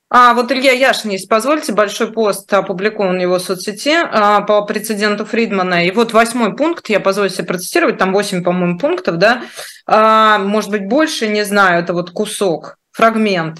А 0.09 0.33
вот 0.33 0.51
Илья 0.51 0.71
Яшин 0.71 1.11
есть, 1.11 1.27
позвольте, 1.27 1.73
большой 1.73 2.11
пост 2.11 2.53
опубликован 2.53 3.17
в 3.17 3.21
его 3.21 3.39
соцсети 3.39 3.93
а, 3.93 4.41
по 4.41 4.61
прецеденту 4.63 5.25
Фридмана. 5.25 5.85
И 5.85 5.91
вот 5.91 6.13
восьмой 6.13 6.55
пункт, 6.55 6.89
я 6.89 7.01
позволю 7.01 7.29
себе 7.29 7.43
процитировать, 7.43 7.97
там 7.97 8.13
восемь, 8.13 8.41
по-моему, 8.41 8.79
пунктов, 8.79 9.17
да, 9.17 9.43
а, 9.85 10.39
может 10.39 10.71
быть, 10.71 10.88
больше, 10.88 11.27
не 11.27 11.43
знаю, 11.43 11.83
это 11.83 11.93
вот 11.93 12.11
кусок 12.11 12.77
фрагмент. 12.98 13.60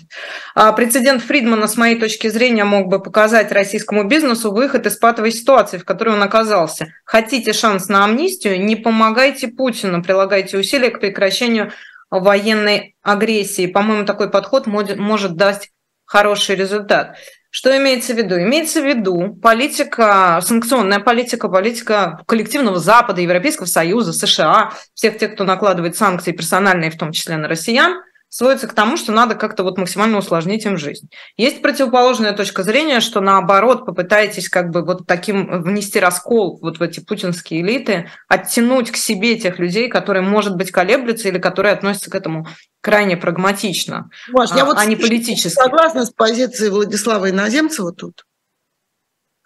А, 0.56 0.74
прецедент 0.74 1.22
Фридмана, 1.22 1.68
с 1.68 1.78
моей 1.78 2.00
точки 2.00 2.28
зрения, 2.28 2.64
мог 2.64 2.88
бы 2.88 3.00
показать 3.00 3.52
российскому 3.52 4.04
бизнесу 4.04 4.52
выход 4.52 4.88
из 4.88 4.98
патовой 4.98 5.32
ситуации, 5.32 5.78
в 5.78 5.86
которой 5.86 6.16
он 6.16 6.24
оказался. 6.24 6.88
Хотите 7.06 7.54
шанс 7.54 7.88
на 7.88 8.04
амнистию? 8.04 8.60
Не 8.60 8.76
помогайте 8.76 9.48
Путину, 9.48 10.02
прилагайте 10.02 10.58
усилия 10.58 10.90
к 10.90 11.00
прекращению 11.00 11.72
военной 12.10 12.96
агрессии. 13.04 13.68
По-моему, 13.68 14.06
такой 14.06 14.32
подход 14.32 14.66
может 14.66 15.36
дать 15.36 15.70
хороший 16.06 16.56
результат. 16.56 17.18
Что 17.52 17.78
имеется 17.78 18.14
в 18.14 18.18
виду? 18.18 18.40
Имеется 18.40 18.82
в 18.82 18.86
виду 18.86 19.36
политика, 19.36 20.40
санкционная 20.42 21.00
политика, 21.00 21.48
политика 21.48 22.22
коллективного 22.26 22.80
Запада, 22.80 23.22
Европейского 23.22 23.68
Союза, 23.68 24.14
США, 24.14 24.72
всех 24.96 25.20
тех, 25.20 25.36
кто 25.36 25.44
накладывает 25.44 25.96
санкции 25.96 26.32
персональные, 26.32 26.90
в 26.90 26.98
том 26.98 27.12
числе 27.12 27.38
на 27.38 27.48
россиян– 27.48 28.02
сводится 28.38 28.68
к 28.68 28.74
тому, 28.74 28.98
что 28.98 29.12
надо 29.12 29.34
как-то 29.34 29.64
вот 29.64 29.80
максимально 29.80 30.20
усложнить 30.20 30.64
им 30.64 30.78
жизнь. 30.78 31.10
Есть 31.38 31.64
противоположная 31.64 32.34
точка 32.34 32.62
зрения, 32.62 33.00
что 33.00 33.20
наоборот 33.20 33.84
попытаетесь 33.84 34.48
как 34.48 34.70
бы 34.70 34.86
вот 34.86 35.08
таким 35.08 35.64
внести 35.64 36.00
раскол 36.00 36.60
вот 36.62 36.78
в 36.78 36.84
эти 36.84 37.00
путинские 37.00 37.62
элиты, 37.62 38.12
оттянуть 38.28 38.92
к 38.92 38.96
себе 38.96 39.40
тех 39.40 39.58
людей, 39.58 39.90
которые, 39.90 40.22
может 40.22 40.56
быть, 40.56 40.70
колеблются 40.70 41.30
или 41.30 41.40
которые 41.40 41.74
относятся 41.74 42.12
к 42.12 42.16
этому 42.16 42.46
крайне 42.80 43.18
прагматично, 43.18 44.12
Маш, 44.28 44.52
а, 44.52 44.58
я 44.58 44.66
вот 44.66 44.78
а 44.78 44.86
не 44.86 44.96
политически. 44.96 45.56
Согласна 45.56 46.06
с 46.06 46.12
позицией 46.12 46.70
Владислава 46.70 47.32
Иноземцева 47.32 47.92
тут. 47.92 48.24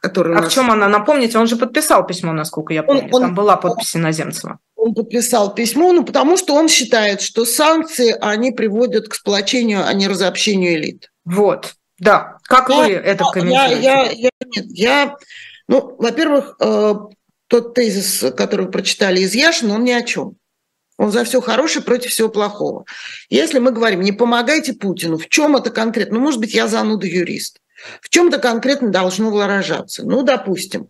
Который 0.02 0.36
а 0.36 0.42
нас... 0.42 0.52
в 0.52 0.54
чем 0.54 0.70
она? 0.70 0.90
Напомните, 0.90 1.40
он 1.40 1.48
же 1.48 1.56
подписал 1.56 2.06
письмо, 2.06 2.34
насколько 2.34 2.74
я 2.74 2.84
помню. 2.84 3.08
Он, 3.14 3.22
Там 3.22 3.36
была 3.36 3.56
подпись 3.56 3.96
Иноземцева 3.96 4.60
он 4.82 4.96
подписал 4.96 5.54
письмо, 5.54 5.94
ну, 5.94 6.04
потому 6.04 6.38
что 6.38 6.56
он 6.56 6.68
считает, 6.68 7.22
что 7.22 7.46
санкции, 7.46 8.16
они 8.20 8.52
приводят 8.52 9.08
к 9.08 9.14
сплочению, 9.14 9.86
а 9.86 9.94
не 9.94 10.08
разобщению 10.08 10.74
элит. 10.74 11.12
Вот, 11.24 11.76
да. 12.00 12.38
Как 12.46 12.70
я, 12.70 12.76
вы 12.78 12.92
это 12.94 13.24
комментируете? 13.26 13.84
Я, 13.84 14.04
я, 14.06 14.12
я, 14.12 14.30
нет, 14.56 14.66
я, 14.70 15.18
ну, 15.68 15.96
во-первых, 16.00 16.56
э, 16.60 16.96
тот 17.46 17.76
тезис, 17.76 18.34
который 18.36 18.66
вы 18.66 18.72
прочитали 18.72 19.20
из 19.20 19.36
Яшина, 19.36 19.76
он 19.76 19.84
ни 19.84 19.92
о 19.92 20.02
чем. 20.02 20.36
Он 20.98 21.12
за 21.12 21.26
все 21.26 21.42
хорошее 21.42 21.86
против 21.86 22.10
всего 22.10 22.30
плохого. 22.30 22.86
Если 23.30 23.60
мы 23.60 23.72
говорим, 23.72 24.02
не 24.02 24.12
помогайте 24.12 24.74
Путину, 24.74 25.20
в 25.20 25.30
чем 25.30 25.56
это 25.56 25.70
конкретно? 25.70 26.18
Ну, 26.18 26.26
может 26.26 26.40
быть, 26.40 26.56
я 26.56 26.68
зануда 26.68 27.06
юрист. 27.06 27.60
В 28.02 28.10
чем 28.10 28.30
это 28.30 28.40
конкретно 28.40 28.90
должно 28.90 29.30
выражаться? 29.30 30.04
Ну, 30.04 30.24
допустим, 30.24 30.90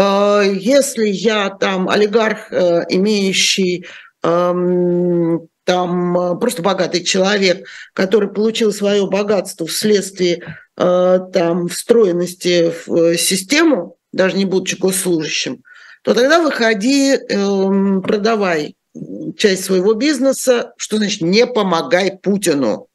если 0.00 1.06
я 1.08 1.50
там 1.50 1.88
олигарх, 1.88 2.52
э, 2.52 2.84
имеющий 2.88 3.86
эм, 4.22 5.48
там 5.64 6.18
э, 6.18 6.36
просто 6.38 6.62
богатый 6.62 7.04
человек, 7.04 7.66
который 7.92 8.32
получил 8.32 8.72
свое 8.72 9.06
богатство 9.06 9.66
вследствие 9.66 10.56
там 10.74 11.68
встроенности 11.68 12.72
в 12.86 13.16
систему, 13.18 13.98
даже 14.10 14.38
не 14.38 14.46
будучи 14.46 14.76
госслужащим, 14.76 15.62
то 16.02 16.14
тогда 16.14 16.40
выходи, 16.40 17.14
эм, 17.14 18.02
продавай 18.02 18.76
часть 19.36 19.64
своего 19.64 19.94
бизнеса, 19.94 20.74
что 20.76 20.98
значит 20.98 21.22
не 21.22 21.46
помогай 21.46 22.18
Путину. 22.18 22.88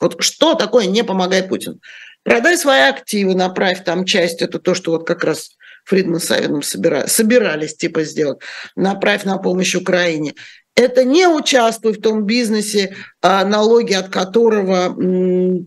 Вот 0.00 0.22
что 0.22 0.54
такое 0.54 0.86
не 0.86 1.04
помогай 1.04 1.42
Путину? 1.42 1.78
Продай 2.24 2.56
свои 2.56 2.82
активы, 2.82 3.34
направь 3.34 3.84
там 3.84 4.04
часть, 4.04 4.42
это 4.42 4.58
то, 4.58 4.74
что 4.74 4.92
вот 4.92 5.06
как 5.06 5.24
раз 5.24 5.56
Фридман 5.84 6.20
с 6.20 6.26
Савиным 6.26 6.62
собира, 6.62 7.06
собирались 7.06 7.76
типа 7.76 8.04
сделать, 8.04 8.38
направь 8.76 9.24
на 9.24 9.38
помощь 9.38 9.74
Украине. 9.74 10.34
Это 10.74 11.04
не 11.04 11.26
участвуй 11.26 11.92
в 11.92 12.00
том 12.00 12.24
бизнесе, 12.24 12.96
а 13.20 13.44
налоги 13.44 13.92
от 13.92 14.08
которого 14.08 14.94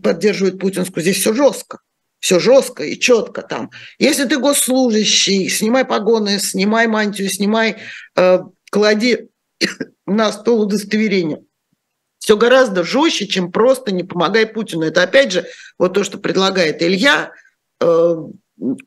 поддерживает 0.02 0.58
путинскую. 0.58 1.02
Здесь 1.02 1.18
все 1.18 1.32
жестко 1.32 1.78
все 2.26 2.40
жестко 2.40 2.82
и 2.82 2.98
четко 2.98 3.42
там. 3.42 3.70
Если 3.98 4.24
ты 4.24 4.38
госслужащий, 4.38 5.48
снимай 5.48 5.84
погоны, 5.84 6.40
снимай 6.40 6.88
мантию, 6.88 7.28
снимай, 7.30 7.76
э, 8.16 8.38
клади 8.70 9.28
на 10.06 10.32
стол 10.32 10.62
удостоверение. 10.62 11.42
Все 12.26 12.36
гораздо 12.36 12.82
жестче, 12.82 13.28
чем 13.28 13.52
просто 13.52 13.92
не 13.92 14.02
помогай 14.02 14.48
Путину. 14.48 14.82
Это 14.82 15.04
опять 15.04 15.30
же 15.30 15.46
вот 15.78 15.94
то, 15.94 16.02
что 16.02 16.18
предлагает 16.18 16.82
Илья. 16.82 17.30
Э, 17.80 18.16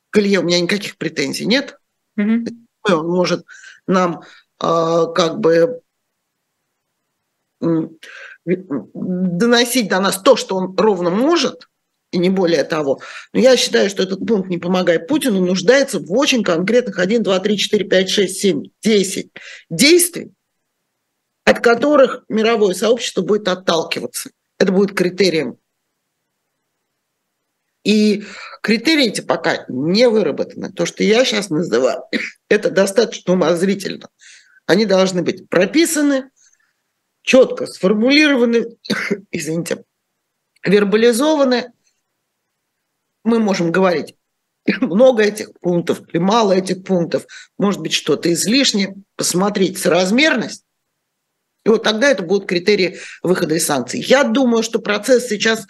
к 0.09 0.17
Илье 0.17 0.39
у 0.39 0.43
меня 0.43 0.59
никаких 0.59 0.97
претензий 0.97 1.45
нет. 1.45 1.79
Mm-hmm. 2.19 2.49
Он 2.91 3.07
может 3.07 3.45
нам 3.87 4.23
э, 4.61 5.05
как 5.15 5.39
бы 5.39 5.79
доносить 8.93 9.87
до 9.87 10.01
нас 10.01 10.21
то, 10.21 10.35
что 10.35 10.57
он 10.57 10.75
ровно 10.75 11.09
может, 11.09 11.69
и 12.11 12.17
не 12.17 12.29
более 12.29 12.65
того. 12.65 12.99
Но 13.31 13.39
я 13.39 13.55
считаю, 13.55 13.89
что 13.89 14.03
этот 14.03 14.27
пункт 14.27 14.49
«Не 14.49 14.57
помогай 14.57 14.99
Путину» 14.99 15.45
нуждается 15.45 15.99
в 15.99 16.11
очень 16.11 16.43
конкретных 16.43 16.99
1, 16.99 17.23
2, 17.23 17.39
3, 17.39 17.57
4, 17.57 17.85
5, 17.85 18.09
6, 18.09 18.37
7, 18.37 18.63
10 18.81 19.31
действий, 19.69 20.33
от 21.49 21.61
которых 21.61 22.25
мировое 22.29 22.75
сообщество 22.75 23.23
будет 23.23 23.47
отталкиваться. 23.47 24.29
Это 24.59 24.71
будет 24.71 24.95
критерием. 24.95 25.57
И 27.83 28.23
критерии 28.61 29.07
эти 29.07 29.21
пока 29.21 29.65
не 29.67 30.07
выработаны. 30.09 30.71
То, 30.71 30.85
что 30.85 31.03
я 31.03 31.25
сейчас 31.25 31.49
называю, 31.49 32.03
это 32.49 32.69
достаточно 32.69 33.33
умозрительно. 33.33 34.09
Они 34.67 34.85
должны 34.85 35.23
быть 35.23 35.49
прописаны, 35.49 36.29
четко 37.23 37.65
сформулированы, 37.65 38.77
извините, 39.31 39.83
вербализованы, 40.63 41.73
мы 43.23 43.39
можем 43.39 43.71
говорить 43.71 44.15
много 44.81 45.23
этих 45.23 45.51
пунктов 45.59 46.01
или 46.09 46.19
мало 46.19 46.53
этих 46.53 46.83
пунктов, 46.83 47.25
может 47.57 47.81
быть, 47.81 47.93
что-то 47.93 48.31
излишнее, 48.31 48.93
посмотреть 49.15 49.79
соразмерность, 49.79 50.63
и 51.69 51.71
вот 51.71 51.83
тогда 51.83 52.09
это 52.09 52.23
будут 52.23 52.47
критерии 52.47 52.97
выхода 53.21 53.55
из 53.55 53.65
санкций. 53.65 54.01
Я 54.01 54.23
думаю, 54.23 54.63
что 54.63 54.79
процесс 54.79 55.27
сейчас 55.27 55.67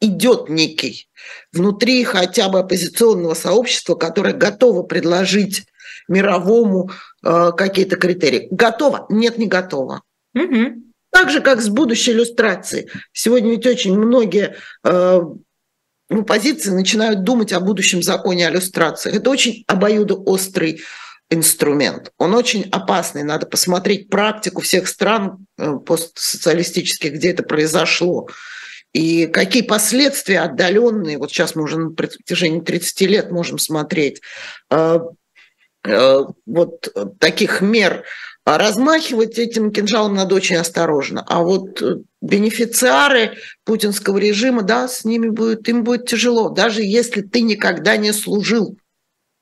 идет 0.00 0.48
некий 0.48 1.08
внутри 1.52 2.04
хотя 2.04 2.48
бы 2.48 2.60
оппозиционного 2.60 3.34
сообщества, 3.34 3.96
которое 3.96 4.32
готово 4.32 4.84
предложить 4.84 5.64
мировому 6.06 6.90
э, 7.24 7.50
какие-то 7.56 7.96
критерии. 7.96 8.46
Готово? 8.50 9.06
Нет, 9.10 9.38
не 9.38 9.48
готово. 9.48 10.02
Угу. 10.34 10.82
Так 11.10 11.30
же, 11.30 11.40
как 11.40 11.60
с 11.60 11.68
будущей 11.68 12.12
иллюстрацией. 12.12 12.88
Сегодня 13.12 13.50
ведь 13.50 13.66
очень 13.66 13.98
многие 13.98 14.56
э, 14.84 15.20
в 16.08 16.20
оппозиции 16.20 16.70
начинают 16.70 17.24
думать 17.24 17.52
о 17.52 17.60
будущем 17.60 18.02
законе 18.02 18.46
о 18.46 18.50
иллюстрациях. 18.50 19.16
Это 19.16 19.30
очень 19.30 19.64
обоюдоострый 19.66 20.82
инструмент. 21.30 22.12
Он 22.18 22.34
очень 22.34 22.68
опасный. 22.70 23.22
Надо 23.22 23.46
посмотреть 23.46 24.08
практику 24.08 24.62
всех 24.62 24.88
стран 24.88 25.46
э, 25.58 25.74
постсоциалистических, 25.84 27.14
где 27.14 27.30
это 27.30 27.42
произошло. 27.42 28.28
И 28.94 29.26
какие 29.26 29.62
последствия 29.62 30.40
отдаленные, 30.40 31.18
вот 31.18 31.30
сейчас 31.30 31.54
мы 31.54 31.64
уже 31.64 31.78
на 31.78 31.90
протяжении 31.90 32.60
30 32.60 33.00
лет 33.02 33.30
можем 33.30 33.58
смотреть, 33.58 34.22
э, 34.70 35.00
э, 35.84 36.18
вот 36.46 36.94
таких 37.18 37.60
мер 37.60 38.04
а 38.48 38.56
размахивать 38.56 39.38
этим 39.38 39.70
кинжалом 39.70 40.14
надо 40.14 40.34
очень 40.34 40.56
осторожно. 40.56 41.22
А 41.28 41.42
вот 41.42 41.82
бенефициары 42.22 43.34
путинского 43.66 44.16
режима, 44.16 44.62
да, 44.62 44.88
с 44.88 45.04
ними 45.04 45.28
будет, 45.28 45.68
им 45.68 45.84
будет 45.84 46.06
тяжело. 46.06 46.48
Даже 46.48 46.82
если 46.82 47.20
ты 47.20 47.42
никогда 47.42 47.98
не 47.98 48.10
служил, 48.14 48.78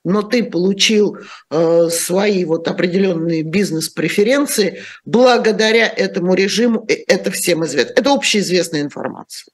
но 0.06 0.22
ты 0.22 0.44
получил 0.44 1.18
э, 1.50 1.88
свои 1.90 2.44
вот 2.44 2.68
определенные 2.68 3.42
бизнес-преференции, 3.42 4.82
благодаря 5.04 5.88
этому 5.88 6.34
режиму, 6.34 6.86
это 6.86 7.32
всем 7.32 7.64
известно. 7.64 7.92
Это 7.96 8.12
общеизвестная 8.12 8.82
информация. 8.82 9.52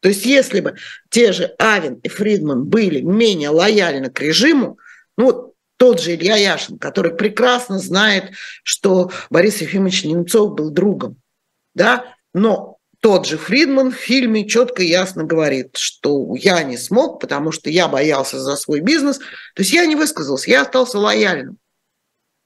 То 0.00 0.10
есть 0.10 0.26
если 0.26 0.60
бы 0.60 0.74
те 1.08 1.32
же 1.32 1.54
Авен 1.58 1.94
и 2.02 2.08
Фридман 2.08 2.66
были 2.66 3.00
менее 3.00 3.48
лояльны 3.48 4.10
к 4.10 4.20
режиму, 4.20 4.78
ну 5.16 5.24
вот 5.24 5.54
тот 5.78 6.02
же 6.02 6.14
Илья 6.14 6.36
Яшин, 6.36 6.78
который 6.78 7.14
прекрасно 7.14 7.78
знает, 7.78 8.32
что 8.62 9.10
Борис 9.30 9.62
Ефимович 9.62 10.04
Немцов 10.04 10.54
был 10.54 10.68
другом, 10.68 11.16
да, 11.74 12.14
но 12.34 12.75
тот 13.00 13.26
же 13.26 13.38
Фридман 13.38 13.90
в 13.90 13.96
фильме 13.96 14.48
четко 14.48 14.82
и 14.82 14.88
ясно 14.88 15.24
говорит, 15.24 15.76
что 15.76 16.34
я 16.34 16.62
не 16.62 16.76
смог, 16.76 17.20
потому 17.20 17.52
что 17.52 17.70
я 17.70 17.88
боялся 17.88 18.38
за 18.38 18.56
свой 18.56 18.80
бизнес. 18.80 19.18
То 19.18 19.62
есть 19.62 19.72
я 19.72 19.86
не 19.86 19.96
высказался, 19.96 20.50
я 20.50 20.62
остался 20.62 20.98
лояльным. 20.98 21.58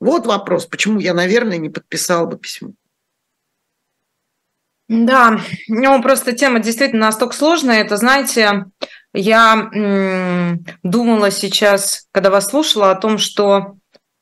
Вот 0.00 0.26
вопрос, 0.26 0.66
почему 0.66 0.98
я, 0.98 1.14
наверное, 1.14 1.58
не 1.58 1.68
подписал 1.68 2.26
бы 2.26 2.38
письмо. 2.38 2.72
Да, 4.88 5.40
ну 5.68 6.02
просто 6.02 6.32
тема 6.32 6.58
действительно 6.58 7.06
настолько 7.06 7.36
сложная. 7.36 7.80
Это, 7.80 7.96
знаете, 7.96 8.64
я 9.12 9.70
м, 9.72 10.64
думала 10.82 11.30
сейчас, 11.30 12.08
когда 12.10 12.30
вас 12.30 12.48
слушала, 12.48 12.90
о 12.90 12.96
том, 12.96 13.18
что 13.18 13.76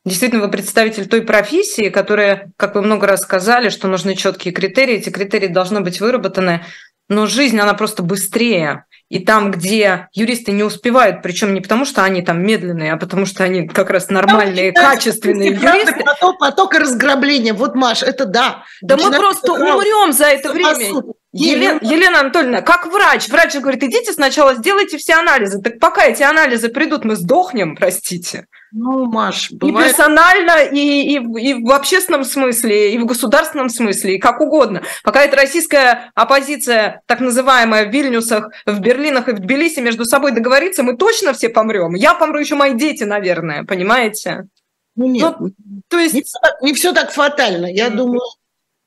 действительно 0.09 0.41
вы 0.41 0.51
представитель 0.51 1.07
той 1.07 1.21
профессии, 1.21 1.89
которая, 1.89 2.51
как 2.57 2.75
вы 2.75 2.81
много 2.81 3.07
раз 3.07 3.21
сказали, 3.21 3.69
что 3.69 3.87
нужны 3.87 4.15
четкие 4.15 4.53
критерии, 4.53 4.95
эти 4.95 5.09
критерии 5.09 5.47
должны 5.47 5.79
быть 5.79 6.01
выработаны, 6.01 6.65
но 7.07 7.25
жизнь, 7.25 7.59
она 7.59 7.73
просто 7.73 8.03
быстрее. 8.03 8.85
И 9.09 9.17
там, 9.17 9.49
где 9.49 10.07
юристы 10.13 10.51
не 10.51 10.63
успевают, 10.63 11.23
причем 11.23 11.55
не 11.55 11.61
потому, 11.61 11.83
что 11.83 12.03
они 12.03 12.21
там 12.21 12.43
медленные, 12.43 12.93
а 12.93 12.97
потому 12.97 13.25
что 13.25 13.43
они 13.43 13.67
как 13.67 13.89
раз 13.89 14.09
нормальные, 14.09 14.71
там, 14.71 14.85
качественные 14.85 15.49
юристы. 15.49 16.03
Поток, 16.03 16.37
поток 16.37 16.73
разграбления. 16.75 17.53
Вот, 17.53 17.73
Маш, 17.73 18.03
это 18.03 18.25
да. 18.25 18.63
Да 18.83 18.97
мы 18.97 19.09
просто 19.11 19.53
умрем 19.53 20.13
за 20.13 20.25
это 20.25 20.51
время. 20.51 21.13
Елена, 21.31 21.79
Елена 21.81 22.21
Анатольевна, 22.21 22.61
как 22.61 22.87
врач, 22.87 23.27
врач 23.29 23.55
говорит, 23.55 23.83
идите 23.83 24.13
сначала 24.13 24.55
сделайте 24.55 24.97
все 24.97 25.13
анализы. 25.13 25.61
Так 25.61 25.77
пока 25.79 26.05
эти 26.05 26.23
анализы 26.23 26.69
придут, 26.69 27.05
мы 27.05 27.15
сдохнем, 27.15 27.75
простите. 27.75 28.47
Ну, 28.71 29.05
Маш, 29.05 29.51
бывает... 29.51 29.87
И 29.87 29.89
персонально, 29.89 30.63
и, 30.71 30.79
и, 30.79 31.15
и 31.17 31.53
в 31.63 31.71
общественном 31.71 32.23
смысле, 32.23 32.93
и 32.93 32.97
в 32.97 33.05
государственном 33.05 33.69
смысле, 33.69 34.15
и 34.15 34.19
как 34.19 34.41
угодно. 34.41 34.81
Пока 35.03 35.23
эта 35.23 35.35
российская 35.35 36.11
оппозиция, 36.15 37.01
так 37.05 37.19
называемая, 37.19 37.85
в 37.85 37.93
Вильнюсах, 37.93 38.49
в 38.65 38.79
Берлинах 38.79 39.27
и 39.27 39.33
в 39.33 39.39
Тбилиси 39.39 39.81
между 39.81 40.05
собой 40.05 40.31
договорится, 40.31 40.81
мы 40.81 40.97
точно 40.97 41.33
все 41.33 41.49
помрем. 41.49 41.93
Я 41.93 42.15
помру, 42.15 42.39
еще 42.39 42.55
мои 42.55 42.73
дети, 42.73 43.03
наверное, 43.03 43.65
понимаете? 43.65 44.47
Ну 44.95 45.07
нет, 45.07 45.35
ну, 45.39 45.51
то 45.87 45.99
есть... 45.99 46.13
не, 46.13 46.23
все 46.23 46.39
так, 46.41 46.61
не 46.61 46.73
все 46.73 46.91
так 46.91 47.11
фатально. 47.11 47.67
Я 47.67 47.87
mm-hmm. 47.87 47.95
думаю, 47.95 48.21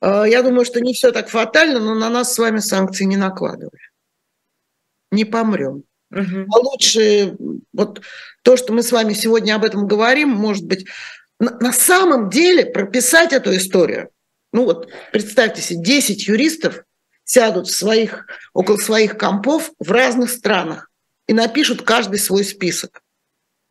я 0.06 0.42
думаю, 0.42 0.64
что 0.64 0.80
не 0.80 0.94
все 0.94 1.12
так 1.12 1.28
фатально, 1.28 1.78
но 1.80 1.94
на 1.94 2.10
нас 2.10 2.34
с 2.34 2.38
вами 2.38 2.58
санкции 2.58 3.04
не 3.04 3.16
накладывали. 3.16 3.90
Не 5.10 5.24
помрем. 5.24 5.84
Угу. 6.10 6.46
А 6.52 6.58
лучше 6.58 7.36
вот 7.72 8.02
то, 8.42 8.56
что 8.56 8.72
мы 8.72 8.82
с 8.82 8.92
вами 8.92 9.14
сегодня 9.14 9.54
об 9.54 9.64
этом 9.64 9.86
говорим, 9.86 10.28
может 10.28 10.64
быть, 10.64 10.86
на, 11.38 11.58
на 11.58 11.72
самом 11.72 12.30
деле 12.30 12.66
прописать 12.66 13.32
эту 13.32 13.54
историю. 13.56 14.10
Ну 14.52 14.64
вот 14.64 14.90
представьте 15.12 15.62
себе, 15.62 15.82
10 15.82 16.28
юристов 16.28 16.84
сядут 17.24 17.68
в 17.68 17.74
своих, 17.74 18.26
около 18.52 18.76
своих 18.76 19.16
компов 19.16 19.70
в 19.78 19.90
разных 19.90 20.30
странах 20.30 20.90
и 21.26 21.32
напишут 21.32 21.82
каждый 21.82 22.18
свой 22.18 22.44
список. 22.44 23.02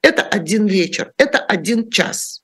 Это 0.02 0.24
один 0.24 0.66
вечер, 0.66 1.14
это 1.18 1.40
один 1.40 1.90
час. 1.92 2.42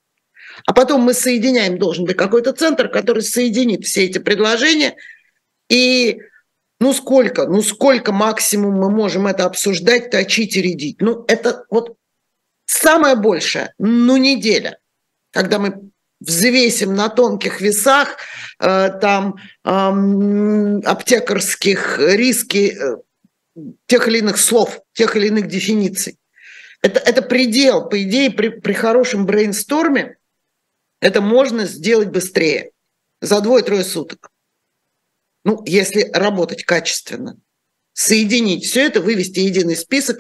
А 0.66 0.74
потом 0.74 1.02
мы 1.02 1.14
соединяем, 1.14 1.78
должен 1.78 2.06
быть 2.06 2.18
какой-то 2.18 2.54
центр, 2.54 2.90
который 2.90 3.24
соединит 3.24 3.86
все 3.86 4.06
эти 4.06 4.18
предложения 4.18 4.96
и 5.70 6.22
ну 6.80 6.94
сколько, 6.94 7.48
ну 7.48 7.62
сколько 7.62 8.12
максимум 8.12 8.76
мы 8.76 8.90
можем 8.90 9.28
это 9.28 9.46
обсуждать, 9.46 10.12
точить 10.12 10.56
и 10.58 10.62
рядить? 10.62 11.02
Ну 11.02 11.26
это 11.28 11.66
вот 11.70 11.96
самое 12.66 13.16
большее, 13.16 13.74
ну 13.80 14.18
неделя, 14.18 14.78
когда 15.32 15.60
мы 15.60 15.92
взвесим 16.20 16.96
на 16.96 17.10
тонких 17.10 17.62
весах 17.62 18.18
э, 18.60 18.90
там 19.00 19.36
э, 19.64 20.80
аптекарских 20.84 22.00
риски 22.00 22.76
э, 22.76 22.98
тех 23.86 24.08
или 24.08 24.20
иных 24.20 24.38
слов, 24.38 24.82
тех 24.94 25.16
или 25.16 25.28
иных 25.28 25.48
дефиниций. 25.48 26.18
Это, 26.82 27.00
это 27.00 27.22
предел, 27.22 27.88
по 27.88 28.02
идее, 28.02 28.32
при, 28.32 28.50
при 28.50 28.74
хорошем 28.74 29.26
брейнсторме 29.26 30.17
это 31.00 31.22
можно 31.22 31.66
сделать 31.66 32.10
быстрее, 32.10 32.72
за 33.22 33.42
двое-трое 33.42 33.84
суток. 33.84 34.30
Ну, 35.44 35.64
если 35.66 36.10
работать 36.14 36.64
качественно. 36.64 37.38
соединить 37.94 38.66
все 38.66 38.86
это, 38.86 39.02
вывести 39.02 39.40
единый 39.40 39.76
список 39.76 40.20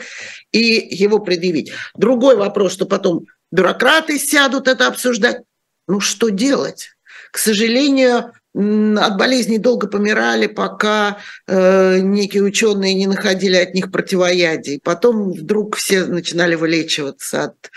и 0.52 0.88
его 0.90 1.20
предъявить. 1.20 1.72
Другой 1.96 2.36
вопрос, 2.36 2.74
что 2.74 2.88
потом 2.88 3.28
бюрократы 3.52 4.18
сядут 4.18 4.68
это 4.68 4.88
обсуждать. 4.88 5.44
Ну 5.88 6.00
что 6.00 6.30
делать? 6.30 6.90
К 7.32 7.38
сожалению, 7.38 8.32
от 8.56 9.18
болезней 9.18 9.60
долго 9.60 9.88
помирали, 9.88 10.48
пока 10.48 11.20
э, 11.46 12.00
некие 12.00 12.42
ученые 12.42 12.96
не 12.96 13.06
находили 13.06 13.58
от 13.58 13.76
них 13.76 13.92
противоядий. 13.92 14.80
Потом 14.84 15.32
вдруг 15.34 15.76
все 15.76 16.06
начинали 16.06 16.56
вылечиваться 16.56 17.44
от 17.44 17.72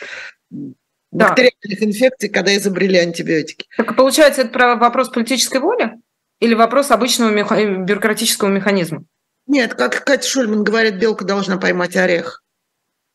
да. 1.11 1.29
бактериальных 1.29 1.83
инфекций, 1.83 2.29
когда 2.29 2.57
изобрели 2.57 2.99
антибиотики. 2.99 3.67
Так 3.77 3.97
получается, 3.97 4.43
это 4.43 4.51
про 4.51 4.77
вопрос 4.77 5.09
политической 5.09 5.61
воли 5.61 5.93
или 6.41 6.55
вопрос 6.55 6.91
обычного 6.91 7.31
меха... 7.31 7.65
бюрократического 7.65 8.49
механизма? 8.49 9.05
Нет, 9.47 9.75
как 9.75 10.05
Катя 10.05 10.29
Шульман 10.29 10.65
говорит, 10.65 10.97
белка 10.97 11.25
должна 11.25 11.57
поймать 11.59 11.97
орех. 11.97 12.43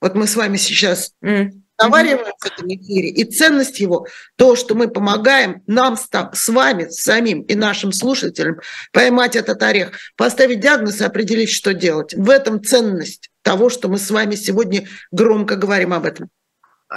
Вот 0.01 0.15
мы 0.15 0.27
с 0.27 0.35
вами 0.35 0.57
сейчас 0.57 1.13
mm 1.23 1.51
разговариваем 1.77 2.33
в 2.39 2.45
этом 2.45 2.67
эфире, 2.67 3.09
и 3.09 3.23
ценность 3.25 3.79
его, 3.79 4.07
то, 4.37 4.55
что 4.55 4.75
мы 4.75 4.87
помогаем 4.87 5.61
нам 5.67 5.97
с 5.97 6.49
вами, 6.49 6.89
самим 6.89 7.41
и 7.41 7.55
нашим 7.55 7.91
слушателям 7.91 8.59
поймать 8.91 9.35
этот 9.35 9.61
орех, 9.61 9.91
поставить 10.15 10.59
диагноз 10.59 11.01
и 11.01 11.03
определить, 11.03 11.49
что 11.49 11.73
делать. 11.73 12.13
В 12.13 12.29
этом 12.29 12.63
ценность 12.63 13.29
того, 13.41 13.69
что 13.69 13.89
мы 13.89 13.97
с 13.97 14.09
вами 14.09 14.35
сегодня 14.35 14.87
громко 15.11 15.55
говорим 15.55 15.93
об 15.93 16.05
этом. 16.05 16.29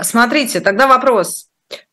Смотрите, 0.03 0.61
тогда 0.61 0.87
вопрос. 0.87 1.49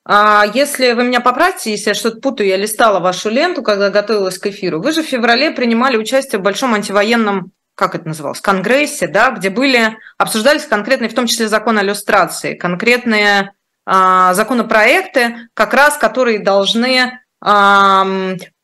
А 0.08 0.46
если 0.54 0.94
вы 0.94 1.04
меня 1.04 1.20
поправьте, 1.20 1.72
если 1.72 1.90
я 1.90 1.94
что-то 1.96 2.22
путаю, 2.22 2.48
я 2.48 2.58
листала 2.58 3.00
вашу 3.00 3.30
ленту, 3.30 3.64
когда 3.64 3.90
готовилась 3.90 4.38
к 4.38 4.48
эфиру. 4.48 4.82
Вы 4.82 4.92
же 4.92 5.02
в 5.02 5.08
феврале 5.08 5.52
принимали 5.52 5.98
участие 5.98 6.40
в 6.40 6.44
большом 6.44 6.74
антивоенном 6.74 7.52
как 7.76 7.94
это 7.94 8.08
называлось, 8.08 8.40
конгрессе, 8.40 9.08
да, 9.08 9.32
где 9.32 9.50
были, 9.50 9.98
обсуждались 10.18 10.64
конкретные, 10.64 11.10
в 11.10 11.14
том 11.14 11.28
числе 11.28 11.50
закон 11.50 11.78
о 11.78 11.84
иллюстрации, 11.84 12.56
конкретные 12.56 13.52
а, 13.86 14.34
законопроекты, 14.34 15.50
как 15.54 15.74
раз 15.74 15.98
которые 15.98 16.40
должны 16.40 17.20
а, 17.42 18.08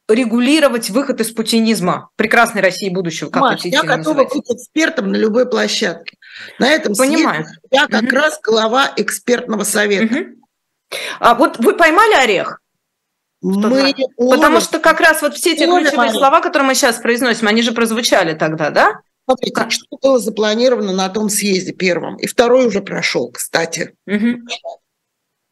регулировать 0.07 0.89
выход 0.89 1.19
из 1.21 1.31
путинизма 1.31 2.09
прекрасной 2.15 2.61
России 2.61 2.89
будущего, 2.89 3.29
как 3.29 3.41
Маш, 3.41 3.65
я 3.65 3.83
готова 3.83 4.23
быть 4.23 4.49
экспертом 4.49 5.11
на 5.11 5.17
любой 5.17 5.47
площадке. 5.47 6.17
На 6.59 6.69
этом 6.69 6.95
Понимаю. 6.95 7.45
Я 7.71 7.87
как 7.87 8.03
угу. 8.03 8.15
раз 8.15 8.39
глава 8.43 8.91
экспертного 8.95 9.63
совета. 9.63 10.15
Угу. 10.15 10.25
А 11.19 11.35
вот 11.35 11.57
вы 11.59 11.75
поймали 11.75 12.13
орех? 12.15 12.61
Мы 13.41 13.93
Потому 14.17 14.59
что 14.59 14.79
как 14.79 14.99
раз 14.99 15.21
вот 15.21 15.35
все 15.35 15.53
эти 15.53 15.63
ключевые 15.63 16.11
слова, 16.11 16.41
которые 16.41 16.67
мы 16.67 16.75
сейчас 16.75 16.99
произносим, 16.99 17.47
они 17.47 17.63
же 17.63 17.71
прозвучали 17.71 18.33
тогда, 18.33 18.69
да? 18.69 19.01
Смотрите, 19.25 19.53
как? 19.53 19.71
что 19.71 19.85
было 20.01 20.19
запланировано 20.19 20.93
на 20.93 21.09
том 21.09 21.29
съезде 21.29 21.71
первом, 21.71 22.17
и 22.17 22.27
второй 22.27 22.67
уже 22.67 22.81
прошел, 22.81 23.31
кстати. 23.31 23.95
Угу. 24.05 24.41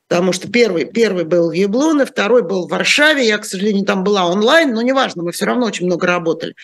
Потому 0.08 0.34
что 0.34 0.52
первый, 0.52 0.86
первый 0.86 1.24
был 1.24 1.50
в 1.50 1.54
Яблоне, 1.54 2.06
второй 2.06 2.42
был 2.42 2.68
в 2.68 2.72
Варшаве. 2.72 3.28
Я, 3.28 3.38
к 3.38 3.46
сожалению, 3.46 3.86
там 3.86 4.04
была 4.04 4.26
онлайн, 4.26 4.74
но 4.74 4.82
неважно, 4.82 5.24
мы 5.24 5.32
все 5.32 5.46
равно 5.46 5.68
очень 5.68 5.86
много 5.86 6.08
работали. 6.08 6.56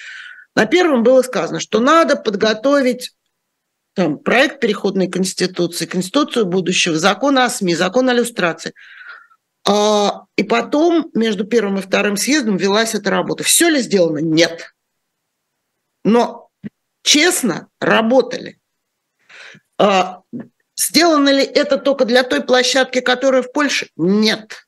На 0.55 0.66
первом 0.66 1.03
было 1.03 1.22
сказано, 1.22 1.59
что 1.59 1.80
надо 1.80 2.16
подготовить 2.16 3.11
там, 3.95 4.19
проект 4.19 4.59
переходной 4.59 5.07
конституции, 5.07 5.87
конституцию 5.87 6.45
будущего, 6.45 6.99
закон 6.99 7.39
о 7.39 7.49
СМИ, 7.49 7.75
закон 7.75 8.09
о 8.09 8.13
иллюстрации– 8.13 8.73
а, 9.67 10.25
и 10.35 10.43
потом 10.43 11.09
между 11.13 11.43
первым 11.43 11.79
и 11.79 11.81
вторым 11.81 12.17
съездом 12.17 12.57
велась 12.57 12.93
эта 12.93 13.09
работа. 13.09 13.43
Все 13.43 13.67
ли 13.69 13.81
сделано? 13.81 14.19
Нет. 14.19 14.75
Но 16.03 16.49
честно 17.01 17.67
работали. 17.81 18.59
А, 19.79 20.21
сделано 20.75 21.29
ли 21.29 21.43
это 21.43 21.77
только 21.77 22.05
для 22.05 22.23
той 22.23 22.43
площадки, 22.43 23.01
которая 23.01 23.41
в 23.41 23.51
Польше? 23.51 23.89
Нет. 23.95 24.64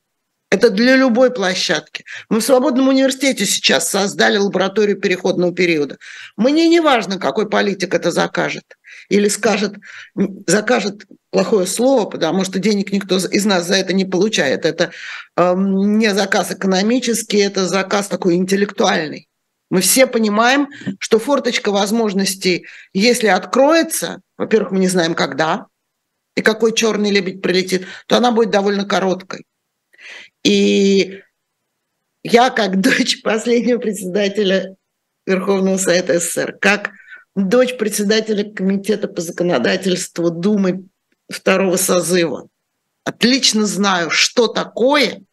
Это 0.50 0.70
для 0.70 0.96
любой 0.96 1.32
площадки. 1.32 2.06
Мы 2.30 2.40
в 2.40 2.44
Свободном 2.44 2.88
университете 2.88 3.46
сейчас 3.46 3.90
создали 3.90 4.38
лабораторию 4.38 4.98
переходного 4.98 5.54
периода. 5.54 5.98
Мне 6.38 6.70
не 6.70 6.80
важно, 6.80 7.20
какой 7.20 7.50
политик 7.50 7.94
это 7.94 8.12
закажет. 8.12 8.64
Или 9.10 9.28
скажет, 9.28 9.76
закажет 10.48 11.06
плохое 11.32 11.68
слово, 11.68 12.10
потому 12.10 12.46
что 12.46 12.60
денег 12.60 12.94
никто 12.94 13.18
из 13.18 13.46
нас 13.46 13.68
за 13.68 13.76
это 13.76 13.92
не 13.92 14.06
получает. 14.06 14.66
Это 14.66 14.92
э, 15.36 15.54
не 15.58 16.14
заказ 16.14 16.52
экономический, 16.52 17.40
это 17.40 17.68
заказ 17.68 18.08
такой 18.08 18.36
интеллектуальный. 18.36 19.28
Мы 19.70 19.82
все 19.82 20.08
понимаем, 20.08 20.70
что 21.00 21.20
форточка 21.20 21.72
возможностей, 21.72 22.68
если 22.94 23.28
откроется, 23.28 24.22
во-первых, 24.38 24.72
мы 24.72 24.80
не 24.80 24.88
знаем, 24.88 25.14
когда 25.14 25.66
и 26.38 26.42
какой 26.42 26.74
черный 26.74 27.12
лебедь 27.12 27.42
прилетит, 27.42 27.86
то 28.08 28.16
она 28.16 28.32
будет 28.32 28.50
довольно 28.50 28.86
короткой. 28.86 29.44
И 30.44 31.22
я, 32.24 32.50
как 32.50 32.82
дочь 32.82 33.22
последнего 33.22 33.80
председателя 33.80 34.76
Верховного 35.26 35.78
Совета 35.78 36.20
СССР, 36.20 36.58
как 36.60 36.92
дочь 37.36 37.78
председателя 37.78 38.50
Комитета 38.52 39.08
по 39.08 39.22
законодательству 39.22 40.32
Думы 40.32 40.86
второго 41.30 41.78
созыва, 41.78 42.48
отлично 43.04 43.66
знаю, 43.66 44.10
что 44.10 44.48
такое, 44.48 45.24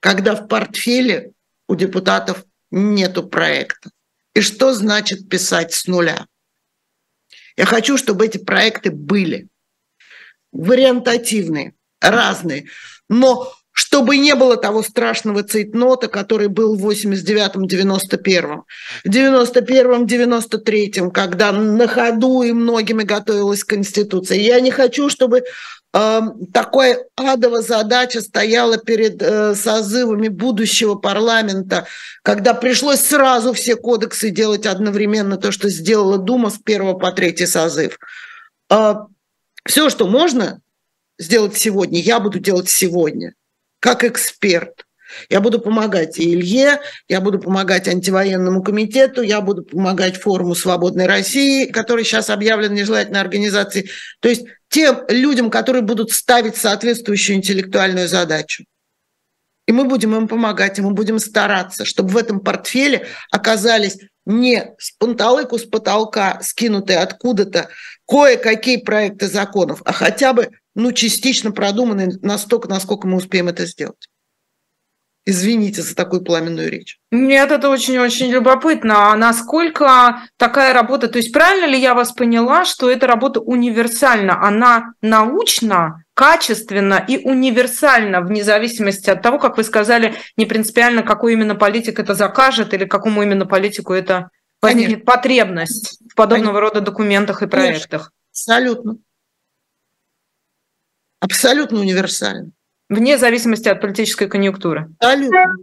когда 0.00 0.34
в 0.34 0.48
портфеле 0.48 1.32
у 1.68 1.74
депутатов 1.74 2.44
нету 2.70 3.26
проекта. 3.26 3.90
И 4.34 4.40
что 4.40 4.72
значит 4.74 5.28
писать 5.28 5.72
с 5.72 5.86
нуля. 5.86 6.26
Я 7.56 7.66
хочу, 7.66 7.98
чтобы 7.98 8.26
эти 8.26 8.38
проекты 8.38 8.90
были 8.90 9.48
вариантативные, 10.52 11.74
разные, 12.00 12.66
но 13.08 13.52
чтобы 13.72 14.18
не 14.18 14.34
было 14.34 14.56
того 14.56 14.82
страшного 14.82 15.42
цейтнота, 15.42 16.08
который 16.08 16.48
был 16.48 16.76
в 16.76 16.88
89-м, 16.88 17.64
91-м. 17.64 18.64
В 19.04 19.08
91-м, 19.08 20.04
93-м, 20.04 21.10
когда 21.10 21.52
на 21.52 21.88
ходу 21.88 22.42
и 22.42 22.52
многими 22.52 23.02
готовилась 23.02 23.64
Конституция. 23.64 24.38
Я 24.38 24.60
не 24.60 24.70
хочу, 24.70 25.08
чтобы 25.08 25.44
э, 25.94 26.20
такая 26.52 27.06
адовая 27.16 27.62
задача 27.62 28.20
стояла 28.20 28.76
перед 28.76 29.22
э, 29.22 29.54
созывами 29.54 30.28
будущего 30.28 30.94
парламента, 30.94 31.86
когда 32.22 32.52
пришлось 32.52 33.00
сразу 33.00 33.54
все 33.54 33.76
кодексы 33.76 34.28
делать 34.28 34.66
одновременно, 34.66 35.38
то, 35.38 35.50
что 35.50 35.70
сделала 35.70 36.18
Дума 36.18 36.50
с 36.50 36.58
первого 36.58 36.94
по 36.98 37.10
третий 37.10 37.46
созыв. 37.46 37.98
Э, 38.70 38.96
все, 39.64 39.88
что 39.88 40.06
можно 40.06 40.60
сделать 41.18 41.56
сегодня, 41.56 42.00
я 42.00 42.20
буду 42.20 42.38
делать 42.38 42.68
сегодня 42.68 43.32
как 43.82 44.04
эксперт. 44.04 44.86
Я 45.28 45.40
буду 45.40 45.58
помогать 45.60 46.18
и 46.18 46.32
Илье, 46.32 46.80
я 47.08 47.20
буду 47.20 47.40
помогать 47.40 47.88
антивоенному 47.88 48.62
комитету, 48.62 49.22
я 49.22 49.40
буду 49.40 49.64
помогать 49.64 50.16
форуму 50.16 50.54
«Свободной 50.54 51.06
России», 51.06 51.66
который 51.66 52.04
сейчас 52.04 52.30
объявлен 52.30 52.72
нежелательной 52.72 53.20
организацией. 53.20 53.90
То 54.20 54.28
есть 54.28 54.46
тем 54.68 55.02
людям, 55.08 55.50
которые 55.50 55.82
будут 55.82 56.12
ставить 56.12 56.56
соответствующую 56.56 57.36
интеллектуальную 57.36 58.08
задачу. 58.08 58.64
И 59.66 59.72
мы 59.72 59.84
будем 59.84 60.14
им 60.14 60.28
помогать, 60.28 60.78
и 60.78 60.82
мы 60.82 60.92
будем 60.92 61.18
стараться, 61.18 61.84
чтобы 61.84 62.10
в 62.10 62.16
этом 62.16 62.40
портфеле 62.40 63.06
оказались 63.30 63.98
не 64.24 64.74
с 64.78 64.92
панталыку 64.92 65.58
с 65.58 65.64
потолка, 65.64 66.40
скинутые 66.40 67.00
откуда-то 67.00 67.68
кое-какие 68.06 68.78
проекты 68.78 69.26
законов, 69.26 69.82
а 69.84 69.92
хотя 69.92 70.32
бы 70.32 70.50
ну, 70.74 70.92
частично 70.92 71.52
продуманный 71.52 72.18
настолько, 72.22 72.68
насколько 72.68 73.06
мы 73.06 73.16
успеем 73.16 73.48
это 73.48 73.66
сделать. 73.66 74.08
Извините 75.24 75.82
за 75.82 75.94
такую 75.94 76.22
пламенную 76.22 76.68
речь. 76.68 76.98
Нет, 77.12 77.52
это 77.52 77.70
очень-очень 77.70 78.28
любопытно. 78.30 79.12
А 79.12 79.16
насколько 79.16 80.22
такая 80.36 80.74
работа, 80.74 81.06
то 81.06 81.18
есть 81.18 81.32
правильно 81.32 81.66
ли 81.66 81.78
я 81.78 81.94
вас 81.94 82.10
поняла, 82.10 82.64
что 82.64 82.90
эта 82.90 83.06
работа 83.06 83.38
универсальна? 83.38 84.42
Она 84.42 84.94
научна, 85.00 86.02
качественно 86.14 87.04
и 87.06 87.18
универсально, 87.18 88.20
вне 88.20 88.42
зависимости 88.42 89.10
от 89.10 89.22
того, 89.22 89.38
как 89.38 89.58
вы 89.58 89.62
сказали, 89.62 90.16
не 90.36 90.44
принципиально, 90.44 91.04
какой 91.04 91.34
именно 91.34 91.54
политик 91.54 92.00
это 92.00 92.14
закажет 92.14 92.74
или 92.74 92.84
какому 92.84 93.22
именно 93.22 93.46
политику 93.46 93.92
это 93.92 94.30
возникнет 94.60 95.04
Конечно. 95.04 95.12
потребность 95.12 95.98
в 96.10 96.16
подобного 96.16 96.54
Конечно. 96.54 96.60
рода 96.60 96.80
документах 96.80 97.42
и 97.42 97.46
проектах. 97.46 98.10
Конечно. 98.10 98.12
Абсолютно 98.32 98.96
абсолютно 101.22 101.80
универсально. 101.80 102.50
Вне 102.88 103.16
зависимости 103.16 103.68
от 103.68 103.80
политической 103.80 104.28
конъюнктуры. 104.28 104.90
Абсолютно. 104.98 105.56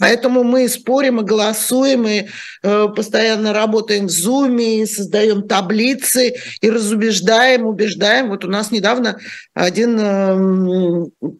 Поэтому 0.00 0.42
мы 0.42 0.68
спорим 0.68 1.20
и 1.20 1.24
голосуем, 1.24 2.06
и 2.08 2.26
э, 2.62 2.86
постоянно 2.96 3.52
работаем 3.52 4.06
в 4.06 4.10
Зуме, 4.10 4.82
и 4.82 4.86
создаем 4.86 5.46
таблицы, 5.46 6.34
и 6.60 6.68
разубеждаем, 6.68 7.64
убеждаем. 7.64 8.28
Вот 8.28 8.44
у 8.44 8.48
нас 8.48 8.72
недавно 8.72 9.20
один 9.54 9.96
э, 10.00 11.30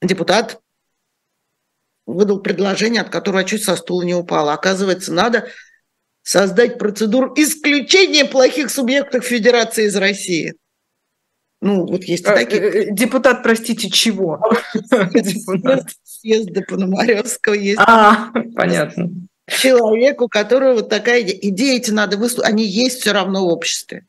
депутат 0.00 0.58
выдал 2.06 2.40
предложение, 2.40 3.02
от 3.02 3.10
которого 3.10 3.44
чуть 3.44 3.62
со 3.62 3.76
стула 3.76 4.02
не 4.02 4.14
упала. 4.14 4.54
Оказывается, 4.54 5.12
надо 5.12 5.48
создать 6.22 6.78
процедуру 6.78 7.34
исключения 7.36 8.24
плохих 8.24 8.70
субъектов 8.70 9.26
Федерации 9.26 9.84
из 9.84 9.96
России. 9.96 10.54
Ну, 11.62 11.86
вот 11.86 12.02
есть 12.02 12.26
а, 12.26 12.34
такие. 12.34 12.60
Э, 12.60 12.70
э, 12.70 12.86
депутат, 12.90 13.44
простите, 13.44 13.88
чего? 13.88 14.40
Съезда 16.04 16.62
Пономаревского 16.62 17.54
есть. 17.54 17.78
А, 17.78 18.32
понятно. 18.56 19.10
Человек, 19.48 20.20
у 20.22 20.28
которого 20.28 20.74
вот 20.74 20.88
такая 20.88 21.22
идея. 21.22 21.38
Идеи 21.40 21.76
эти 21.76 21.92
надо 21.92 22.16
выслушать. 22.16 22.50
Они 22.50 22.64
есть 22.64 23.00
все 23.00 23.12
равно 23.12 23.46
в 23.46 23.48
обществе. 23.48 24.06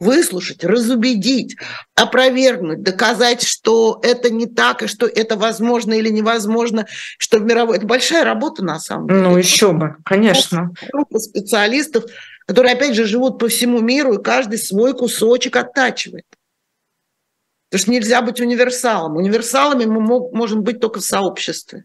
Выслушать, 0.00 0.64
разубедить, 0.64 1.56
опровергнуть, 1.94 2.82
доказать, 2.82 3.42
что 3.42 4.00
это 4.02 4.30
не 4.30 4.46
так, 4.46 4.82
и 4.82 4.86
что 4.86 5.06
это 5.06 5.36
возможно 5.36 5.92
или 5.92 6.08
невозможно, 6.08 6.86
что 7.18 7.38
в 7.38 7.44
мировой... 7.44 7.76
Это 7.76 7.86
большая 7.86 8.24
работа 8.24 8.64
на 8.64 8.80
самом 8.80 9.08
деле. 9.08 9.20
Ну, 9.20 9.36
еще 9.36 9.72
бы, 9.72 9.96
конечно. 10.06 10.72
Группа 10.90 11.18
специалистов, 11.18 12.04
которые, 12.46 12.72
опять 12.72 12.96
же, 12.96 13.04
живут 13.04 13.38
по 13.38 13.48
всему 13.48 13.80
миру, 13.80 14.14
и 14.14 14.22
каждый 14.22 14.58
свой 14.58 14.94
кусочек 14.94 15.54
оттачивает. 15.54 16.24
Потому 17.72 17.84
что 17.84 17.90
нельзя 17.90 18.20
быть 18.20 18.38
универсалом. 18.38 19.16
Универсалами 19.16 19.86
мы 19.86 20.02
можем 20.02 20.62
быть 20.62 20.78
только 20.78 21.00
в 21.00 21.04
сообществе. 21.04 21.84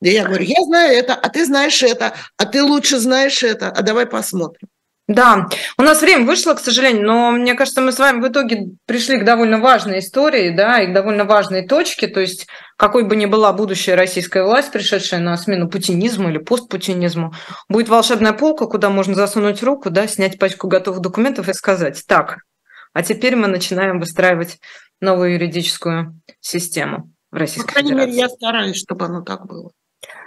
И 0.00 0.10
я 0.10 0.24
говорю, 0.24 0.44
я 0.44 0.62
знаю 0.62 0.96
это, 0.96 1.12
а 1.14 1.28
ты 1.28 1.44
знаешь 1.44 1.82
это, 1.82 2.14
а 2.36 2.46
ты 2.46 2.62
лучше 2.62 2.98
знаешь 2.98 3.42
это, 3.42 3.68
а 3.68 3.82
давай 3.82 4.06
посмотрим. 4.06 4.68
Да, 5.08 5.48
у 5.76 5.82
нас 5.82 6.02
время 6.02 6.24
вышло, 6.24 6.54
к 6.54 6.60
сожалению, 6.60 7.04
но 7.04 7.32
мне 7.32 7.54
кажется, 7.54 7.80
мы 7.80 7.90
с 7.90 7.98
вами 7.98 8.20
в 8.20 8.28
итоге 8.28 8.68
пришли 8.86 9.18
к 9.18 9.24
довольно 9.24 9.58
важной 9.58 9.98
истории, 9.98 10.50
да, 10.50 10.80
и 10.80 10.92
к 10.92 10.94
довольно 10.94 11.24
важной 11.24 11.66
точке, 11.66 12.06
то 12.06 12.20
есть 12.20 12.46
какой 12.76 13.08
бы 13.08 13.16
ни 13.16 13.26
была 13.26 13.52
будущая 13.52 13.96
российская 13.96 14.44
власть, 14.44 14.70
пришедшая 14.70 15.18
на 15.18 15.36
смену 15.36 15.68
путинизму 15.68 16.28
или 16.28 16.38
постпутинизму, 16.38 17.34
будет 17.68 17.88
волшебная 17.88 18.34
полка, 18.34 18.66
куда 18.66 18.88
можно 18.88 19.14
засунуть 19.14 19.64
руку, 19.64 19.90
да, 19.90 20.06
снять 20.06 20.38
пачку 20.38 20.68
готовых 20.68 21.00
документов 21.00 21.48
и 21.48 21.54
сказать, 21.54 22.04
так, 22.06 22.38
а 22.96 23.02
теперь 23.02 23.36
мы 23.36 23.46
начинаем 23.46 24.00
выстраивать 24.00 24.58
новую 25.02 25.34
юридическую 25.34 26.18
систему 26.40 27.12
в 27.30 27.36
Российской 27.36 27.66
По 27.66 27.72
крайней 27.74 27.90
Федерации. 27.90 28.10
мере, 28.12 28.22
я 28.22 28.28
стараюсь, 28.30 28.76
чтобы 28.78 29.04
оно 29.04 29.20
так 29.20 29.46
было. 29.46 29.70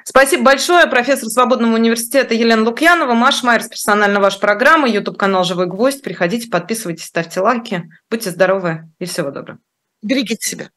Спасибо 0.06 0.44
большое. 0.44 0.86
Профессор 0.86 1.30
Свободного 1.30 1.74
университета 1.74 2.36
Елена 2.36 2.64
Лукьянова, 2.64 3.16
Маша 3.16 3.44
Майерс, 3.44 3.70
персонально 3.70 4.20
ваша 4.20 4.38
программа, 4.38 4.88
YouTube-канал 4.88 5.46
«Живой 5.46 5.66
гвоздь». 5.66 6.04
Приходите, 6.04 6.48
подписывайтесь, 6.48 7.06
ставьте 7.06 7.40
лайки. 7.40 7.90
Будьте 8.08 8.30
здоровы 8.30 8.84
и 9.00 9.06
всего 9.06 9.32
доброго. 9.32 9.58
Берегите 10.04 10.48
себя. 10.48 10.70